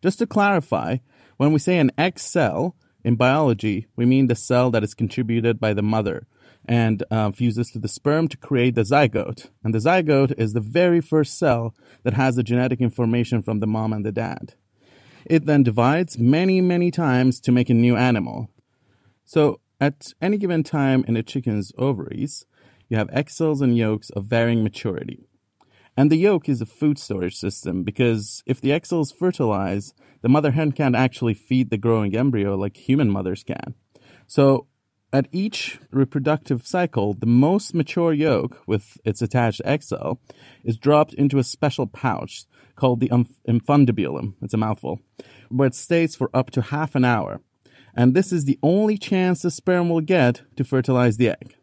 Just 0.02 0.18
to 0.20 0.26
clarify, 0.26 0.98
when 1.36 1.52
we 1.52 1.58
say 1.58 1.78
an 1.78 1.92
egg 1.98 2.18
cell, 2.18 2.76
in 3.04 3.16
biology, 3.16 3.86
we 3.96 4.06
mean 4.06 4.26
the 4.26 4.34
cell 4.34 4.70
that 4.70 4.82
is 4.82 4.94
contributed 4.94 5.60
by 5.60 5.74
the 5.74 5.82
mother 5.82 6.26
and 6.66 7.04
uh, 7.10 7.30
fuses 7.30 7.70
to 7.70 7.78
the 7.78 7.88
sperm 7.88 8.26
to 8.28 8.38
create 8.38 8.74
the 8.74 8.82
zygote. 8.82 9.50
And 9.62 9.74
the 9.74 9.78
zygote 9.78 10.32
is 10.38 10.54
the 10.54 10.60
very 10.60 11.02
first 11.02 11.38
cell 11.38 11.74
that 12.02 12.14
has 12.14 12.36
the 12.36 12.42
genetic 12.42 12.80
information 12.80 13.42
from 13.42 13.60
the 13.60 13.66
mom 13.66 13.92
and 13.92 14.04
the 14.04 14.12
dad. 14.12 14.54
It 15.26 15.44
then 15.44 15.62
divides 15.62 16.18
many, 16.18 16.62
many 16.62 16.90
times 16.90 17.40
to 17.40 17.52
make 17.52 17.68
a 17.68 17.74
new 17.74 17.96
animal. 17.96 18.48
So, 19.26 19.60
at 19.80 20.12
any 20.22 20.38
given 20.38 20.62
time 20.62 21.04
in 21.06 21.16
a 21.16 21.22
chicken's 21.22 21.72
ovaries, 21.76 22.46
you 22.88 22.96
have 22.96 23.10
egg 23.10 23.28
cells 23.28 23.60
and 23.60 23.76
yolks 23.76 24.08
of 24.10 24.24
varying 24.24 24.62
maturity. 24.62 25.28
And 25.96 26.10
the 26.10 26.16
yolk 26.16 26.48
is 26.48 26.60
a 26.60 26.66
food 26.66 26.98
storage 26.98 27.36
system 27.36 27.84
because 27.84 28.42
if 28.46 28.60
the 28.60 28.72
egg 28.72 28.86
cells 28.86 29.12
fertilize, 29.12 29.94
the 30.22 30.28
mother 30.28 30.50
hen 30.50 30.72
can't 30.72 30.96
actually 30.96 31.34
feed 31.34 31.70
the 31.70 31.78
growing 31.78 32.16
embryo 32.16 32.56
like 32.56 32.76
human 32.76 33.10
mothers 33.10 33.44
can. 33.44 33.74
So, 34.26 34.66
at 35.12 35.28
each 35.30 35.78
reproductive 35.92 36.66
cycle, 36.66 37.14
the 37.14 37.26
most 37.26 37.72
mature 37.72 38.12
yolk 38.12 38.60
with 38.66 38.98
its 39.04 39.22
attached 39.22 39.60
egg 39.64 39.84
cell 39.84 40.20
is 40.64 40.76
dropped 40.76 41.14
into 41.14 41.38
a 41.38 41.44
special 41.44 41.86
pouch 41.86 42.46
called 42.74 42.98
the 42.98 43.10
infundibulum. 43.48 44.34
It's 44.42 44.54
a 44.54 44.56
mouthful, 44.56 44.98
where 45.50 45.68
it 45.68 45.76
stays 45.76 46.16
for 46.16 46.30
up 46.34 46.50
to 46.50 46.62
half 46.62 46.96
an 46.96 47.04
hour 47.04 47.40
and 47.96 48.14
this 48.14 48.32
is 48.32 48.44
the 48.44 48.58
only 48.62 48.98
chance 48.98 49.42
the 49.42 49.50
sperm 49.50 49.88
will 49.88 50.00
get 50.00 50.42
to 50.56 50.64
fertilize 50.64 51.16
the 51.16 51.30
egg. 51.30 51.54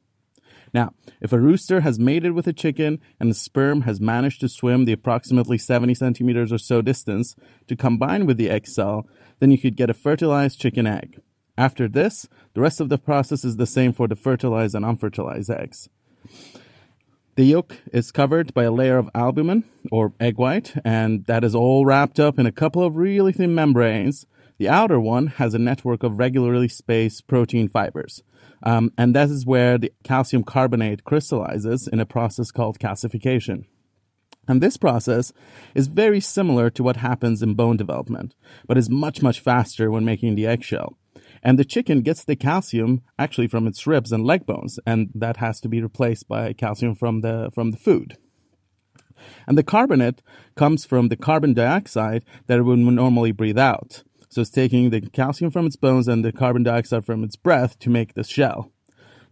Now, 0.74 0.94
if 1.20 1.34
a 1.34 1.40
rooster 1.40 1.82
has 1.82 2.00
mated 2.00 2.32
with 2.32 2.48
a 2.48 2.54
chicken 2.54 3.00
and 3.20 3.30
the 3.30 3.36
sperm 3.36 3.82
has 3.82 4.00
managed 4.00 4.40
to 4.42 4.50
swim 4.50 4.86
the 4.86 4.94
approximately 4.94 5.58
70 5.58 5.94
centimeters 5.96 6.54
or 6.54 6.58
so 6.58 6.82
distance 6.82 7.36
to 7.68 7.76
combine 7.76 8.26
with 8.26 8.38
the 8.38 8.50
egg 8.50 8.68
cell, 8.68 9.08
then 9.40 9.52
you 9.52 9.58
could 9.58 9.76
get 9.76 9.90
a 9.90 9.94
fertilized 9.94 10.60
chicken 10.60 10.88
egg. 10.88 11.20
After 11.58 11.88
this, 11.88 12.28
the 12.54 12.62
rest 12.62 12.80
of 12.80 12.90
the 12.90 12.98
process 12.98 13.44
is 13.44 13.58
the 13.58 13.66
same 13.66 13.92
for 13.92 14.08
the 14.08 14.16
fertilized 14.16 14.76
and 14.76 14.86
unfertilized 14.86 15.50
eggs. 15.50 15.90
The 17.36 17.44
yolk 17.44 17.78
is 17.92 18.12
covered 18.12 18.54
by 18.54 18.64
a 18.64 18.72
layer 18.72 18.98
of 18.98 19.10
albumin 19.14 19.66
or 19.92 20.14
egg 20.20 20.38
white, 20.38 20.74
and 20.86 21.26
that 21.26 21.44
is 21.44 21.56
all 21.56 21.86
wrapped 21.86 22.20
up 22.20 22.40
in 22.40 22.46
a 22.46 22.52
couple 22.52 22.84
of 22.84 22.96
really 22.96 23.34
thin 23.34 23.54
membranes 23.54 24.26
the 24.62 24.70
outer 24.70 25.00
one 25.00 25.26
has 25.26 25.56
a 25.56 25.58
network 25.58 26.04
of 26.04 26.20
regularly 26.20 26.68
spaced 26.68 27.26
protein 27.26 27.68
fibers. 27.68 28.22
Um, 28.64 28.92
and 28.98 29.16
that 29.16 29.30
is 29.30 29.46
where 29.46 29.78
the 29.78 29.92
calcium 30.04 30.44
carbonate 30.44 31.04
crystallizes 31.04 31.88
in 31.88 32.00
a 32.00 32.06
process 32.06 32.52
called 32.52 32.80
calcification. 32.80 33.66
And 34.48 34.62
this 34.62 34.78
process 34.78 35.32
is 35.76 35.88
very 35.88 36.20
similar 36.20 36.70
to 36.72 36.84
what 36.84 36.98
happens 36.98 37.42
in 37.42 37.54
bone 37.54 37.78
development, 37.78 38.36
but 38.68 38.78
is 38.78 38.90
much, 38.90 39.22
much 39.22 39.40
faster 39.40 39.92
when 39.92 40.04
making 40.06 40.36
the 40.36 40.48
eggshell. 40.48 40.98
And 41.44 41.58
the 41.58 41.66
chicken 41.66 42.02
gets 42.02 42.24
the 42.24 42.36
calcium 42.36 43.02
actually 43.18 43.48
from 43.48 43.68
its 43.68 43.86
ribs 43.88 44.12
and 44.12 44.26
leg 44.26 44.46
bones, 44.46 44.80
and 44.86 45.10
that 45.16 45.38
has 45.38 45.60
to 45.62 45.70
be 45.70 45.82
replaced 45.82 46.28
by 46.28 46.54
calcium 46.54 46.96
from 46.96 47.22
the, 47.22 47.50
from 47.54 47.72
the 47.72 47.78
food. 47.78 48.18
And 49.48 49.58
the 49.58 49.64
carbonate 49.64 50.22
comes 50.56 50.86
from 50.86 51.10
the 51.10 51.16
carbon 51.16 51.54
dioxide 51.54 52.26
that 52.48 52.60
it 52.60 52.64
would 52.64 52.80
normally 52.80 53.32
breathe 53.32 53.60
out. 53.60 54.04
So 54.32 54.40
it's 54.40 54.50
taking 54.50 54.92
the 54.92 55.02
calcium 55.02 55.52
from 55.52 55.66
its 55.66 55.76
bones 55.76 56.08
and 56.08 56.24
the 56.24 56.32
carbon 56.32 56.64
dioxide 56.64 57.06
from 57.06 57.22
its 57.26 57.36
breath 57.36 57.78
to 57.80 57.90
make 57.90 58.14
the 58.14 58.24
shell. 58.24 58.72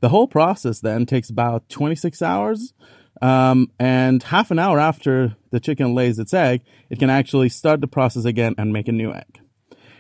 The 0.02 0.10
whole 0.10 0.28
process 0.28 0.82
then 0.82 1.06
takes 1.06 1.30
about 1.30 1.70
26 1.70 2.22
hours. 2.22 2.74
Um, 3.22 3.72
and 3.80 4.22
half 4.24 4.52
an 4.52 4.60
hour 4.60 4.78
after 4.78 5.38
the 5.52 5.62
chicken 5.62 5.96
lays 5.96 6.20
its 6.20 6.34
egg, 6.34 6.64
it 6.90 7.00
can 7.00 7.10
actually 7.10 7.48
start 7.48 7.80
the 7.80 7.88
process 7.88 8.26
again 8.26 8.56
and 8.58 8.74
make 8.74 8.90
a 8.90 8.94
new 8.94 9.14
egg. 9.14 9.40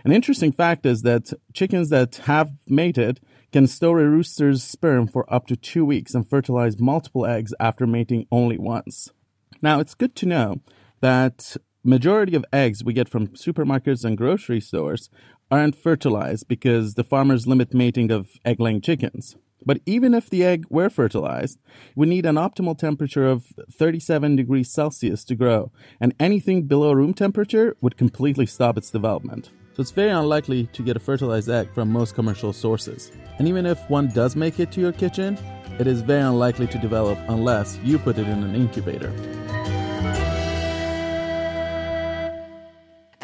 An 0.04 0.12
interesting 0.12 0.52
fact 0.52 0.86
is 0.86 1.02
that 1.04 1.32
chickens 1.54 1.89
that 1.89 2.18
have 2.26 2.52
mated 2.68 3.22
can 3.54 3.68
store 3.68 4.02
a 4.02 4.06
rooster's 4.06 4.64
sperm 4.64 5.08
for 5.08 5.32
up 5.34 5.47
to 5.47 5.56
two 5.56 5.86
weeks 5.86 6.14
and 6.14 6.30
fertilize 6.30 6.78
multiple 6.78 7.26
eggs 7.26 7.54
after 7.58 7.88
mating 7.88 8.28
only 8.34 8.58
once. 8.58 9.12
Now, 9.62 9.80
it's 9.80 9.95
good 9.95 10.16
to 10.18 10.26
know 10.26 10.58
that 11.02 11.56
majority 11.84 12.36
of 12.36 12.45
eggs 12.51 12.84
we 12.84 12.93
get 12.93 13.09
from 13.09 13.27
supermarkets 13.30 14.03
and 14.03 14.17
grocery 14.17 14.61
stores 14.61 15.09
aren't 15.51 15.75
fertilized 15.75 16.47
because 16.47 16.93
the 16.93 17.03
farmers 17.03 17.47
limit 17.47 17.73
mating 17.73 18.11
of 18.11 18.30
egg 18.45 18.59
laying 18.59 18.82
chickens. 18.82 19.36
But 19.65 19.82
even 19.86 20.13
if 20.13 20.30
the 20.30 20.43
egg 20.45 20.65
were 20.69 20.89
fertilized, 20.89 21.59
we 21.95 22.07
need 22.07 22.25
an 22.25 22.36
optimal 22.36 22.77
temperature 22.77 23.27
of 23.27 23.45
37 23.71 24.36
degrees 24.36 24.71
Celsius 24.71 25.25
to 25.25 25.36
grow, 25.36 25.71
and 25.99 26.13
anything 26.19 26.63
below 26.63 26.93
room 26.93 27.13
temperature 27.13 27.75
would 27.82 27.97
completely 27.97 28.45
stop 28.45 28.77
its 28.77 28.89
development. 28.89 29.49
So 29.75 29.82
it's 29.82 29.91
very 29.91 30.11
unlikely 30.11 30.67
to 30.73 30.84
get 30.84 30.97
a 30.97 30.99
fertilized 30.99 31.49
egg 31.49 31.73
from 31.73 31.89
most 31.89 32.15
commercial 32.15 32.53
sources. 32.53 33.11
And 33.38 33.47
even 33.47 33.65
if 33.65 33.89
one 33.89 34.07
does 34.09 34.36
make 34.36 34.59
it 34.59 34.71
to 34.73 34.82
your 34.82 34.91
kitchen, 34.91 35.38
it 35.77 35.88
is 35.88 36.01
very 36.01 36.21
unlikely 36.21 36.67
to 36.67 36.77
develop 36.77 37.17
unless 37.30 37.77
you 37.84 37.99
put 37.99 38.17
it 38.17 38.27
in 38.27 38.43
an 38.43 38.55
incubator. 38.55 39.13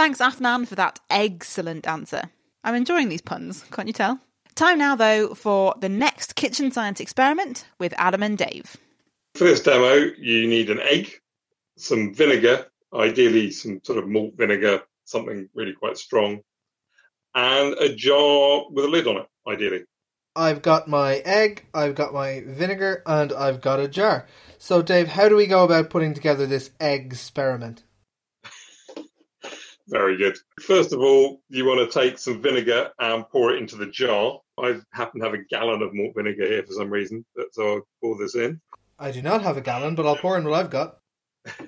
Thanks, 0.05 0.19
Afnan, 0.19 0.67
for 0.67 0.75
that 0.75 0.99
excellent 1.09 1.87
answer. 1.87 2.29
I'm 2.63 2.75
enjoying 2.75 3.09
these 3.09 3.23
puns, 3.23 3.65
can't 3.71 3.87
you 3.87 3.93
tell? 3.93 4.19
Time 4.53 4.77
now, 4.77 4.95
though, 4.95 5.33
for 5.33 5.73
the 5.81 5.89
next 5.89 6.35
kitchen 6.35 6.71
science 6.71 6.99
experiment 6.99 7.65
with 7.79 7.91
Adam 7.97 8.21
and 8.21 8.37
Dave. 8.37 8.77
For 9.33 9.45
this 9.45 9.63
demo, 9.63 10.11
you 10.19 10.45
need 10.45 10.69
an 10.69 10.79
egg, 10.79 11.11
some 11.77 12.13
vinegar, 12.13 12.67
ideally 12.93 13.49
some 13.49 13.81
sort 13.83 13.97
of 13.97 14.07
malt 14.07 14.35
vinegar, 14.37 14.83
something 15.05 15.49
really 15.55 15.73
quite 15.73 15.97
strong, 15.97 16.41
and 17.33 17.73
a 17.79 17.91
jar 17.95 18.65
with 18.69 18.85
a 18.85 18.87
lid 18.87 19.07
on 19.07 19.17
it, 19.17 19.27
ideally. 19.47 19.85
I've 20.35 20.61
got 20.61 20.87
my 20.87 21.15
egg, 21.25 21.65
I've 21.73 21.95
got 21.95 22.13
my 22.13 22.43
vinegar, 22.45 23.01
and 23.07 23.33
I've 23.33 23.59
got 23.59 23.79
a 23.79 23.87
jar. 23.87 24.27
So, 24.59 24.83
Dave, 24.83 25.07
how 25.07 25.29
do 25.29 25.35
we 25.35 25.47
go 25.47 25.63
about 25.63 25.89
putting 25.89 26.13
together 26.13 26.45
this 26.45 26.69
egg 26.79 27.07
experiment? 27.07 27.81
Very 29.87 30.17
good. 30.17 30.37
First 30.61 30.93
of 30.93 30.99
all, 30.99 31.41
you 31.49 31.65
want 31.65 31.91
to 31.91 31.99
take 31.99 32.17
some 32.17 32.41
vinegar 32.41 32.89
and 32.99 33.27
pour 33.29 33.53
it 33.53 33.61
into 33.61 33.75
the 33.75 33.85
jar. 33.85 34.39
I 34.57 34.79
happen 34.93 35.19
to 35.19 35.25
have 35.25 35.35
a 35.35 35.43
gallon 35.49 35.81
of 35.83 35.93
malt 35.93 36.13
vinegar 36.15 36.47
here 36.47 36.63
for 36.63 36.73
some 36.73 36.89
reason, 36.89 37.23
so 37.51 37.75
I'll 37.75 37.87
pour 38.01 38.17
this 38.17 38.35
in. 38.35 38.59
I 38.97 39.11
do 39.11 39.21
not 39.21 39.43
have 39.43 39.57
a 39.57 39.61
gallon, 39.61 39.93
but 39.93 40.07
I'll 40.07 40.15
pour 40.15 40.37
in 40.37 40.45
what 40.45 40.53
I've 40.59 40.69
got. 40.69 40.97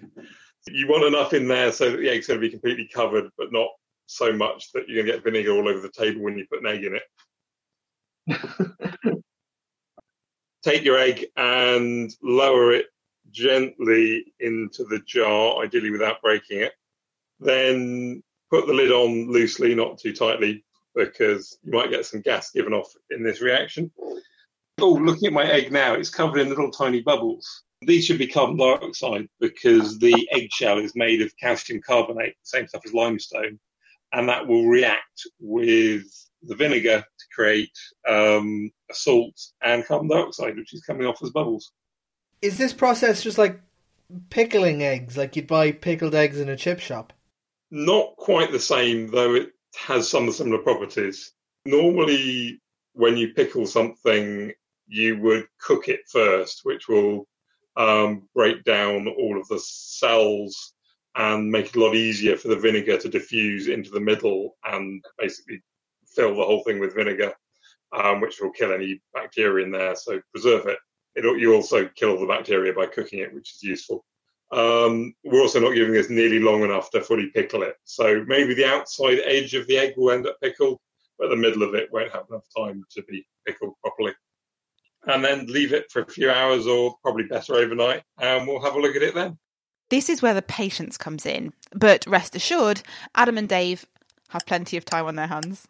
You 0.70 0.88
want 0.88 1.06
enough 1.06 1.34
in 1.34 1.48
there 1.48 1.72
so 1.72 1.92
that 1.92 1.98
the 1.98 2.10
egg's 2.10 2.28
going 2.28 2.42
to 2.42 2.46
be 2.46 2.52
completely 2.52 2.90
covered, 2.94 3.30
but 3.38 3.54
not 3.54 3.70
so 4.06 4.34
much 4.34 4.72
that 4.74 4.88
you're 4.88 4.98
going 4.98 5.08
to 5.08 5.14
get 5.14 5.24
vinegar 5.24 5.52
all 5.52 5.70
over 5.70 5.80
the 5.80 5.90
table 5.90 6.22
when 6.22 6.38
you 6.38 6.46
put 6.52 6.60
an 6.60 6.68
egg 6.68 6.84
in 6.84 7.00
it. 8.28 9.24
Take 10.64 10.84
your 10.84 10.98
egg 10.98 11.26
and 11.38 12.12
lower 12.22 12.74
it 12.74 12.88
gently 13.32 14.34
into 14.40 14.84
the 14.84 15.00
jar, 15.06 15.64
ideally 15.64 15.92
without 15.92 16.22
breaking 16.22 16.62
it. 16.62 16.74
Then 17.40 18.24
put 18.50 18.68
the 18.68 18.74
lid 18.74 18.92
on 18.92 19.32
loosely, 19.32 19.76
not 19.76 20.00
too 20.00 20.14
tightly, 20.14 20.64
because 20.96 21.58
you 21.64 21.72
might 21.72 21.92
get 21.92 22.06
some 22.06 22.22
gas 22.22 22.52
given 22.52 22.74
off 22.74 22.92
in 23.12 23.24
this 23.24 23.42
reaction. 23.42 23.92
Oh, 24.80 24.94
looking 24.94 25.28
at 25.28 25.34
my 25.34 25.50
egg 25.50 25.72
now, 25.72 25.94
it's 25.94 26.10
covered 26.10 26.40
in 26.40 26.50
little 26.50 26.72
tiny 26.72 27.02
bubbles. 27.02 27.64
These 27.82 28.06
should 28.06 28.18
be 28.18 28.28
carbon 28.28 28.58
dioxide 28.58 29.28
because 29.40 30.00
the 30.00 30.28
eggshell 30.32 30.80
is 30.80 30.96
made 30.96 31.22
of 31.22 31.36
calcium 31.38 31.82
carbonate, 31.82 32.36
same 32.44 32.68
stuff 32.68 32.82
as 32.86 32.94
limestone, 32.94 33.60
and 34.14 34.30
that 34.30 34.48
will 34.48 34.68
react 34.68 35.28
with 35.40 36.04
the 36.44 36.56
vinegar 36.56 37.02
to 37.02 37.26
create 37.36 37.78
um, 38.08 38.72
a 38.90 38.96
salt 38.96 39.40
and 39.62 39.86
carbon 39.86 40.08
dioxide, 40.08 40.56
which 40.56 40.74
is 40.74 40.82
coming 40.82 41.06
off 41.06 41.22
as 41.22 41.30
bubbles. 41.30 41.72
Is 42.42 42.58
this 42.58 42.74
process 42.74 43.24
just 43.24 43.38
like 43.38 43.60
pickling 44.30 44.84
eggs, 44.84 45.18
like 45.18 45.36
you'd 45.36 45.48
buy 45.48 45.72
pickled 45.72 46.16
eggs 46.16 46.40
in 46.40 46.50
a 46.50 46.56
chip 46.56 46.80
shop? 46.80 47.14
Not 47.70 48.16
quite 48.16 48.52
the 48.52 48.60
same, 48.60 49.08
though 49.08 49.36
it 49.36 49.52
has 49.76 50.10
some 50.10 50.32
similar 50.32 50.60
properties. 50.60 51.34
Normally, 51.66 52.62
when 52.94 53.18
you 53.18 53.34
pickle 53.34 53.66
something, 53.66 54.54
you 54.88 55.20
would 55.20 55.48
cook 55.60 55.90
it 55.90 56.02
first, 56.10 56.62
which 56.64 56.88
will 56.88 57.28
um, 57.76 58.28
break 58.34 58.64
down 58.64 59.08
all 59.08 59.40
of 59.40 59.48
the 59.50 59.60
cells 59.60 60.74
and 61.16 61.52
make 61.52 61.68
it 61.68 61.76
a 61.76 61.80
lot 61.80 61.96
easier 61.96 62.38
for 62.38 62.48
the 62.48 62.56
vinegar 62.56 62.98
to 62.98 63.10
diffuse 63.10 63.68
into 63.68 63.90
the 63.90 64.00
middle 64.00 64.56
and 64.64 65.04
basically 65.18 65.62
fill 66.08 66.36
the 66.36 66.44
whole 66.44 66.64
thing 66.64 66.80
with 66.80 66.96
vinegar, 66.96 67.34
um, 67.92 68.22
which 68.22 68.40
will 68.40 68.52
kill 68.52 68.72
any 68.72 69.02
bacteria 69.14 69.66
in 69.66 69.72
there. 69.72 69.96
So 69.96 70.22
preserve 70.32 70.68
it. 70.68 70.78
It'll, 71.16 71.38
you 71.38 71.54
also 71.54 71.90
kill 71.96 72.20
the 72.20 72.28
bacteria 72.28 72.74
by 72.74 72.86
cooking 72.86 73.20
it, 73.20 73.34
which 73.34 73.56
is 73.56 73.64
useful. 73.64 74.06
Um, 74.52 75.14
we're 75.24 75.42
also 75.42 75.60
not 75.60 75.76
giving 75.76 75.94
this 75.94 76.10
nearly 76.10 76.40
long 76.40 76.64
enough 76.64 76.90
to 76.92 77.02
fully 77.02 77.28
pickle 77.28 77.64
it. 77.64 77.76
So 77.84 78.24
maybe 78.28 78.54
the 78.54 78.66
outside 78.66 79.20
edge 79.26 79.54
of 79.54 79.68
the 79.68 79.78
egg 79.78 79.94
will 79.98 80.12
end 80.12 80.28
up 80.28 80.40
pickled, 80.42 80.80
but 81.20 81.30
the 81.30 81.36
middle 81.36 81.64
of 81.64 81.76
it 81.76 81.92
won't 81.92 82.14
have 82.14 82.26
enough 82.30 82.46
time 82.56 82.84
to 82.92 83.04
be 83.04 83.28
pickled 83.46 83.74
properly. 83.82 84.14
And 85.06 85.24
then 85.24 85.48
leave 85.48 85.74
it 85.74 85.92
for 85.92 86.02
a 86.02 86.08
few 86.08 86.30
hours 86.30 86.68
or 86.68 86.96
probably 87.02 87.24
better 87.26 87.56
overnight, 87.56 88.04
and 88.20 88.48
we'll 88.48 88.62
have 88.62 88.76
a 88.76 88.80
look 88.80 88.96
at 88.96 89.04
it 89.04 89.16
then. 89.16 89.38
This 89.90 90.10
is 90.10 90.22
where 90.22 90.34
the 90.34 90.42
patience 90.42 90.98
comes 90.98 91.26
in. 91.26 91.54
But 91.74 92.06
rest 92.08 92.36
assured, 92.36 92.82
Adam 93.16 93.38
and 93.38 93.48
Dave 93.48 93.86
have 94.30 94.46
plenty 94.46 94.76
of 94.76 94.84
time 94.84 95.06
on 95.06 95.16
their 95.16 95.28
hands. 95.28 95.68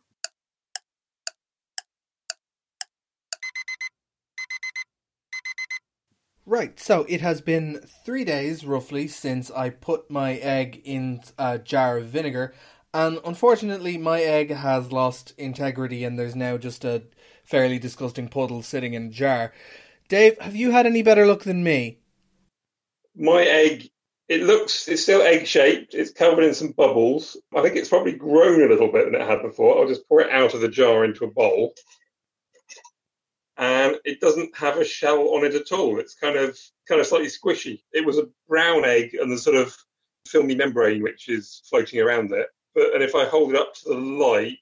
Right, 6.49 6.79
so 6.79 7.05
it 7.09 7.19
has 7.19 7.41
been 7.41 7.81
three 8.05 8.23
days 8.23 8.65
roughly 8.65 9.09
since 9.09 9.51
I 9.51 9.69
put 9.69 10.09
my 10.09 10.35
egg 10.35 10.81
in 10.85 11.19
a 11.37 11.59
jar 11.59 11.97
of 11.97 12.05
vinegar, 12.05 12.53
and 12.93 13.19
unfortunately, 13.25 13.97
my 13.97 14.21
egg 14.21 14.51
has 14.51 14.93
lost 14.93 15.33
integrity 15.37 16.05
and 16.05 16.17
there's 16.17 16.37
now 16.37 16.55
just 16.55 16.85
a 16.85 17.03
fairly 17.43 17.79
disgusting 17.79 18.29
puddle 18.29 18.61
sitting 18.61 18.93
in 18.93 19.07
a 19.07 19.09
jar. 19.09 19.53
Dave, 20.07 20.39
have 20.39 20.55
you 20.55 20.71
had 20.71 20.85
any 20.85 21.01
better 21.01 21.25
luck 21.25 21.43
than 21.43 21.65
me? 21.65 21.99
My 23.13 23.43
egg, 23.43 23.89
it 24.29 24.43
looks, 24.43 24.87
it's 24.87 25.03
still 25.03 25.21
egg 25.21 25.47
shaped, 25.47 25.93
it's 25.95 26.11
covered 26.11 26.45
in 26.45 26.53
some 26.53 26.71
bubbles. 26.71 27.35
I 27.53 27.61
think 27.61 27.75
it's 27.75 27.89
probably 27.89 28.13
grown 28.13 28.63
a 28.63 28.69
little 28.69 28.89
bit 28.89 29.11
than 29.11 29.21
it 29.21 29.27
had 29.27 29.41
before. 29.41 29.77
I'll 29.77 29.89
just 29.89 30.07
pour 30.07 30.21
it 30.21 30.31
out 30.31 30.53
of 30.53 30.61
the 30.61 30.69
jar 30.69 31.03
into 31.03 31.25
a 31.25 31.29
bowl 31.29 31.73
and 33.57 33.97
it 34.05 34.19
doesn't 34.19 34.55
have 34.55 34.77
a 34.77 34.85
shell 34.85 35.29
on 35.35 35.45
it 35.45 35.55
at 35.55 35.71
all. 35.71 35.99
It's 35.99 36.13
kind 36.13 36.37
of 36.37 36.57
kind 36.87 37.01
of 37.01 37.07
slightly 37.07 37.27
squishy. 37.27 37.81
It 37.91 38.05
was 38.05 38.17
a 38.17 38.29
brown 38.47 38.85
egg 38.85 39.15
and 39.15 39.31
the 39.31 39.37
sort 39.37 39.55
of 39.55 39.75
filmy 40.27 40.55
membrane 40.55 41.01
which 41.01 41.29
is 41.29 41.63
floating 41.69 41.99
around 41.99 42.31
it. 42.31 42.47
But 42.75 42.93
and 42.93 43.03
if 43.03 43.15
I 43.15 43.25
hold 43.25 43.51
it 43.51 43.59
up 43.59 43.73
to 43.75 43.89
the 43.89 43.95
light, 43.95 44.57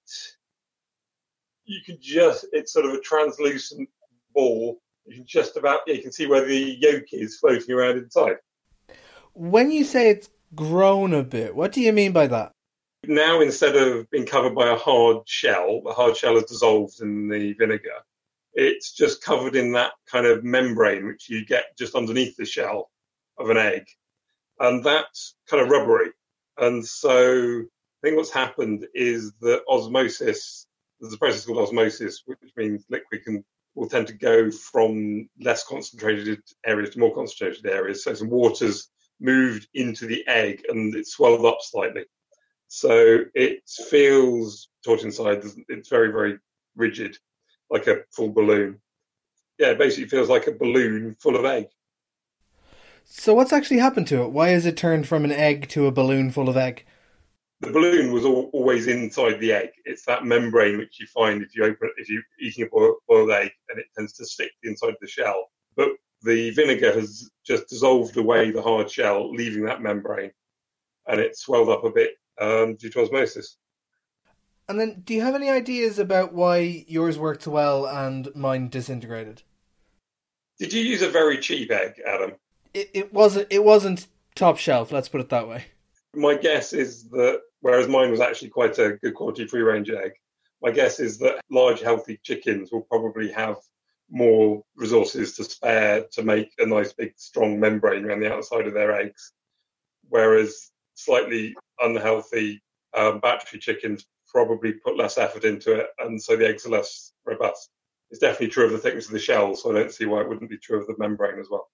you 1.66 1.82
can 1.86 1.98
just 2.00 2.46
it's 2.54 2.72
sort 2.72 2.86
of 2.86 2.94
a 2.94 3.02
translucent 3.02 3.90
ball. 4.34 4.82
You 5.06 5.18
can 5.18 5.26
just 5.26 5.58
about 5.58 5.82
you 5.88 6.02
can 6.02 6.14
see 6.14 6.28
where 6.28 6.46
the 6.46 6.78
yolk 6.80 7.06
is 7.12 7.38
floating 7.38 7.76
around 7.76 7.98
inside. 7.98 8.38
When 9.34 9.72
you 9.72 9.84
say 9.84 10.10
it's 10.10 10.30
grown 10.56 11.14
a 11.14 11.24
bit, 11.24 11.54
what 11.54 11.74
do 11.74 11.82
you 11.82 11.92
mean 11.92 12.14
by 12.14 12.28
that? 12.28 12.54
Now 13.06 13.42
instead 13.42 13.76
of 13.76 14.10
being 14.10 14.26
covered 14.26 14.56
by 14.56 14.70
a 14.70 14.78
hard 14.78 15.28
shell, 15.28 15.82
the 15.84 15.92
hard 15.92 16.16
shell 16.16 16.38
is 16.38 16.46
dissolved 16.46 17.02
in 17.02 17.28
the 17.28 17.54
vinegar 17.54 18.02
it's 18.56 18.94
just 18.94 19.24
covered 19.24 19.56
in 19.56 19.74
that 19.74 19.92
kind 20.10 20.26
of 20.26 20.44
membrane 20.44 21.06
which 21.06 21.30
you 21.30 21.46
get 21.46 21.78
just 21.78 21.96
underneath 21.96 22.36
the 22.38 22.46
shell 22.46 22.90
of 23.38 23.50
an 23.50 23.58
egg. 23.58 23.86
And 24.60 24.84
that's 24.84 25.36
kind 25.50 25.62
of 25.62 25.70
rubbery. 25.70 26.12
And 26.58 26.86
so 26.86 27.62
I 27.62 28.02
think 28.02 28.18
what's 28.18 28.32
happened 28.32 28.88
is 28.94 29.34
that 29.42 29.64
osmosis, 29.70 30.68
there's 31.00 31.14
a 31.14 31.18
process 31.18 31.46
called 31.46 31.60
osmosis, 31.60 32.24
which 32.26 32.40
means 32.56 32.86
liquid 32.90 33.24
can 33.24 33.44
will 33.76 33.90
tend 33.90 34.08
to 34.08 34.14
go 34.14 34.50
from 34.50 35.30
less 35.42 35.66
concentrated 35.66 36.40
areas 36.66 36.92
to 36.92 37.00
more 37.00 37.14
concentrated 37.14 37.66
areas. 37.66 38.04
So 38.04 38.14
some 38.14 38.30
water's 38.30 38.88
moved 39.20 39.68
into 39.74 40.08
the 40.08 40.26
egg 40.28 40.64
and 40.70 40.96
it's 40.96 41.12
swelled 41.12 41.46
up 41.46 41.58
slightly. 41.60 42.06
So 42.70 43.26
it 43.34 43.70
feels 43.90 44.70
taut 44.84 45.04
inside. 45.04 45.44
It's 45.68 45.90
very, 45.90 46.12
very 46.12 46.40
rigid 46.78 47.18
like 47.70 47.88
a 47.88 48.04
full 48.12 48.32
balloon. 48.32 48.80
Yeah, 49.58 49.72
it 49.72 49.78
basically 49.78 50.10
feels 50.10 50.30
like 50.30 50.48
a 50.48 50.52
balloon 50.52 51.16
full 51.20 51.36
of 51.36 51.46
egg. 51.46 51.68
So 53.06 53.34
what's 53.36 53.54
actually 53.54 53.80
happened 53.80 54.08
to 54.08 54.24
it? 54.24 54.32
Why 54.32 54.50
has 54.50 54.66
it 54.66 54.76
turned 54.76 55.08
from 55.08 55.24
an 55.24 55.32
egg 55.32 55.70
to 55.70 55.86
a 55.86 55.92
balloon 55.92 56.32
full 56.32 56.50
of 56.50 56.58
egg? 56.58 56.86
The 57.62 57.72
balloon 57.72 58.12
was 58.12 58.26
all, 58.26 58.50
always 58.52 58.88
inside 58.88 59.40
the 59.40 59.54
egg. 59.54 59.70
It's 59.86 60.06
that 60.06 60.26
membrane 60.26 60.78
which 60.78 61.00
you 61.00 61.08
find 61.08 61.42
if 61.42 61.56
you 61.56 61.64
open 61.64 61.92
if 61.98 62.10
you're 62.10 62.24
eating 62.40 62.66
a 62.66 62.68
boiled, 62.68 62.98
boiled 63.08 63.32
egg 63.32 63.52
and 63.70 63.80
it 63.80 63.86
tends 63.96 64.14
to 64.14 64.26
stick 64.26 64.52
inside 64.64 64.96
the 65.00 65.08
shell. 65.08 65.52
But 65.78 65.90
the 66.24 66.50
vinegar 66.52 66.92
has 66.92 67.30
just 67.46 67.70
dissolved 67.70 68.18
away 68.18 68.52
the 68.52 68.62
hard 68.62 68.90
shell, 68.90 69.32
leaving 69.32 69.64
that 69.66 69.82
membrane, 69.82 70.32
and 71.08 71.22
it 71.22 71.38
swelled 71.38 71.70
up 71.70 71.84
a 71.86 71.92
bit 71.92 72.16
um, 72.42 72.76
due 72.76 72.90
to 72.90 73.02
osmosis. 73.02 73.58
And 74.68 74.80
then, 74.80 75.04
do 75.06 75.14
you 75.14 75.22
have 75.22 75.36
any 75.36 75.50
ideas 75.50 76.00
about 76.00 76.34
why 76.34 76.86
yours 76.88 77.20
worked 77.20 77.46
well 77.46 77.86
and 77.86 78.34
mine 78.36 78.70
disintegrated? 78.70 79.44
Did 80.58 80.74
you 80.74 80.82
use 80.82 81.02
a 81.02 81.10
very 81.10 81.38
cheap 81.38 81.72
egg, 81.72 82.02
Adam? 82.06 82.34
It, 82.74 82.90
it 82.94 83.14
wasn't. 83.14 83.48
It 83.50 83.64
wasn't 83.64 84.08
top 84.34 84.58
shelf. 84.58 84.92
Let's 84.92 85.10
put 85.10 85.22
it 85.22 85.30
that 85.30 85.48
way. 85.48 85.66
My 86.16 86.36
guess 86.36 86.74
is 86.74 87.10
that 87.10 87.42
whereas 87.62 87.88
mine 87.88 88.12
was 88.12 88.22
actually 88.22 88.50
quite 88.50 88.78
a 88.80 88.94
good 89.02 89.14
quality 89.14 89.46
free 89.48 89.62
range 89.62 89.90
egg, 89.90 90.14
my 90.62 90.72
guess 90.72 91.00
is 91.00 91.20
that 91.20 91.42
large 91.52 91.82
healthy 91.82 92.20
chickens 92.24 92.72
will 92.72 92.82
probably 92.82 93.32
have 93.32 93.58
more 94.10 94.64
resources 94.76 95.36
to 95.36 95.44
spare 95.44 96.06
to 96.12 96.24
make 96.24 96.52
a 96.58 96.66
nice 96.66 96.94
big 96.94 97.14
strong 97.18 97.60
membrane 97.60 98.06
around 98.06 98.20
the 98.20 98.34
outside 98.34 98.68
of 98.68 98.74
their 98.74 99.00
eggs, 99.00 99.32
whereas 100.10 100.72
slightly 100.94 101.56
unhealthy 101.80 102.62
um, 102.96 103.20
battery 103.20 103.60
chickens 103.60 104.06
probably 104.36 104.74
put 104.74 104.98
less 104.98 105.18
effort 105.18 105.46
into 105.46 105.72
it, 105.72 105.88
and 105.98 106.22
so 106.22 106.36
the 106.36 106.46
eggs 106.46 106.66
are 106.66 106.70
less 106.70 107.14
robust. 107.26 107.70
It's 108.12 108.20
definitely 108.20 108.50
true 108.50 108.66
of 108.66 108.74
the 108.74 108.80
thickness 108.80 109.06
of 109.06 109.14
the 109.14 109.20
shell, 109.20 109.56
so 109.56 109.72
I 109.72 109.80
don't 109.80 109.94
see 109.94 110.06
why 110.06 110.20
it 110.20 110.28
wouldn't 110.28 110.50
be 110.50 110.58
true 110.58 110.82
of 110.82 110.88
the 110.88 110.96
membrane 110.98 111.40
as 111.40 111.48
well. 111.50 111.70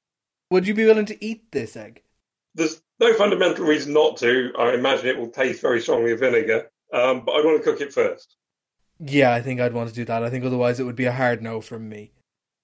Would 0.52 0.68
you 0.68 0.76
be 0.76 0.86
willing 0.86 1.08
to 1.08 1.26
eat 1.26 1.52
this 1.52 1.76
egg? 1.76 2.04
There's 2.54 2.80
no 3.00 3.16
fundamental 3.16 3.66
reason 3.66 3.94
not 3.94 4.18
to. 4.18 4.52
I 4.60 4.74
imagine 4.74 5.08
it 5.08 5.18
will 5.18 5.32
taste 5.32 5.60
very 5.60 5.82
strongly 5.82 6.12
of 6.12 6.20
vinegar, 6.20 6.70
um, 6.94 7.26
but 7.26 7.32
I'd 7.32 7.46
want 7.46 7.64
to 7.64 7.72
cook 7.72 7.82
it 7.82 7.94
first. 7.94 8.36
Yeah, 9.00 9.34
I 9.34 9.42
think 9.42 9.60
I'd 9.60 9.74
want 9.74 9.90
to 9.90 9.96
do 9.96 10.06
that. 10.06 10.22
I 10.22 10.30
think 10.30 10.46
otherwise 10.46 10.80
it 10.80 10.84
would 10.84 10.96
be 10.96 11.06
a 11.06 11.12
hard 11.12 11.42
no 11.42 11.62
from 11.62 11.90
me. 11.90 12.12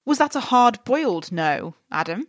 Was 0.06 0.20
that 0.20 0.36
a 0.36 0.41
hard 0.41 0.78
boiled 0.86 1.32
no, 1.32 1.74
Adam? 1.91 2.28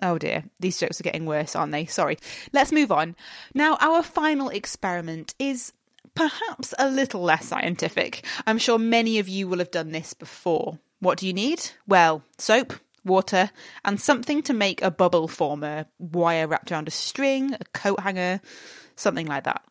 Oh 0.00 0.16
dear, 0.18 0.44
these 0.60 0.78
jokes 0.78 1.00
are 1.00 1.04
getting 1.04 1.26
worse, 1.26 1.56
aren't 1.56 1.72
they? 1.72 1.86
Sorry. 1.86 2.18
Let's 2.52 2.70
move 2.70 2.92
on. 2.92 3.16
Now, 3.52 3.76
our 3.80 4.02
final 4.02 4.48
experiment 4.48 5.34
is 5.38 5.72
perhaps 6.18 6.74
a 6.80 6.90
little 6.90 7.22
less 7.22 7.46
scientific. 7.46 8.24
I'm 8.44 8.58
sure 8.58 8.78
many 8.78 9.20
of 9.20 9.28
you 9.28 9.46
will 9.46 9.58
have 9.58 9.70
done 9.70 9.92
this 9.92 10.14
before. 10.14 10.78
What 10.98 11.18
do 11.18 11.28
you 11.28 11.32
need? 11.32 11.70
Well, 11.86 12.24
soap, 12.38 12.74
water, 13.04 13.50
and 13.84 14.00
something 14.00 14.42
to 14.42 14.52
make 14.52 14.82
a 14.82 14.90
bubble 14.90 15.28
former 15.28 15.86
wire 16.00 16.48
wrapped 16.48 16.72
around 16.72 16.88
a 16.88 16.90
string, 16.90 17.54
a 17.54 17.64
coat 17.72 18.00
hanger, 18.00 18.40
something 18.96 19.26
like 19.26 19.44
that. 19.44 19.62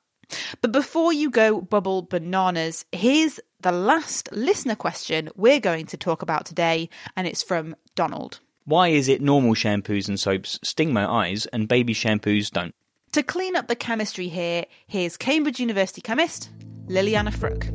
But 0.61 0.71
before 0.71 1.11
you 1.11 1.29
go 1.29 1.59
bubble 1.59 2.01
bananas, 2.03 2.85
here's 2.93 3.41
the 3.59 3.73
last 3.73 4.29
listener 4.31 4.75
question 4.75 5.29
we're 5.35 5.59
going 5.59 5.87
to 5.87 5.97
talk 5.97 6.21
about 6.21 6.45
today, 6.45 6.89
and 7.17 7.27
it's 7.27 7.43
from 7.43 7.75
Donald. 7.95 8.39
Why 8.63 8.89
is 8.89 9.09
it 9.09 9.21
normal 9.21 9.53
shampoos 9.53 10.07
and 10.07 10.17
soaps 10.17 10.59
sting 10.63 10.93
my 10.93 11.05
eyes 11.05 11.45
and 11.47 11.67
baby 11.67 11.93
shampoos 11.93 12.51
don't? 12.51 12.73
To 13.13 13.23
clean 13.23 13.55
up 13.55 13.67
the 13.67 13.75
chemistry 13.75 14.27
here, 14.27 14.65
here's 14.87 15.17
Cambridge 15.17 15.59
University 15.59 16.01
chemist 16.01 16.49
Ljiljana 16.87 17.33
Fruk. 17.33 17.65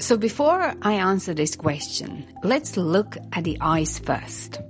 So, 0.00 0.16
before 0.16 0.74
I 0.82 0.94
answer 0.94 1.32
this 1.32 1.56
question, 1.56 2.26
let's 2.42 2.76
look 2.76 3.16
at 3.32 3.44
the 3.44 3.56
eyes 3.60 3.98
first. 3.98 4.60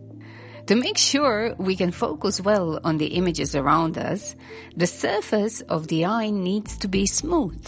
To 0.67 0.77
make 0.77 0.97
sure 0.99 1.55
we 1.59 1.77
can 1.77 1.91
focus 1.91 2.41
well 2.41 2.81
on 2.85 2.99
the 2.99 3.15
images 3.19 3.55
around 3.55 3.99
us, 3.99 4.37
the 4.77 4.87
surface 4.87 5.61
of 5.63 5.89
the 5.89 6.07
eye 6.07 6.31
needs 6.31 6.77
to 6.79 6.89
be 6.89 7.07
smooth. 7.07 7.67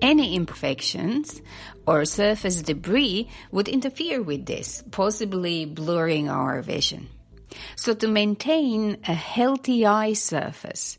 Any 0.00 0.34
imperfections 0.36 1.42
or 1.86 2.04
surface 2.04 2.62
debris 2.62 3.28
would 3.50 3.68
interfere 3.68 4.22
with 4.22 4.46
this, 4.46 4.82
possibly 4.90 5.64
blurring 5.64 6.30
our 6.30 6.62
vision. 6.62 7.08
So, 7.76 7.94
to 7.94 8.08
maintain 8.08 8.98
a 9.06 9.14
healthy 9.14 9.86
eye 9.86 10.12
surface, 10.12 10.98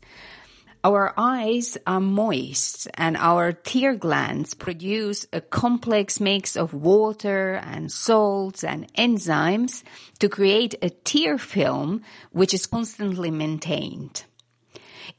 our 0.84 1.14
eyes 1.16 1.78
are 1.86 2.00
moist 2.00 2.88
and 2.94 3.16
our 3.16 3.52
tear 3.52 3.94
glands 3.94 4.54
produce 4.54 5.26
a 5.32 5.40
complex 5.40 6.18
mix 6.18 6.56
of 6.56 6.74
water 6.74 7.54
and 7.54 7.92
salts 7.92 8.64
and 8.64 8.92
enzymes 8.94 9.84
to 10.18 10.28
create 10.28 10.74
a 10.82 10.90
tear 10.90 11.38
film 11.38 12.02
which 12.32 12.52
is 12.52 12.66
constantly 12.66 13.30
maintained. 13.30 14.24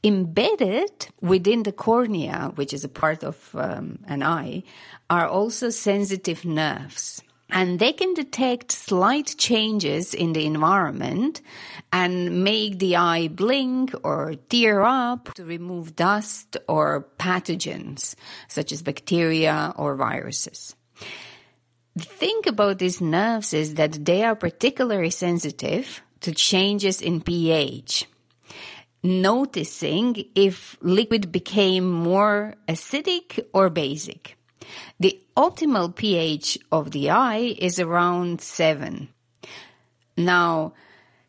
Embedded 0.02 1.08
within 1.22 1.62
the 1.62 1.72
cornea, 1.72 2.52
which 2.56 2.74
is 2.74 2.84
a 2.84 2.88
part 2.88 3.24
of 3.24 3.48
um, 3.54 4.00
an 4.06 4.22
eye, 4.22 4.62
are 5.08 5.26
also 5.26 5.70
sensitive 5.70 6.44
nerves 6.44 7.22
and 7.50 7.78
they 7.78 7.92
can 7.92 8.14
detect 8.14 8.72
slight 8.72 9.34
changes 9.38 10.14
in 10.14 10.32
the 10.32 10.46
environment 10.46 11.40
and 11.92 12.42
make 12.42 12.78
the 12.78 12.96
eye 12.96 13.28
blink 13.28 13.94
or 14.02 14.34
tear 14.48 14.82
up 14.82 15.32
to 15.34 15.44
remove 15.44 15.94
dust 15.94 16.56
or 16.68 17.06
pathogens 17.18 18.14
such 18.48 18.72
as 18.72 18.82
bacteria 18.82 19.72
or 19.76 19.94
viruses. 19.94 20.74
The 21.96 22.04
thing 22.04 22.40
about 22.48 22.78
these 22.78 23.00
nerves 23.00 23.54
is 23.54 23.74
that 23.74 24.04
they 24.04 24.24
are 24.24 24.34
particularly 24.34 25.10
sensitive 25.10 26.02
to 26.22 26.32
changes 26.32 27.00
in 27.00 27.20
pH. 27.20 28.06
Noticing 29.04 30.24
if 30.34 30.76
liquid 30.80 31.30
became 31.30 31.88
more 31.88 32.54
acidic 32.66 33.38
or 33.52 33.70
basic. 33.70 34.36
The 35.00 35.20
optimal 35.36 35.94
pH 35.94 36.58
of 36.70 36.90
the 36.90 37.10
eye 37.10 37.56
is 37.58 37.78
around 37.78 38.40
7. 38.40 39.08
Now, 40.16 40.74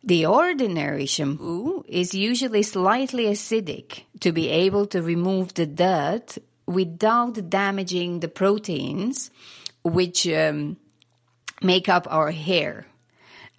the 0.04 0.26
ordinary 0.28 1.08
shampoo 1.08 1.84
is 1.88 2.14
usually 2.14 2.62
slightly 2.62 3.26
acidic 3.26 4.04
to 4.20 4.32
be 4.32 4.50
able 4.50 4.86
to 4.88 5.02
remove 5.02 5.56
the 5.56 5.66
dirt 5.66 6.38
without 6.68 7.50
damaging 7.50 8.20
the 8.20 8.28
proteins 8.28 9.32
which 9.84 10.28
um, 10.28 10.78
make 11.62 11.90
up 11.90 12.08
our 12.10 12.32
hair 12.32 12.86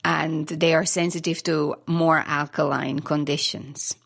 and 0.05 0.47
they 0.47 0.73
are 0.73 0.85
sensitive 0.85 1.43
to 1.43 1.75
more 1.89 2.23
alkaline 2.27 3.01
conditions. 3.01 3.97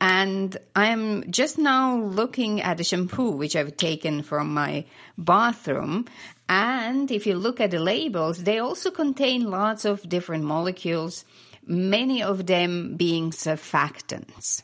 And 0.00 0.56
I'm 0.74 1.30
just 1.30 1.58
now 1.58 1.96
looking 1.96 2.60
at 2.60 2.80
a 2.80 2.84
shampoo 2.84 3.30
which 3.30 3.56
I've 3.56 3.76
taken 3.76 4.22
from 4.22 4.52
my 4.52 4.84
bathroom. 5.16 6.06
And 6.48 7.10
if 7.10 7.26
you 7.26 7.34
look 7.34 7.60
at 7.60 7.70
the 7.70 7.78
labels, 7.78 8.44
they 8.44 8.58
also 8.58 8.90
contain 8.90 9.50
lots 9.50 9.84
of 9.84 10.08
different 10.08 10.44
molecules, 10.44 11.24
many 11.66 12.22
of 12.22 12.46
them 12.46 12.96
being 12.96 13.30
surfactants. 13.30 14.62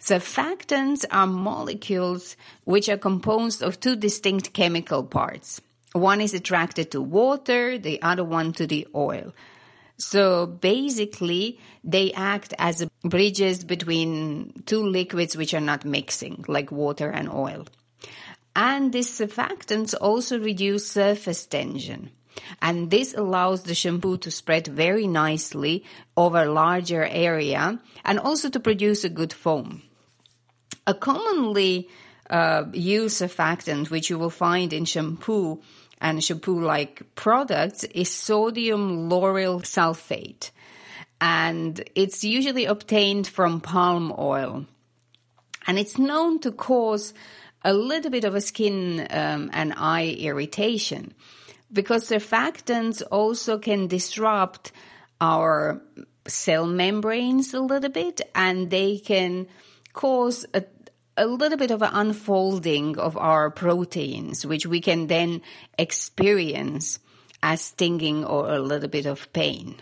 Surfactants 0.00 1.04
are 1.12 1.28
molecules 1.28 2.36
which 2.64 2.88
are 2.88 2.96
composed 2.96 3.62
of 3.62 3.78
two 3.78 3.94
distinct 3.94 4.52
chemical 4.52 5.04
parts. 5.04 5.60
One 5.92 6.20
is 6.20 6.34
attracted 6.34 6.90
to 6.90 7.00
water, 7.00 7.78
the 7.78 8.02
other 8.02 8.24
one 8.24 8.52
to 8.54 8.66
the 8.66 8.88
oil. 8.94 9.32
So 9.98 10.46
basically, 10.46 11.60
they 11.84 12.12
act 12.12 12.54
as 12.58 12.86
bridges 13.04 13.64
between 13.64 14.62
two 14.66 14.82
liquids 14.82 15.36
which 15.36 15.54
are 15.54 15.60
not 15.60 15.84
mixing, 15.84 16.44
like 16.48 16.72
water 16.72 17.10
and 17.10 17.28
oil. 17.28 17.66
And 18.54 18.92
these 18.92 19.10
surfactants 19.10 19.94
also 19.98 20.38
reduce 20.38 20.88
surface 20.88 21.46
tension. 21.46 22.10
And 22.60 22.90
this 22.90 23.14
allows 23.14 23.62
the 23.62 23.74
shampoo 23.74 24.18
to 24.18 24.30
spread 24.30 24.66
very 24.66 25.06
nicely 25.06 25.84
over 26.16 26.42
a 26.42 26.52
larger 26.52 27.04
area 27.04 27.80
and 28.04 28.18
also 28.18 28.50
to 28.50 28.60
produce 28.60 29.04
a 29.04 29.08
good 29.08 29.32
foam. 29.32 29.82
A 30.86 30.94
commonly 30.94 31.88
uh, 32.28 32.64
used 32.72 33.20
surfactant, 33.20 33.90
which 33.90 34.10
you 34.10 34.18
will 34.18 34.30
find 34.30 34.72
in 34.72 34.84
shampoo, 34.84 35.62
and 36.02 36.22
shampoo 36.22 36.60
like 36.60 37.14
products 37.14 37.84
is 37.84 38.10
sodium 38.10 39.08
lauryl 39.08 39.62
sulfate. 39.62 40.50
And 41.20 41.82
it's 41.94 42.24
usually 42.24 42.64
obtained 42.64 43.28
from 43.28 43.60
palm 43.60 44.12
oil. 44.18 44.66
And 45.66 45.78
it's 45.78 45.96
known 45.96 46.40
to 46.40 46.50
cause 46.50 47.14
a 47.64 47.72
little 47.72 48.10
bit 48.10 48.24
of 48.24 48.34
a 48.34 48.40
skin 48.40 49.06
um, 49.10 49.48
and 49.52 49.72
eye 49.76 50.16
irritation 50.18 51.14
because 51.72 52.08
surfactants 52.08 53.00
also 53.12 53.58
can 53.58 53.86
disrupt 53.86 54.72
our 55.20 55.80
cell 56.26 56.66
membranes 56.66 57.54
a 57.54 57.60
little 57.60 57.90
bit 57.90 58.20
and 58.34 58.70
they 58.70 58.98
can 58.98 59.46
cause 59.92 60.44
a 60.52 60.64
a 61.16 61.26
little 61.26 61.58
bit 61.58 61.70
of 61.70 61.82
an 61.82 61.90
unfolding 61.92 62.98
of 62.98 63.16
our 63.16 63.50
proteins, 63.50 64.46
which 64.46 64.66
we 64.66 64.80
can 64.80 65.06
then 65.06 65.42
experience 65.78 66.98
as 67.42 67.60
stinging 67.60 68.24
or 68.24 68.50
a 68.50 68.60
little 68.60 68.88
bit 68.88 69.06
of 69.06 69.32
pain. 69.32 69.76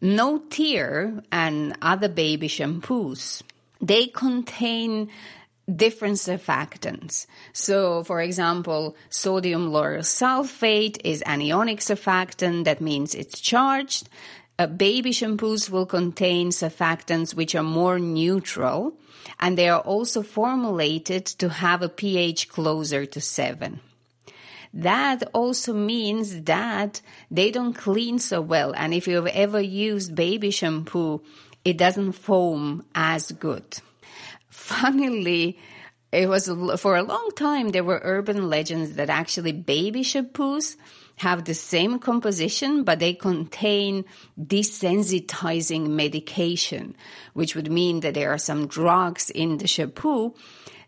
No 0.00 0.38
Tear 0.50 1.22
and 1.30 1.76
other 1.80 2.08
baby 2.08 2.48
shampoos, 2.48 3.42
they 3.80 4.06
contain 4.08 5.08
different 5.72 6.16
surfactants. 6.16 7.26
So, 7.52 8.02
for 8.02 8.20
example, 8.20 8.96
sodium 9.10 9.70
lauryl 9.70 10.00
sulfate 10.00 10.98
is 11.04 11.22
anionic 11.24 11.78
surfactant, 11.78 12.64
that 12.64 12.80
means 12.80 13.14
it's 13.14 13.40
charged. 13.40 14.08
Uh, 14.58 14.66
baby 14.66 15.10
shampoos 15.10 15.70
will 15.70 15.86
contain 15.86 16.50
surfactants 16.50 17.34
which 17.34 17.54
are 17.54 17.62
more 17.62 17.98
neutral 17.98 18.94
and 19.40 19.56
they 19.56 19.68
are 19.68 19.80
also 19.80 20.22
formulated 20.22 21.26
to 21.26 21.48
have 21.48 21.82
a 21.82 21.88
pH 21.88 22.48
closer 22.48 23.06
to 23.06 23.20
7. 23.20 23.80
That 24.74 25.22
also 25.34 25.74
means 25.74 26.42
that 26.42 27.02
they 27.30 27.50
don't 27.50 27.74
clean 27.74 28.18
so 28.18 28.40
well. 28.40 28.72
And 28.74 28.94
if 28.94 29.06
you've 29.06 29.26
ever 29.26 29.60
used 29.60 30.14
baby 30.14 30.50
shampoo, 30.50 31.22
it 31.64 31.76
doesn't 31.76 32.12
foam 32.12 32.84
as 32.94 33.32
good. 33.32 33.78
Funnily, 34.48 35.58
it 36.10 36.28
was 36.28 36.50
for 36.80 36.96
a 36.96 37.02
long 37.02 37.30
time 37.36 37.70
there 37.70 37.84
were 37.84 38.00
urban 38.02 38.48
legends 38.48 38.94
that 38.94 39.10
actually 39.10 39.52
baby 39.52 40.02
shampoos 40.02 40.76
have 41.16 41.44
the 41.44 41.54
same 41.54 41.98
composition, 41.98 42.84
but 42.84 42.98
they 42.98 43.14
contain 43.14 44.04
desensitizing 44.38 45.88
medication, 45.88 46.96
which 47.34 47.54
would 47.54 47.70
mean 47.70 48.00
that 48.00 48.14
there 48.14 48.30
are 48.30 48.38
some 48.38 48.66
drugs 48.66 49.30
in 49.30 49.58
the 49.58 49.66
shampoo 49.66 50.34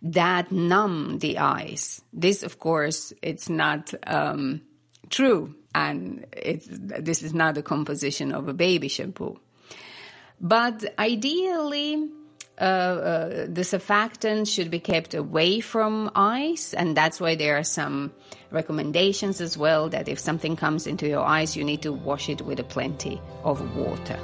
that 0.03 0.53
numb 0.53 1.19
the 1.21 1.39
eyes. 1.39 2.03
This, 2.13 2.43
of 2.43 2.59
course, 2.59 3.13
it's 3.23 3.49
not 3.49 3.95
um, 4.07 4.61
true, 5.09 5.55
and 5.75 6.27
this 6.35 7.23
is 7.23 7.33
not 7.33 7.55
the 7.55 7.63
composition 7.63 8.33
of 8.33 8.49
a 8.49 8.55
baby 8.55 8.89
shampoo. 8.89 9.41
But 10.41 10.85
ideally, 10.99 12.11
uh, 12.61 12.65
uh, 12.65 13.29
the 13.47 13.63
surfactants 13.63 14.49
should 14.55 14.71
be 14.71 14.79
kept 14.79 15.15
away 15.15 15.61
from 15.61 16.11
eyes, 16.15 16.73
and 16.75 16.97
that's 16.97 17.21
why 17.21 17.35
there 17.35 17.57
are 17.57 17.65
some 17.65 18.13
recommendations 18.51 19.41
as 19.41 19.59
well 19.59 19.89
that 19.89 20.09
if 20.09 20.19
something 20.19 20.55
comes 20.55 20.87
into 20.87 21.09
your 21.09 21.25
eyes, 21.25 21.57
you 21.57 21.65
need 21.65 21.83
to 21.83 21.93
wash 21.93 22.29
it 22.29 22.43
with 22.43 22.61
a 22.61 22.65
plenty 22.65 23.21
of 23.43 23.77
water. 23.77 24.19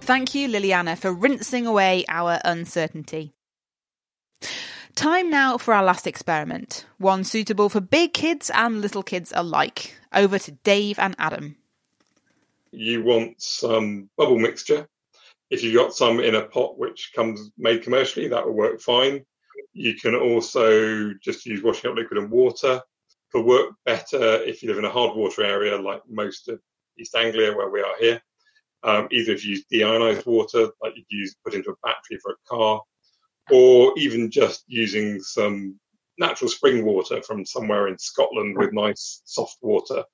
Thank 0.00 0.34
you, 0.34 0.48
Ljiljana, 0.48 0.98
for 0.98 1.12
rinsing 1.12 1.66
away 1.66 2.04
our 2.08 2.40
uncertainty. 2.44 3.34
Time 4.94 5.30
now 5.30 5.58
for 5.58 5.74
our 5.74 5.84
last 5.84 6.06
experiment, 6.06 6.86
one 6.98 7.24
suitable 7.24 7.68
for 7.68 7.80
big 7.80 8.12
kids 8.12 8.50
and 8.52 8.80
little 8.80 9.02
kids 9.02 9.32
alike. 9.34 9.94
Over 10.12 10.38
to 10.38 10.50
Dave 10.50 10.98
and 10.98 11.14
Adam. 11.18 11.56
You 12.72 13.04
want 13.04 13.40
some 13.42 14.08
bubble 14.16 14.38
mixture. 14.38 14.88
If 15.50 15.62
you've 15.62 15.74
got 15.74 15.94
some 15.94 16.20
in 16.20 16.34
a 16.34 16.46
pot 16.46 16.78
which 16.78 17.12
comes 17.14 17.50
made 17.58 17.82
commercially, 17.82 18.28
that 18.28 18.46
will 18.46 18.54
work 18.54 18.80
fine. 18.80 19.24
You 19.74 19.94
can 19.94 20.14
also 20.14 21.12
just 21.22 21.44
use 21.44 21.62
washing 21.62 21.90
up 21.90 21.96
liquid 21.96 22.18
and 22.18 22.30
water. 22.30 22.80
It'll 23.34 23.46
work 23.46 23.74
better 23.84 24.42
if 24.42 24.62
you 24.62 24.70
live 24.70 24.78
in 24.78 24.86
a 24.86 24.90
hard 24.90 25.14
water 25.14 25.44
area 25.44 25.76
like 25.76 26.02
most 26.08 26.48
of 26.48 26.60
East 26.98 27.14
Anglia, 27.14 27.54
where 27.54 27.70
we 27.70 27.80
are 27.80 27.94
here. 28.00 28.22
Um, 28.82 29.08
either 29.10 29.32
if 29.32 29.44
you 29.44 29.50
use 29.50 29.64
deionized 29.70 30.26
water, 30.26 30.70
like 30.82 30.94
you'd 30.96 31.06
use 31.10 31.36
put 31.44 31.54
into 31.54 31.70
a 31.70 31.76
battery 31.84 32.18
for 32.22 32.32
a 32.32 32.48
car, 32.48 32.82
or 33.50 33.92
even 33.98 34.30
just 34.30 34.64
using 34.66 35.20
some 35.20 35.78
natural 36.18 36.50
spring 36.50 36.84
water 36.84 37.22
from 37.22 37.44
somewhere 37.44 37.88
in 37.88 37.98
Scotland 37.98 38.56
with 38.56 38.72
nice 38.72 39.22
soft 39.24 39.58
water. 39.60 40.04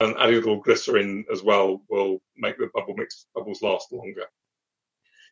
And 0.00 0.16
adding 0.18 0.36
a 0.36 0.38
little 0.38 0.60
glycerin 0.60 1.26
as 1.30 1.42
well 1.42 1.82
will 1.90 2.22
make 2.36 2.56
the 2.58 2.70
bubble 2.74 2.94
mix 2.96 3.26
bubbles 3.34 3.62
last 3.62 3.92
longer. 3.92 4.24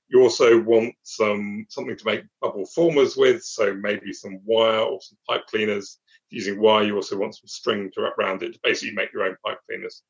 You 0.09 0.23
also 0.23 0.61
want 0.61 0.95
some 1.03 1.67
something 1.69 1.97
to 1.97 2.05
make 2.05 2.23
bubble 2.41 2.67
formers 2.67 3.17
with, 3.17 3.43
so 3.43 3.75
maybe 3.75 4.13
some 4.13 4.41
wire 4.45 4.81
or 4.81 5.01
some 5.01 5.19
pipe 5.29 5.47
cleaners. 5.47 5.99
Using 6.31 6.61
wire, 6.61 6.85
you 6.85 6.97
also 6.97 7.17
want 7.17 7.35
some 7.35 7.49
string 7.49 7.91
to 7.95 8.03
wrap 8.03 8.19
around 8.19 8.43
it 8.43 8.53
to 8.53 8.61
basically 8.63 8.95
make 8.95 9.13
your 9.13 9.25
own 9.25 9.37
pipe 9.45 9.59
cleaners. 9.67 10.03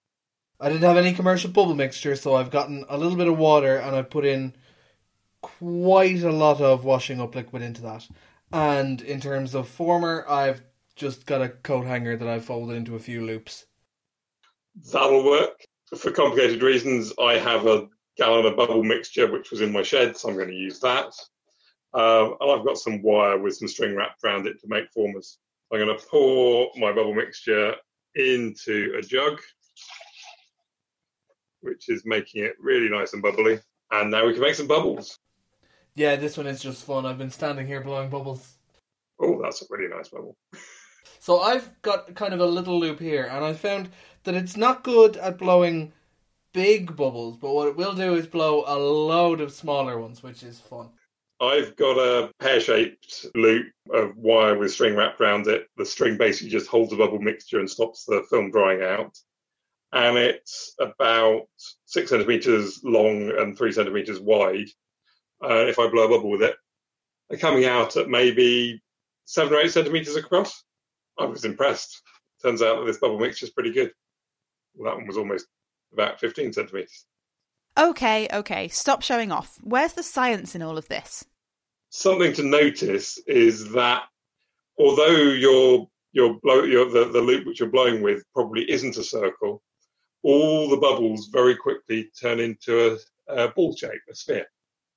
I 0.61 0.69
didn't 0.69 0.83
have 0.83 0.97
any 0.97 1.15
commercial 1.15 1.51
bubble 1.51 1.77
mixture, 1.77 2.17
so 2.17 2.35
I've 2.35 2.51
gotten 2.51 2.85
a 2.89 2.99
little 2.99 3.17
bit 3.17 3.29
of 3.29 3.39
water 3.39 3.77
and 3.77 3.95
I've 3.95 4.11
put 4.11 4.25
in 4.25 4.57
quite 5.41 6.23
a 6.23 6.33
lot 6.33 6.61
of 6.61 6.85
washing 6.85 7.21
up 7.21 7.37
liquid 7.37 7.63
into 7.63 7.83
that. 7.83 8.09
And 8.53 9.01
in 9.01 9.21
terms 9.21 9.55
of 9.55 9.69
former, 9.69 10.25
I've 10.29 10.63
just 10.97 11.27
got 11.27 11.43
a 11.43 11.49
coat 11.49 11.87
hanger 11.87 12.17
that 12.17 12.27
I've 12.27 12.45
folded 12.45 12.77
into 12.77 12.97
a 12.97 13.01
few 13.01 13.25
loops. 13.25 13.67
That'll 14.93 15.25
work. 15.25 15.65
For 15.97 16.11
complicated 16.11 16.63
reasons, 16.63 17.13
I 17.21 17.35
have 17.35 17.67
a 17.67 17.89
gallon 18.17 18.47
of 18.47 18.57
bubble 18.57 18.83
mixture 18.83 19.31
which 19.31 19.51
was 19.51 19.61
in 19.61 19.73
my 19.73 19.83
shed, 19.83 20.17
so 20.17 20.29
I'm 20.29 20.37
going 20.37 20.49
to 20.49 20.55
use 20.55 20.81
that. 20.81 21.13
Um, 21.95 22.37
and 22.41 22.51
I've 22.51 22.65
got 22.65 22.79
some 22.79 23.03
wire 23.03 23.39
with 23.39 23.57
some 23.57 23.69
string 23.69 23.95
wrapped 23.95 24.23
around 24.23 24.47
it 24.47 24.61
to 24.61 24.69
make 24.69 24.93
formers. 24.93 25.39
I'm 25.73 25.79
going 25.79 25.97
to 25.97 26.05
pour 26.07 26.71
my 26.77 26.93
bubble 26.93 27.15
mixture 27.15 27.75
into 28.15 28.95
a 28.99 29.03
jug, 29.03 29.41
which 31.61 31.89
is 31.89 32.03
making 32.05 32.45
it 32.45 32.57
really 32.61 32.89
nice 32.89 33.13
and 33.13 33.23
bubbly. 33.23 33.61
And 33.91 34.11
now 34.11 34.27
we 34.27 34.33
can 34.33 34.43
make 34.43 34.55
some 34.55 34.67
bubbles. 34.67 35.19
Yeah, 35.95 36.17
this 36.17 36.37
one 36.37 36.47
is 36.47 36.61
just 36.61 36.85
fun. 36.85 37.07
I've 37.07 37.19
been 37.19 37.31
standing 37.31 37.67
here 37.67 37.81
blowing 37.81 38.11
bubbles. 38.11 38.59
Oh, 39.21 39.41
that's 39.43 39.63
a 39.63 39.67
really 39.71 39.89
nice 39.89 40.09
bubble. 40.09 40.37
So 41.21 41.41
I've 41.41 41.71
got 41.83 42.15
kind 42.15 42.33
of 42.33 42.41
a 42.41 42.47
little 42.47 42.79
loop 42.79 43.01
here, 43.01 43.29
and 43.31 43.45
I 43.45 43.53
found 43.53 43.89
that 44.25 44.35
it's 44.35 44.57
not 44.57 44.85
good 44.85 45.17
at 45.17 45.39
blowing 45.39 45.93
big 46.53 46.97
bubbles, 46.97 47.37
but 47.37 47.55
what 47.55 47.69
it 47.69 47.77
will 47.77 47.95
do 47.95 48.15
is 48.15 48.27
blow 48.27 48.65
a 48.67 48.77
load 48.79 49.41
of 49.41 49.53
smaller 49.53 49.99
ones, 50.01 50.23
which 50.23 50.43
is 50.43 50.59
fun. 50.59 50.89
I've 51.41 51.77
got 51.77 51.99
a 51.99 52.33
pear 52.41 52.61
shaped 52.61 53.27
loop 53.35 53.67
of 53.93 54.17
wire 54.17 54.59
with 54.59 54.73
string 54.73 54.97
wrapped 54.97 55.21
around 55.21 55.47
it. 55.47 55.69
The 55.77 55.87
string 55.87 56.17
basically 56.17 56.51
just 56.51 56.67
holds 56.67 56.91
the 56.91 56.97
bubble 56.97 57.21
mixture 57.21 57.61
and 57.61 57.71
stops 57.71 58.05
the 58.05 58.25
film 58.29 58.51
drying 58.51 58.83
out. 58.83 59.17
And 59.93 60.19
it's 60.19 60.75
about 60.81 61.47
six 61.87 62.11
centimeters 62.11 62.81
long 62.83 63.31
and 63.31 63.57
three 63.57 63.73
centimeters 63.73 64.21
wide. 64.21 64.69
Uh, 65.43 65.67
if 65.67 65.79
I 65.79 65.89
blow 65.89 66.07
a 66.07 66.09
bubble 66.09 66.31
with 66.31 66.43
it, 66.43 66.57
they're 67.29 67.39
coming 67.39 67.65
out 67.65 67.97
at 67.97 68.09
maybe 68.09 68.83
seven 69.25 69.55
or 69.55 69.61
eight 69.61 69.71
centimeters 69.71 70.17
across. 70.17 70.65
I 71.19 71.27
was 71.27 71.45
impressed. 71.45 72.03
Turns 72.43 72.63
out 72.63 72.81
that 72.81 72.87
this 72.87 72.99
bubble 72.99 73.19
mixture 73.19 73.47
is 73.47 73.51
pretty 73.51 73.73
good. 73.73 73.93
Well, 74.79 74.91
that 74.91 74.99
one 74.99 75.07
was 75.07 75.17
almost 75.17 75.47
about 75.93 76.21
15 76.21 76.53
centimeters. 76.53 77.05
Okay, 77.77 78.29
okay, 78.33 78.69
stop 78.69 79.03
showing 79.03 79.33
off. 79.33 79.59
Where's 79.61 79.93
the 79.93 80.03
science 80.03 80.55
in 80.55 80.63
all 80.63 80.79
of 80.79 80.89
this? 80.89 81.25
Something 81.91 82.33
to 82.35 82.43
notice 82.43 83.19
is 83.27 83.73
that 83.73 84.05
although 84.79 85.17
your 85.17 85.89
your 86.13 86.39
blow 86.41 86.65
your 86.65 86.91
the, 86.91 87.07
the 87.07 87.21
loop 87.21 87.47
which 87.47 87.61
you're 87.61 87.69
blowing 87.69 88.03
with 88.03 88.25
probably 88.35 88.71
isn't 88.71 88.97
a 88.97 89.05
circle, 89.05 89.63
all 90.23 90.69
the 90.69 90.77
bubbles 90.77 91.29
very 91.33 91.57
quickly 91.57 92.11
turn 92.21 92.41
into 92.41 92.99
a, 93.29 93.45
a 93.45 93.49
ball 93.49 93.75
shape, 93.77 94.01
a 94.11 94.15
sphere. 94.15 94.47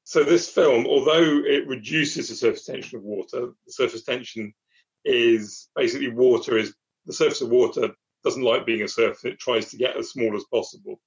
So 0.03 0.23
this 0.23 0.49
film, 0.49 0.87
although 0.87 1.41
it 1.45 1.67
reduces 1.67 2.29
the 2.29 2.35
surface 2.35 2.65
tension 2.65 2.97
of 2.97 3.03
water, 3.03 3.51
the 3.65 3.71
surface 3.71 4.03
tension 4.03 4.53
is 5.05 5.69
basically 5.75 6.09
water 6.09 6.57
is 6.57 6.73
the 7.05 7.13
surface 7.13 7.41
of 7.41 7.49
water 7.49 7.91
doesn't 8.23 8.43
like 8.43 8.65
being 8.65 8.83
a 8.83 8.87
surface. 8.87 9.25
It 9.25 9.39
tries 9.39 9.69
to 9.69 9.77
get 9.77 9.97
as 9.97 10.09
small 10.09 10.35
as 10.35 10.43
possible. 10.45 10.99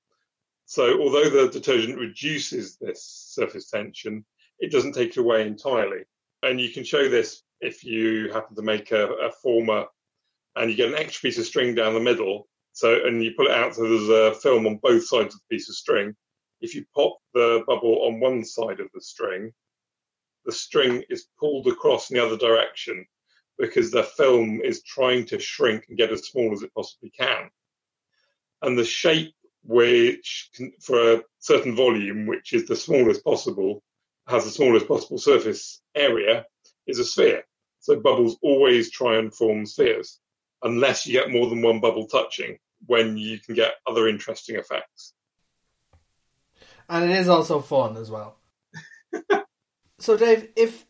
So 0.66 1.00
although 1.00 1.28
the 1.28 1.48
detergent 1.48 1.98
reduces 1.98 2.76
this 2.76 3.04
surface 3.04 3.68
tension, 3.70 4.24
it 4.58 4.72
doesn't 4.72 4.92
take 4.92 5.10
it 5.10 5.18
away 5.18 5.46
entirely. 5.46 6.04
And 6.42 6.60
you 6.60 6.70
can 6.70 6.84
show 6.84 7.08
this 7.08 7.42
if 7.60 7.84
you 7.84 8.32
happen 8.32 8.56
to 8.56 8.62
make 8.62 8.90
a, 8.92 9.08
a 9.08 9.30
former 9.30 9.86
and 10.56 10.70
you 10.70 10.76
get 10.76 10.88
an 10.88 10.98
extra 10.98 11.28
piece 11.28 11.38
of 11.38 11.46
string 11.46 11.74
down 11.74 11.94
the 11.94 12.00
middle. 12.00 12.48
So 12.72 13.06
and 13.06 13.22
you 13.22 13.32
pull 13.36 13.46
it 13.46 13.52
out 13.52 13.74
so 13.74 13.82
there's 13.82 14.08
a 14.08 14.38
film 14.40 14.66
on 14.66 14.76
both 14.76 15.06
sides 15.06 15.34
of 15.34 15.40
the 15.40 15.54
piece 15.56 15.68
of 15.68 15.76
string. 15.76 16.14
If 16.60 16.74
you 16.74 16.84
pop 16.94 17.18
the 17.34 17.62
bubble 17.66 18.06
on 18.06 18.20
one 18.20 18.44
side 18.44 18.80
of 18.80 18.88
the 18.94 19.00
string, 19.00 19.52
the 20.44 20.52
string 20.52 21.04
is 21.08 21.26
pulled 21.38 21.66
across 21.66 22.10
in 22.10 22.16
the 22.16 22.24
other 22.24 22.36
direction 22.36 23.06
because 23.58 23.90
the 23.90 24.02
film 24.02 24.60
is 24.62 24.82
trying 24.82 25.26
to 25.26 25.38
shrink 25.38 25.86
and 25.88 25.98
get 25.98 26.12
as 26.12 26.26
small 26.26 26.52
as 26.52 26.62
it 26.62 26.74
possibly 26.74 27.10
can. 27.10 27.50
And 28.62 28.78
the 28.78 28.84
shape, 28.84 29.34
which 29.62 30.50
can, 30.54 30.72
for 30.80 31.14
a 31.14 31.22
certain 31.38 31.76
volume, 31.76 32.26
which 32.26 32.52
is 32.52 32.66
the 32.66 32.76
smallest 32.76 33.24
possible, 33.24 33.82
has 34.26 34.44
the 34.44 34.50
smallest 34.50 34.88
possible 34.88 35.18
surface 35.18 35.80
area, 35.94 36.46
is 36.86 36.98
a 36.98 37.04
sphere. 37.04 37.44
So 37.80 38.00
bubbles 38.00 38.36
always 38.42 38.90
try 38.90 39.18
and 39.18 39.34
form 39.34 39.66
spheres, 39.66 40.18
unless 40.62 41.06
you 41.06 41.12
get 41.12 41.30
more 41.30 41.48
than 41.48 41.62
one 41.62 41.80
bubble 41.80 42.06
touching, 42.06 42.58
when 42.86 43.16
you 43.16 43.38
can 43.38 43.54
get 43.54 43.74
other 43.86 44.08
interesting 44.08 44.56
effects. 44.56 45.14
And 46.88 47.10
it 47.10 47.16
is 47.18 47.28
also 47.28 47.60
fun 47.60 47.96
as 47.96 48.10
well. 48.10 48.36
so, 49.98 50.16
Dave, 50.16 50.48
if 50.56 50.84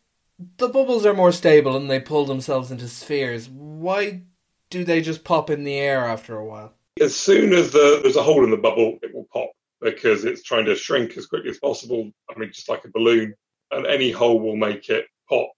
the 0.57 0.69
bubbles 0.69 1.05
are 1.05 1.13
more 1.13 1.31
stable 1.31 1.75
and 1.75 1.89
they 1.89 1.99
pull 1.99 2.25
themselves 2.25 2.71
into 2.71 2.87
spheres. 2.87 3.49
Why 3.49 4.23
do 4.69 4.83
they 4.83 5.01
just 5.01 5.23
pop 5.23 5.49
in 5.49 5.63
the 5.63 5.75
air 5.75 6.05
after 6.05 6.37
a 6.37 6.45
while? 6.45 6.73
As 6.99 7.15
soon 7.15 7.53
as 7.53 7.71
the, 7.71 7.99
there's 8.01 8.15
a 8.15 8.23
hole 8.23 8.43
in 8.43 8.51
the 8.51 8.57
bubble, 8.57 8.99
it 9.01 9.13
will 9.13 9.27
pop 9.31 9.49
because 9.81 10.25
it's 10.25 10.43
trying 10.43 10.65
to 10.65 10.75
shrink 10.75 11.17
as 11.17 11.27
quickly 11.27 11.49
as 11.49 11.59
possible. 11.59 12.11
I 12.29 12.39
mean, 12.39 12.51
just 12.51 12.69
like 12.69 12.85
a 12.85 12.89
balloon, 12.89 13.33
and 13.71 13.85
any 13.85 14.11
hole 14.11 14.39
will 14.39 14.55
make 14.55 14.89
it 14.89 15.05
pop. 15.29 15.49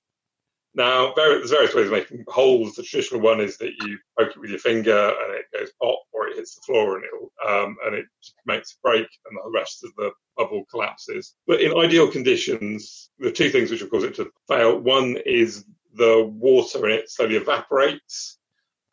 Now, 0.77 1.11
there's 1.15 1.49
various 1.49 1.73
ways 1.73 1.87
of 1.87 1.91
making 1.91 2.23
holes. 2.27 2.75
The 2.75 2.83
traditional 2.83 3.21
one 3.21 3.41
is 3.41 3.57
that 3.57 3.73
you 3.81 3.97
poke 4.15 4.29
it 4.29 4.37
with 4.37 4.51
your 4.51 4.59
finger 4.59 4.95
and 4.95 5.33
it 5.33 5.45
goes 5.51 5.71
pop, 5.81 6.03
or 6.13 6.27
it 6.27 6.35
hits 6.35 6.53
the 6.53 6.61
floor 6.67 6.97
and 6.97 7.03
it 7.03 7.11
um, 7.49 7.77
and 7.83 7.95
it 7.95 8.05
makes 8.45 8.73
a 8.73 8.87
break, 8.87 9.07
and 9.25 9.39
the 9.43 9.49
rest 9.51 9.83
of 9.83 9.91
the 9.97 10.11
bubble 10.37 10.65
collapses. 10.69 11.33
But 11.47 11.61
in 11.61 11.75
ideal 11.75 12.11
conditions, 12.11 13.09
the 13.17 13.31
two 13.31 13.49
things 13.49 13.71
which 13.71 13.81
will 13.81 13.89
cause 13.89 14.03
it 14.03 14.13
to 14.17 14.29
fail: 14.47 14.77
one 14.77 15.17
is 15.25 15.65
the 15.95 16.31
water 16.31 16.87
in 16.87 16.99
it 16.99 17.09
slowly 17.09 17.37
evaporates, 17.37 18.37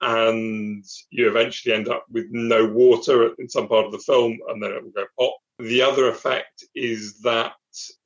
and 0.00 0.82
you 1.10 1.28
eventually 1.28 1.74
end 1.74 1.88
up 1.88 2.06
with 2.10 2.28
no 2.30 2.64
water 2.64 3.34
in 3.38 3.50
some 3.50 3.68
part 3.68 3.84
of 3.84 3.92
the 3.92 3.98
film, 3.98 4.38
and 4.48 4.62
then 4.62 4.72
it 4.72 4.82
will 4.82 4.90
go 4.90 5.04
pop. 5.18 5.36
The 5.58 5.82
other 5.82 6.08
effect 6.08 6.64
is 6.74 7.20
that 7.20 7.52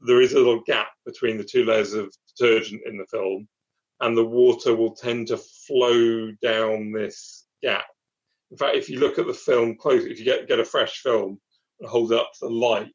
there 0.01 0.21
is 0.21 0.33
a 0.33 0.39
little 0.39 0.63
gap 0.67 0.89
between 1.07 1.39
the 1.39 1.45
two 1.45 1.65
layers 1.65 1.93
of 1.93 2.13
detergent 2.37 2.83
in 2.85 2.99
the 2.99 3.07
film 3.07 3.47
and 4.01 4.17
the 4.17 4.25
water 4.25 4.75
will 4.75 4.95
tend 4.95 5.29
to 5.29 5.37
flow 5.37 6.31
down 6.43 6.93
this 6.93 7.47
gap. 7.63 7.87
In 8.51 8.57
fact, 8.57 8.77
if 8.77 8.89
you 8.89 9.01
look 9.01 9.19
at 9.19 9.27
the 9.27 9.35
film 9.35 9.77
close, 9.77 10.05
if 10.05 10.19
you 10.19 10.25
get, 10.25 10.49
get 10.49 10.61
a 10.61 10.65
fresh 10.65 11.01
film 11.03 11.39
and 11.81 11.89
hold 11.89 12.13
up 12.13 12.31
the 12.41 12.49
light, 12.49 12.95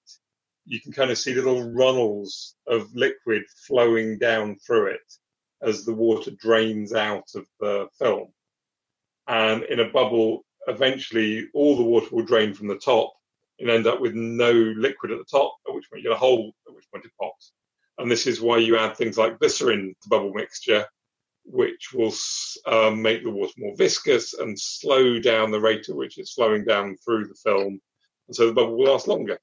you 0.66 0.80
can 0.80 0.94
kind 0.94 1.12
of 1.12 1.18
see 1.18 1.34
little 1.34 1.72
runnels 1.72 2.56
of 2.68 2.94
liquid 2.96 3.44
flowing 3.68 4.18
down 4.18 4.58
through 4.66 4.88
it 4.88 5.14
as 5.62 5.86
the 5.86 5.94
water 5.94 6.32
drains 6.32 6.94
out 6.94 7.30
of 7.36 7.46
the 7.60 7.88
film. 8.00 8.28
And 9.28 9.64
in 9.64 9.80
a 9.80 9.90
bubble, 9.90 10.46
eventually 10.68 11.48
all 11.54 11.76
the 11.76 11.84
water 11.84 12.08
will 12.12 12.26
drain 12.26 12.54
from 12.54 12.68
the 12.68 12.78
top 12.78 13.14
and 13.60 13.70
end 13.70 13.88
up 13.88 14.02
with 14.02 14.14
no 14.14 14.52
liquid 14.52 15.12
at 15.12 15.18
the 15.18 15.26
top, 15.26 15.56
at 15.68 15.74
which 15.74 15.90
point 15.90 16.04
you 16.04 16.10
get 16.10 16.16
a 16.16 16.20
hole, 16.20 16.54
at 16.68 16.74
which 16.74 16.90
point 16.92 17.06
it 17.06 17.12
pops. 17.20 17.54
And 17.98 18.10
this 18.10 18.28
is 18.28 18.42
why 18.42 18.58
you 18.58 18.78
add 18.78 18.98
things 18.98 19.18
like 19.18 19.40
glycerin 19.40 19.96
to 20.02 20.10
bubble 20.10 20.34
mixture, 20.34 20.86
which 21.46 21.94
will 21.94 22.14
um, 22.66 23.02
make 23.02 23.24
the 23.24 23.30
water 23.30 23.54
more 23.58 23.76
viscous 23.76 24.34
and 24.34 24.60
slow 24.60 25.20
down 25.20 25.52
the 25.52 25.60
rate 25.60 25.90
at 25.90 25.96
which 25.96 26.18
it's 26.18 26.34
flowing 26.34 26.66
down 26.66 26.98
through 27.04 27.28
the 27.28 27.36
film. 27.36 27.80
And 28.28 28.36
so 28.36 28.48
the 28.48 28.54
bubble 28.54 28.78
will 28.78 28.92
last 28.92 29.08
longer. 29.08 29.38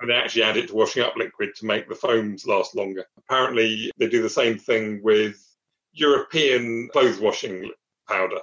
And 0.00 0.10
they 0.10 0.14
actually 0.14 0.42
add 0.42 0.56
it 0.56 0.68
to 0.68 0.74
washing 0.74 1.02
up 1.02 1.16
liquid 1.16 1.50
to 1.56 1.66
make 1.66 1.88
the 1.88 1.94
foams 1.94 2.46
last 2.46 2.74
longer. 2.74 3.04
Apparently, 3.16 3.90
they 3.96 4.08
do 4.08 4.22
the 4.22 4.28
same 4.28 4.58
thing 4.58 5.00
with 5.02 5.36
European 5.92 6.88
clothes 6.92 7.20
washing 7.20 7.70
powder, 8.08 8.40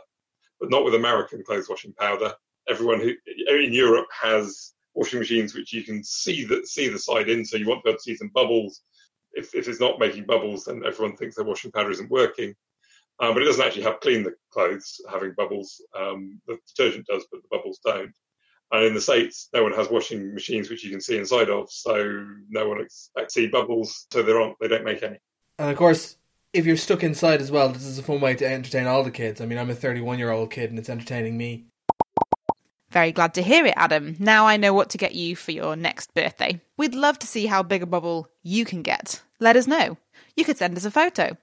but 0.59 0.70
not 0.70 0.86
with 0.86 0.95
American 0.95 1.43
clothes 1.43 1.70
washing 1.70 1.93
powder. 1.93 2.34
Everyone 2.70 3.01
who 3.01 3.14
in 3.64 3.74
Europe 3.74 4.07
has 4.20 4.74
washing 4.93 5.20
machines 5.20 5.53
which 5.53 5.74
you 5.74 5.84
can 5.84 6.03
see 6.03 6.45
that 6.45 6.68
see 6.68 6.88
the 6.88 6.99
side 6.99 7.30
in, 7.30 7.45
so 7.45 7.57
you 7.57 7.68
want 7.68 7.82
to 7.82 7.84
be 7.84 7.89
able 7.89 7.97
to 7.97 8.03
see 8.03 8.16
some 8.16 8.32
bubbles. 8.34 8.82
If, 9.34 9.55
if 9.55 9.67
it's 9.67 9.79
not 9.79 9.99
making 9.99 10.25
bubbles, 10.25 10.65
then 10.65 10.84
everyone 10.86 11.15
thinks 11.15 11.36
their 11.36 11.45
washing 11.45 11.71
powder 11.71 11.91
isn't 11.91 12.11
working. 12.11 12.55
Um, 13.19 13.34
but 13.34 13.43
it 13.43 13.45
doesn't 13.45 13.63
actually 13.63 13.84
help 13.84 14.01
clean 14.01 14.23
the 14.23 14.34
clothes 14.51 14.99
having 15.09 15.34
bubbles. 15.38 15.82
Um, 15.97 16.41
the 16.47 16.57
detergent 16.75 17.05
does, 17.05 17.25
but 17.32 17.41
the 17.41 17.55
bubbles 17.55 17.79
don't. 17.86 18.13
And 18.71 18.86
in 18.86 18.93
the 18.93 19.01
States, 19.01 19.49
no 19.53 19.63
one 19.63 19.73
has 19.73 19.89
washing 19.89 20.34
machines 20.34 20.69
which 20.69 20.84
you 20.84 20.91
can 20.91 21.01
see 21.01 21.17
inside 21.17 21.49
of, 21.49 21.69
so 21.69 22.25
no 22.49 22.69
one 22.69 22.82
expects 22.82 23.34
see 23.34 23.47
bubbles, 23.47 24.07
so 24.11 24.23
they 24.23 24.32
aren't, 24.32 24.55
they 24.59 24.69
don't 24.69 24.86
make 24.86 25.03
any. 25.03 25.17
And 25.59 25.69
of 25.69 25.77
course, 25.77 26.15
if 26.53 26.65
you're 26.65 26.77
stuck 26.77 27.03
inside 27.03 27.41
as 27.41 27.51
well, 27.51 27.69
this 27.69 27.84
is 27.84 27.99
a 27.99 28.03
fun 28.03 28.21
way 28.21 28.34
to 28.36 28.47
entertain 28.47 28.88
all 28.88 29.03
the 29.03 29.11
kids. 29.11 29.41
I 29.41 29.45
mean, 29.45 29.57
I'm 29.57 29.69
a 29.69 29.75
31 29.75 30.19
year 30.19 30.32
old 30.32 30.51
kid 30.51 30.69
and 30.69 30.79
it's 30.79 30.89
entertaining 30.89 31.38
me. 31.38 31.65
Very 32.92 33.14
glad 33.14 33.34
to 33.36 33.42
hear 33.42 33.66
it, 33.66 33.74
Adam. 33.78 34.18
Now 34.20 34.46
I 34.46 34.58
know 34.58 34.74
what 34.74 34.89
to 34.92 34.98
get 34.98 35.16
you 35.16 35.36
for 35.36 35.52
your 35.52 35.78
next 35.78 36.14
birthday. 36.14 36.60
We'd 36.78 36.94
love 36.94 37.18
to 37.20 37.28
see 37.28 37.46
how 37.46 37.64
big 37.64 37.84
a 37.84 37.86
bubble 37.86 38.28
you 38.44 38.66
can 38.66 38.82
get. 38.82 39.22
Let 39.39 39.56
us 39.56 39.66
know. 39.66 39.98
You 40.36 40.44
could 40.44 40.58
send 40.58 40.76
us 40.76 40.86
a 40.86 40.92
photo 40.92 41.38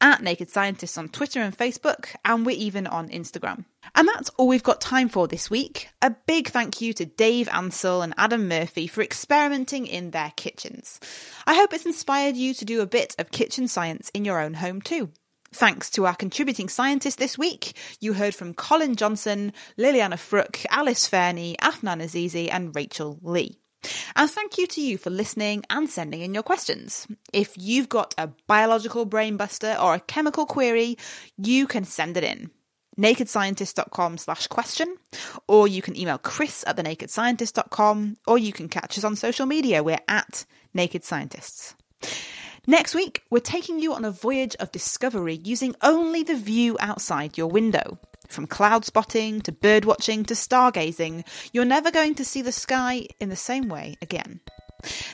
at 0.00 0.20
Naked 0.20 0.50
Scientists 0.50 0.98
on 0.98 1.08
Twitter 1.08 1.40
and 1.40 1.56
Facebook, 1.56 2.08
and 2.24 2.44
we're 2.44 2.56
even 2.56 2.88
on 2.88 3.08
Instagram. 3.10 3.64
And 3.94 4.08
that's 4.08 4.30
all 4.30 4.48
we've 4.48 4.62
got 4.62 4.80
time 4.80 5.08
for 5.08 5.28
this 5.28 5.48
week. 5.48 5.88
A 6.02 6.10
big 6.10 6.48
thank 6.48 6.80
you 6.80 6.92
to 6.94 7.04
Dave 7.04 7.48
Ansell 7.48 8.02
and 8.02 8.12
Adam 8.18 8.48
Murphy 8.48 8.88
for 8.88 9.02
experimenting 9.02 9.86
in 9.86 10.10
their 10.10 10.32
kitchens. 10.36 10.98
I 11.46 11.54
hope 11.54 11.72
it's 11.72 11.86
inspired 11.86 12.36
you 12.36 12.54
to 12.54 12.64
do 12.64 12.80
a 12.80 12.86
bit 12.86 13.14
of 13.20 13.30
kitchen 13.30 13.68
science 13.68 14.10
in 14.12 14.24
your 14.24 14.40
own 14.40 14.54
home 14.54 14.82
too. 14.82 15.10
Thanks 15.52 15.90
to 15.90 16.06
our 16.06 16.14
contributing 16.14 16.68
scientists 16.68 17.16
this 17.16 17.36
week. 17.36 17.76
You 18.00 18.14
heard 18.14 18.34
from 18.34 18.54
Colin 18.54 18.96
Johnson, 18.96 19.52
Ljiljana 19.78 20.18
Fruk, 20.18 20.60
Alice 20.70 21.06
Fairnie, 21.08 21.56
Afnan 21.58 22.02
Azizi, 22.02 22.48
and 22.50 22.74
Rachel 22.74 23.18
Lee. 23.22 23.58
And 24.16 24.30
thank 24.30 24.58
you 24.58 24.66
to 24.68 24.80
you 24.80 24.96
for 24.96 25.10
listening 25.10 25.64
and 25.68 25.90
sending 25.90 26.22
in 26.22 26.34
your 26.34 26.42
questions. 26.42 27.06
If 27.32 27.54
you've 27.56 27.88
got 27.88 28.14
a 28.16 28.30
biological 28.46 29.06
brainbuster 29.06 29.80
or 29.82 29.94
a 29.94 30.00
chemical 30.00 30.46
query, 30.46 30.96
you 31.36 31.66
can 31.66 31.84
send 31.84 32.16
it 32.16 32.24
in. 32.24 32.50
nakedscientist.com 32.98 34.18
slash 34.18 34.46
question, 34.46 34.96
or 35.48 35.66
you 35.66 35.82
can 35.82 35.96
email 35.96 36.18
chris 36.18 36.64
at 36.66 36.76
thenakedscientist.com, 36.76 38.16
or 38.26 38.38
you 38.38 38.52
can 38.52 38.68
catch 38.68 38.98
us 38.98 39.04
on 39.04 39.16
social 39.16 39.46
media. 39.46 39.82
We're 39.82 39.98
at 40.08 40.46
Naked 40.74 41.04
Scientists. 41.04 41.74
Next 42.66 42.94
week, 42.94 43.22
we're 43.28 43.40
taking 43.40 43.80
you 43.80 43.92
on 43.92 44.04
a 44.04 44.12
voyage 44.12 44.54
of 44.60 44.70
discovery 44.70 45.40
using 45.42 45.74
only 45.82 46.22
the 46.22 46.36
view 46.36 46.76
outside 46.78 47.36
your 47.36 47.48
window. 47.48 47.98
From 48.28 48.46
cloud 48.46 48.84
spotting 48.84 49.40
to 49.40 49.50
bird 49.50 49.84
watching 49.84 50.24
to 50.26 50.34
stargazing, 50.34 51.24
you're 51.52 51.64
never 51.64 51.90
going 51.90 52.14
to 52.14 52.24
see 52.24 52.40
the 52.40 52.52
sky 52.52 53.08
in 53.18 53.30
the 53.30 53.36
same 53.36 53.68
way 53.68 53.96
again. 54.00 54.38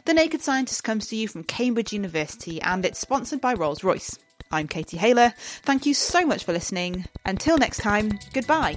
The 0.05 0.13
Naked 0.13 0.43
Scientist 0.43 0.85
comes 0.85 1.07
to 1.07 1.17
you 1.17 1.27
from 1.27 1.43
Cambridge 1.43 1.95
University 1.95 2.61
and 2.61 2.85
it's 2.85 2.99
sponsored 2.99 3.41
by 3.41 3.55
Rolls 3.55 3.83
Royce. 3.83 4.19
I'm 4.53 4.69
Katie 4.69 4.99
Haylor. 4.99 5.33
Thank 5.63 5.87
you 5.87 5.95
so 5.95 6.27
much 6.27 6.45
for 6.45 6.53
listening. 6.53 7.07
Until 7.25 7.57
next 7.57 7.79
time, 7.79 8.19
goodbye. 8.35 8.77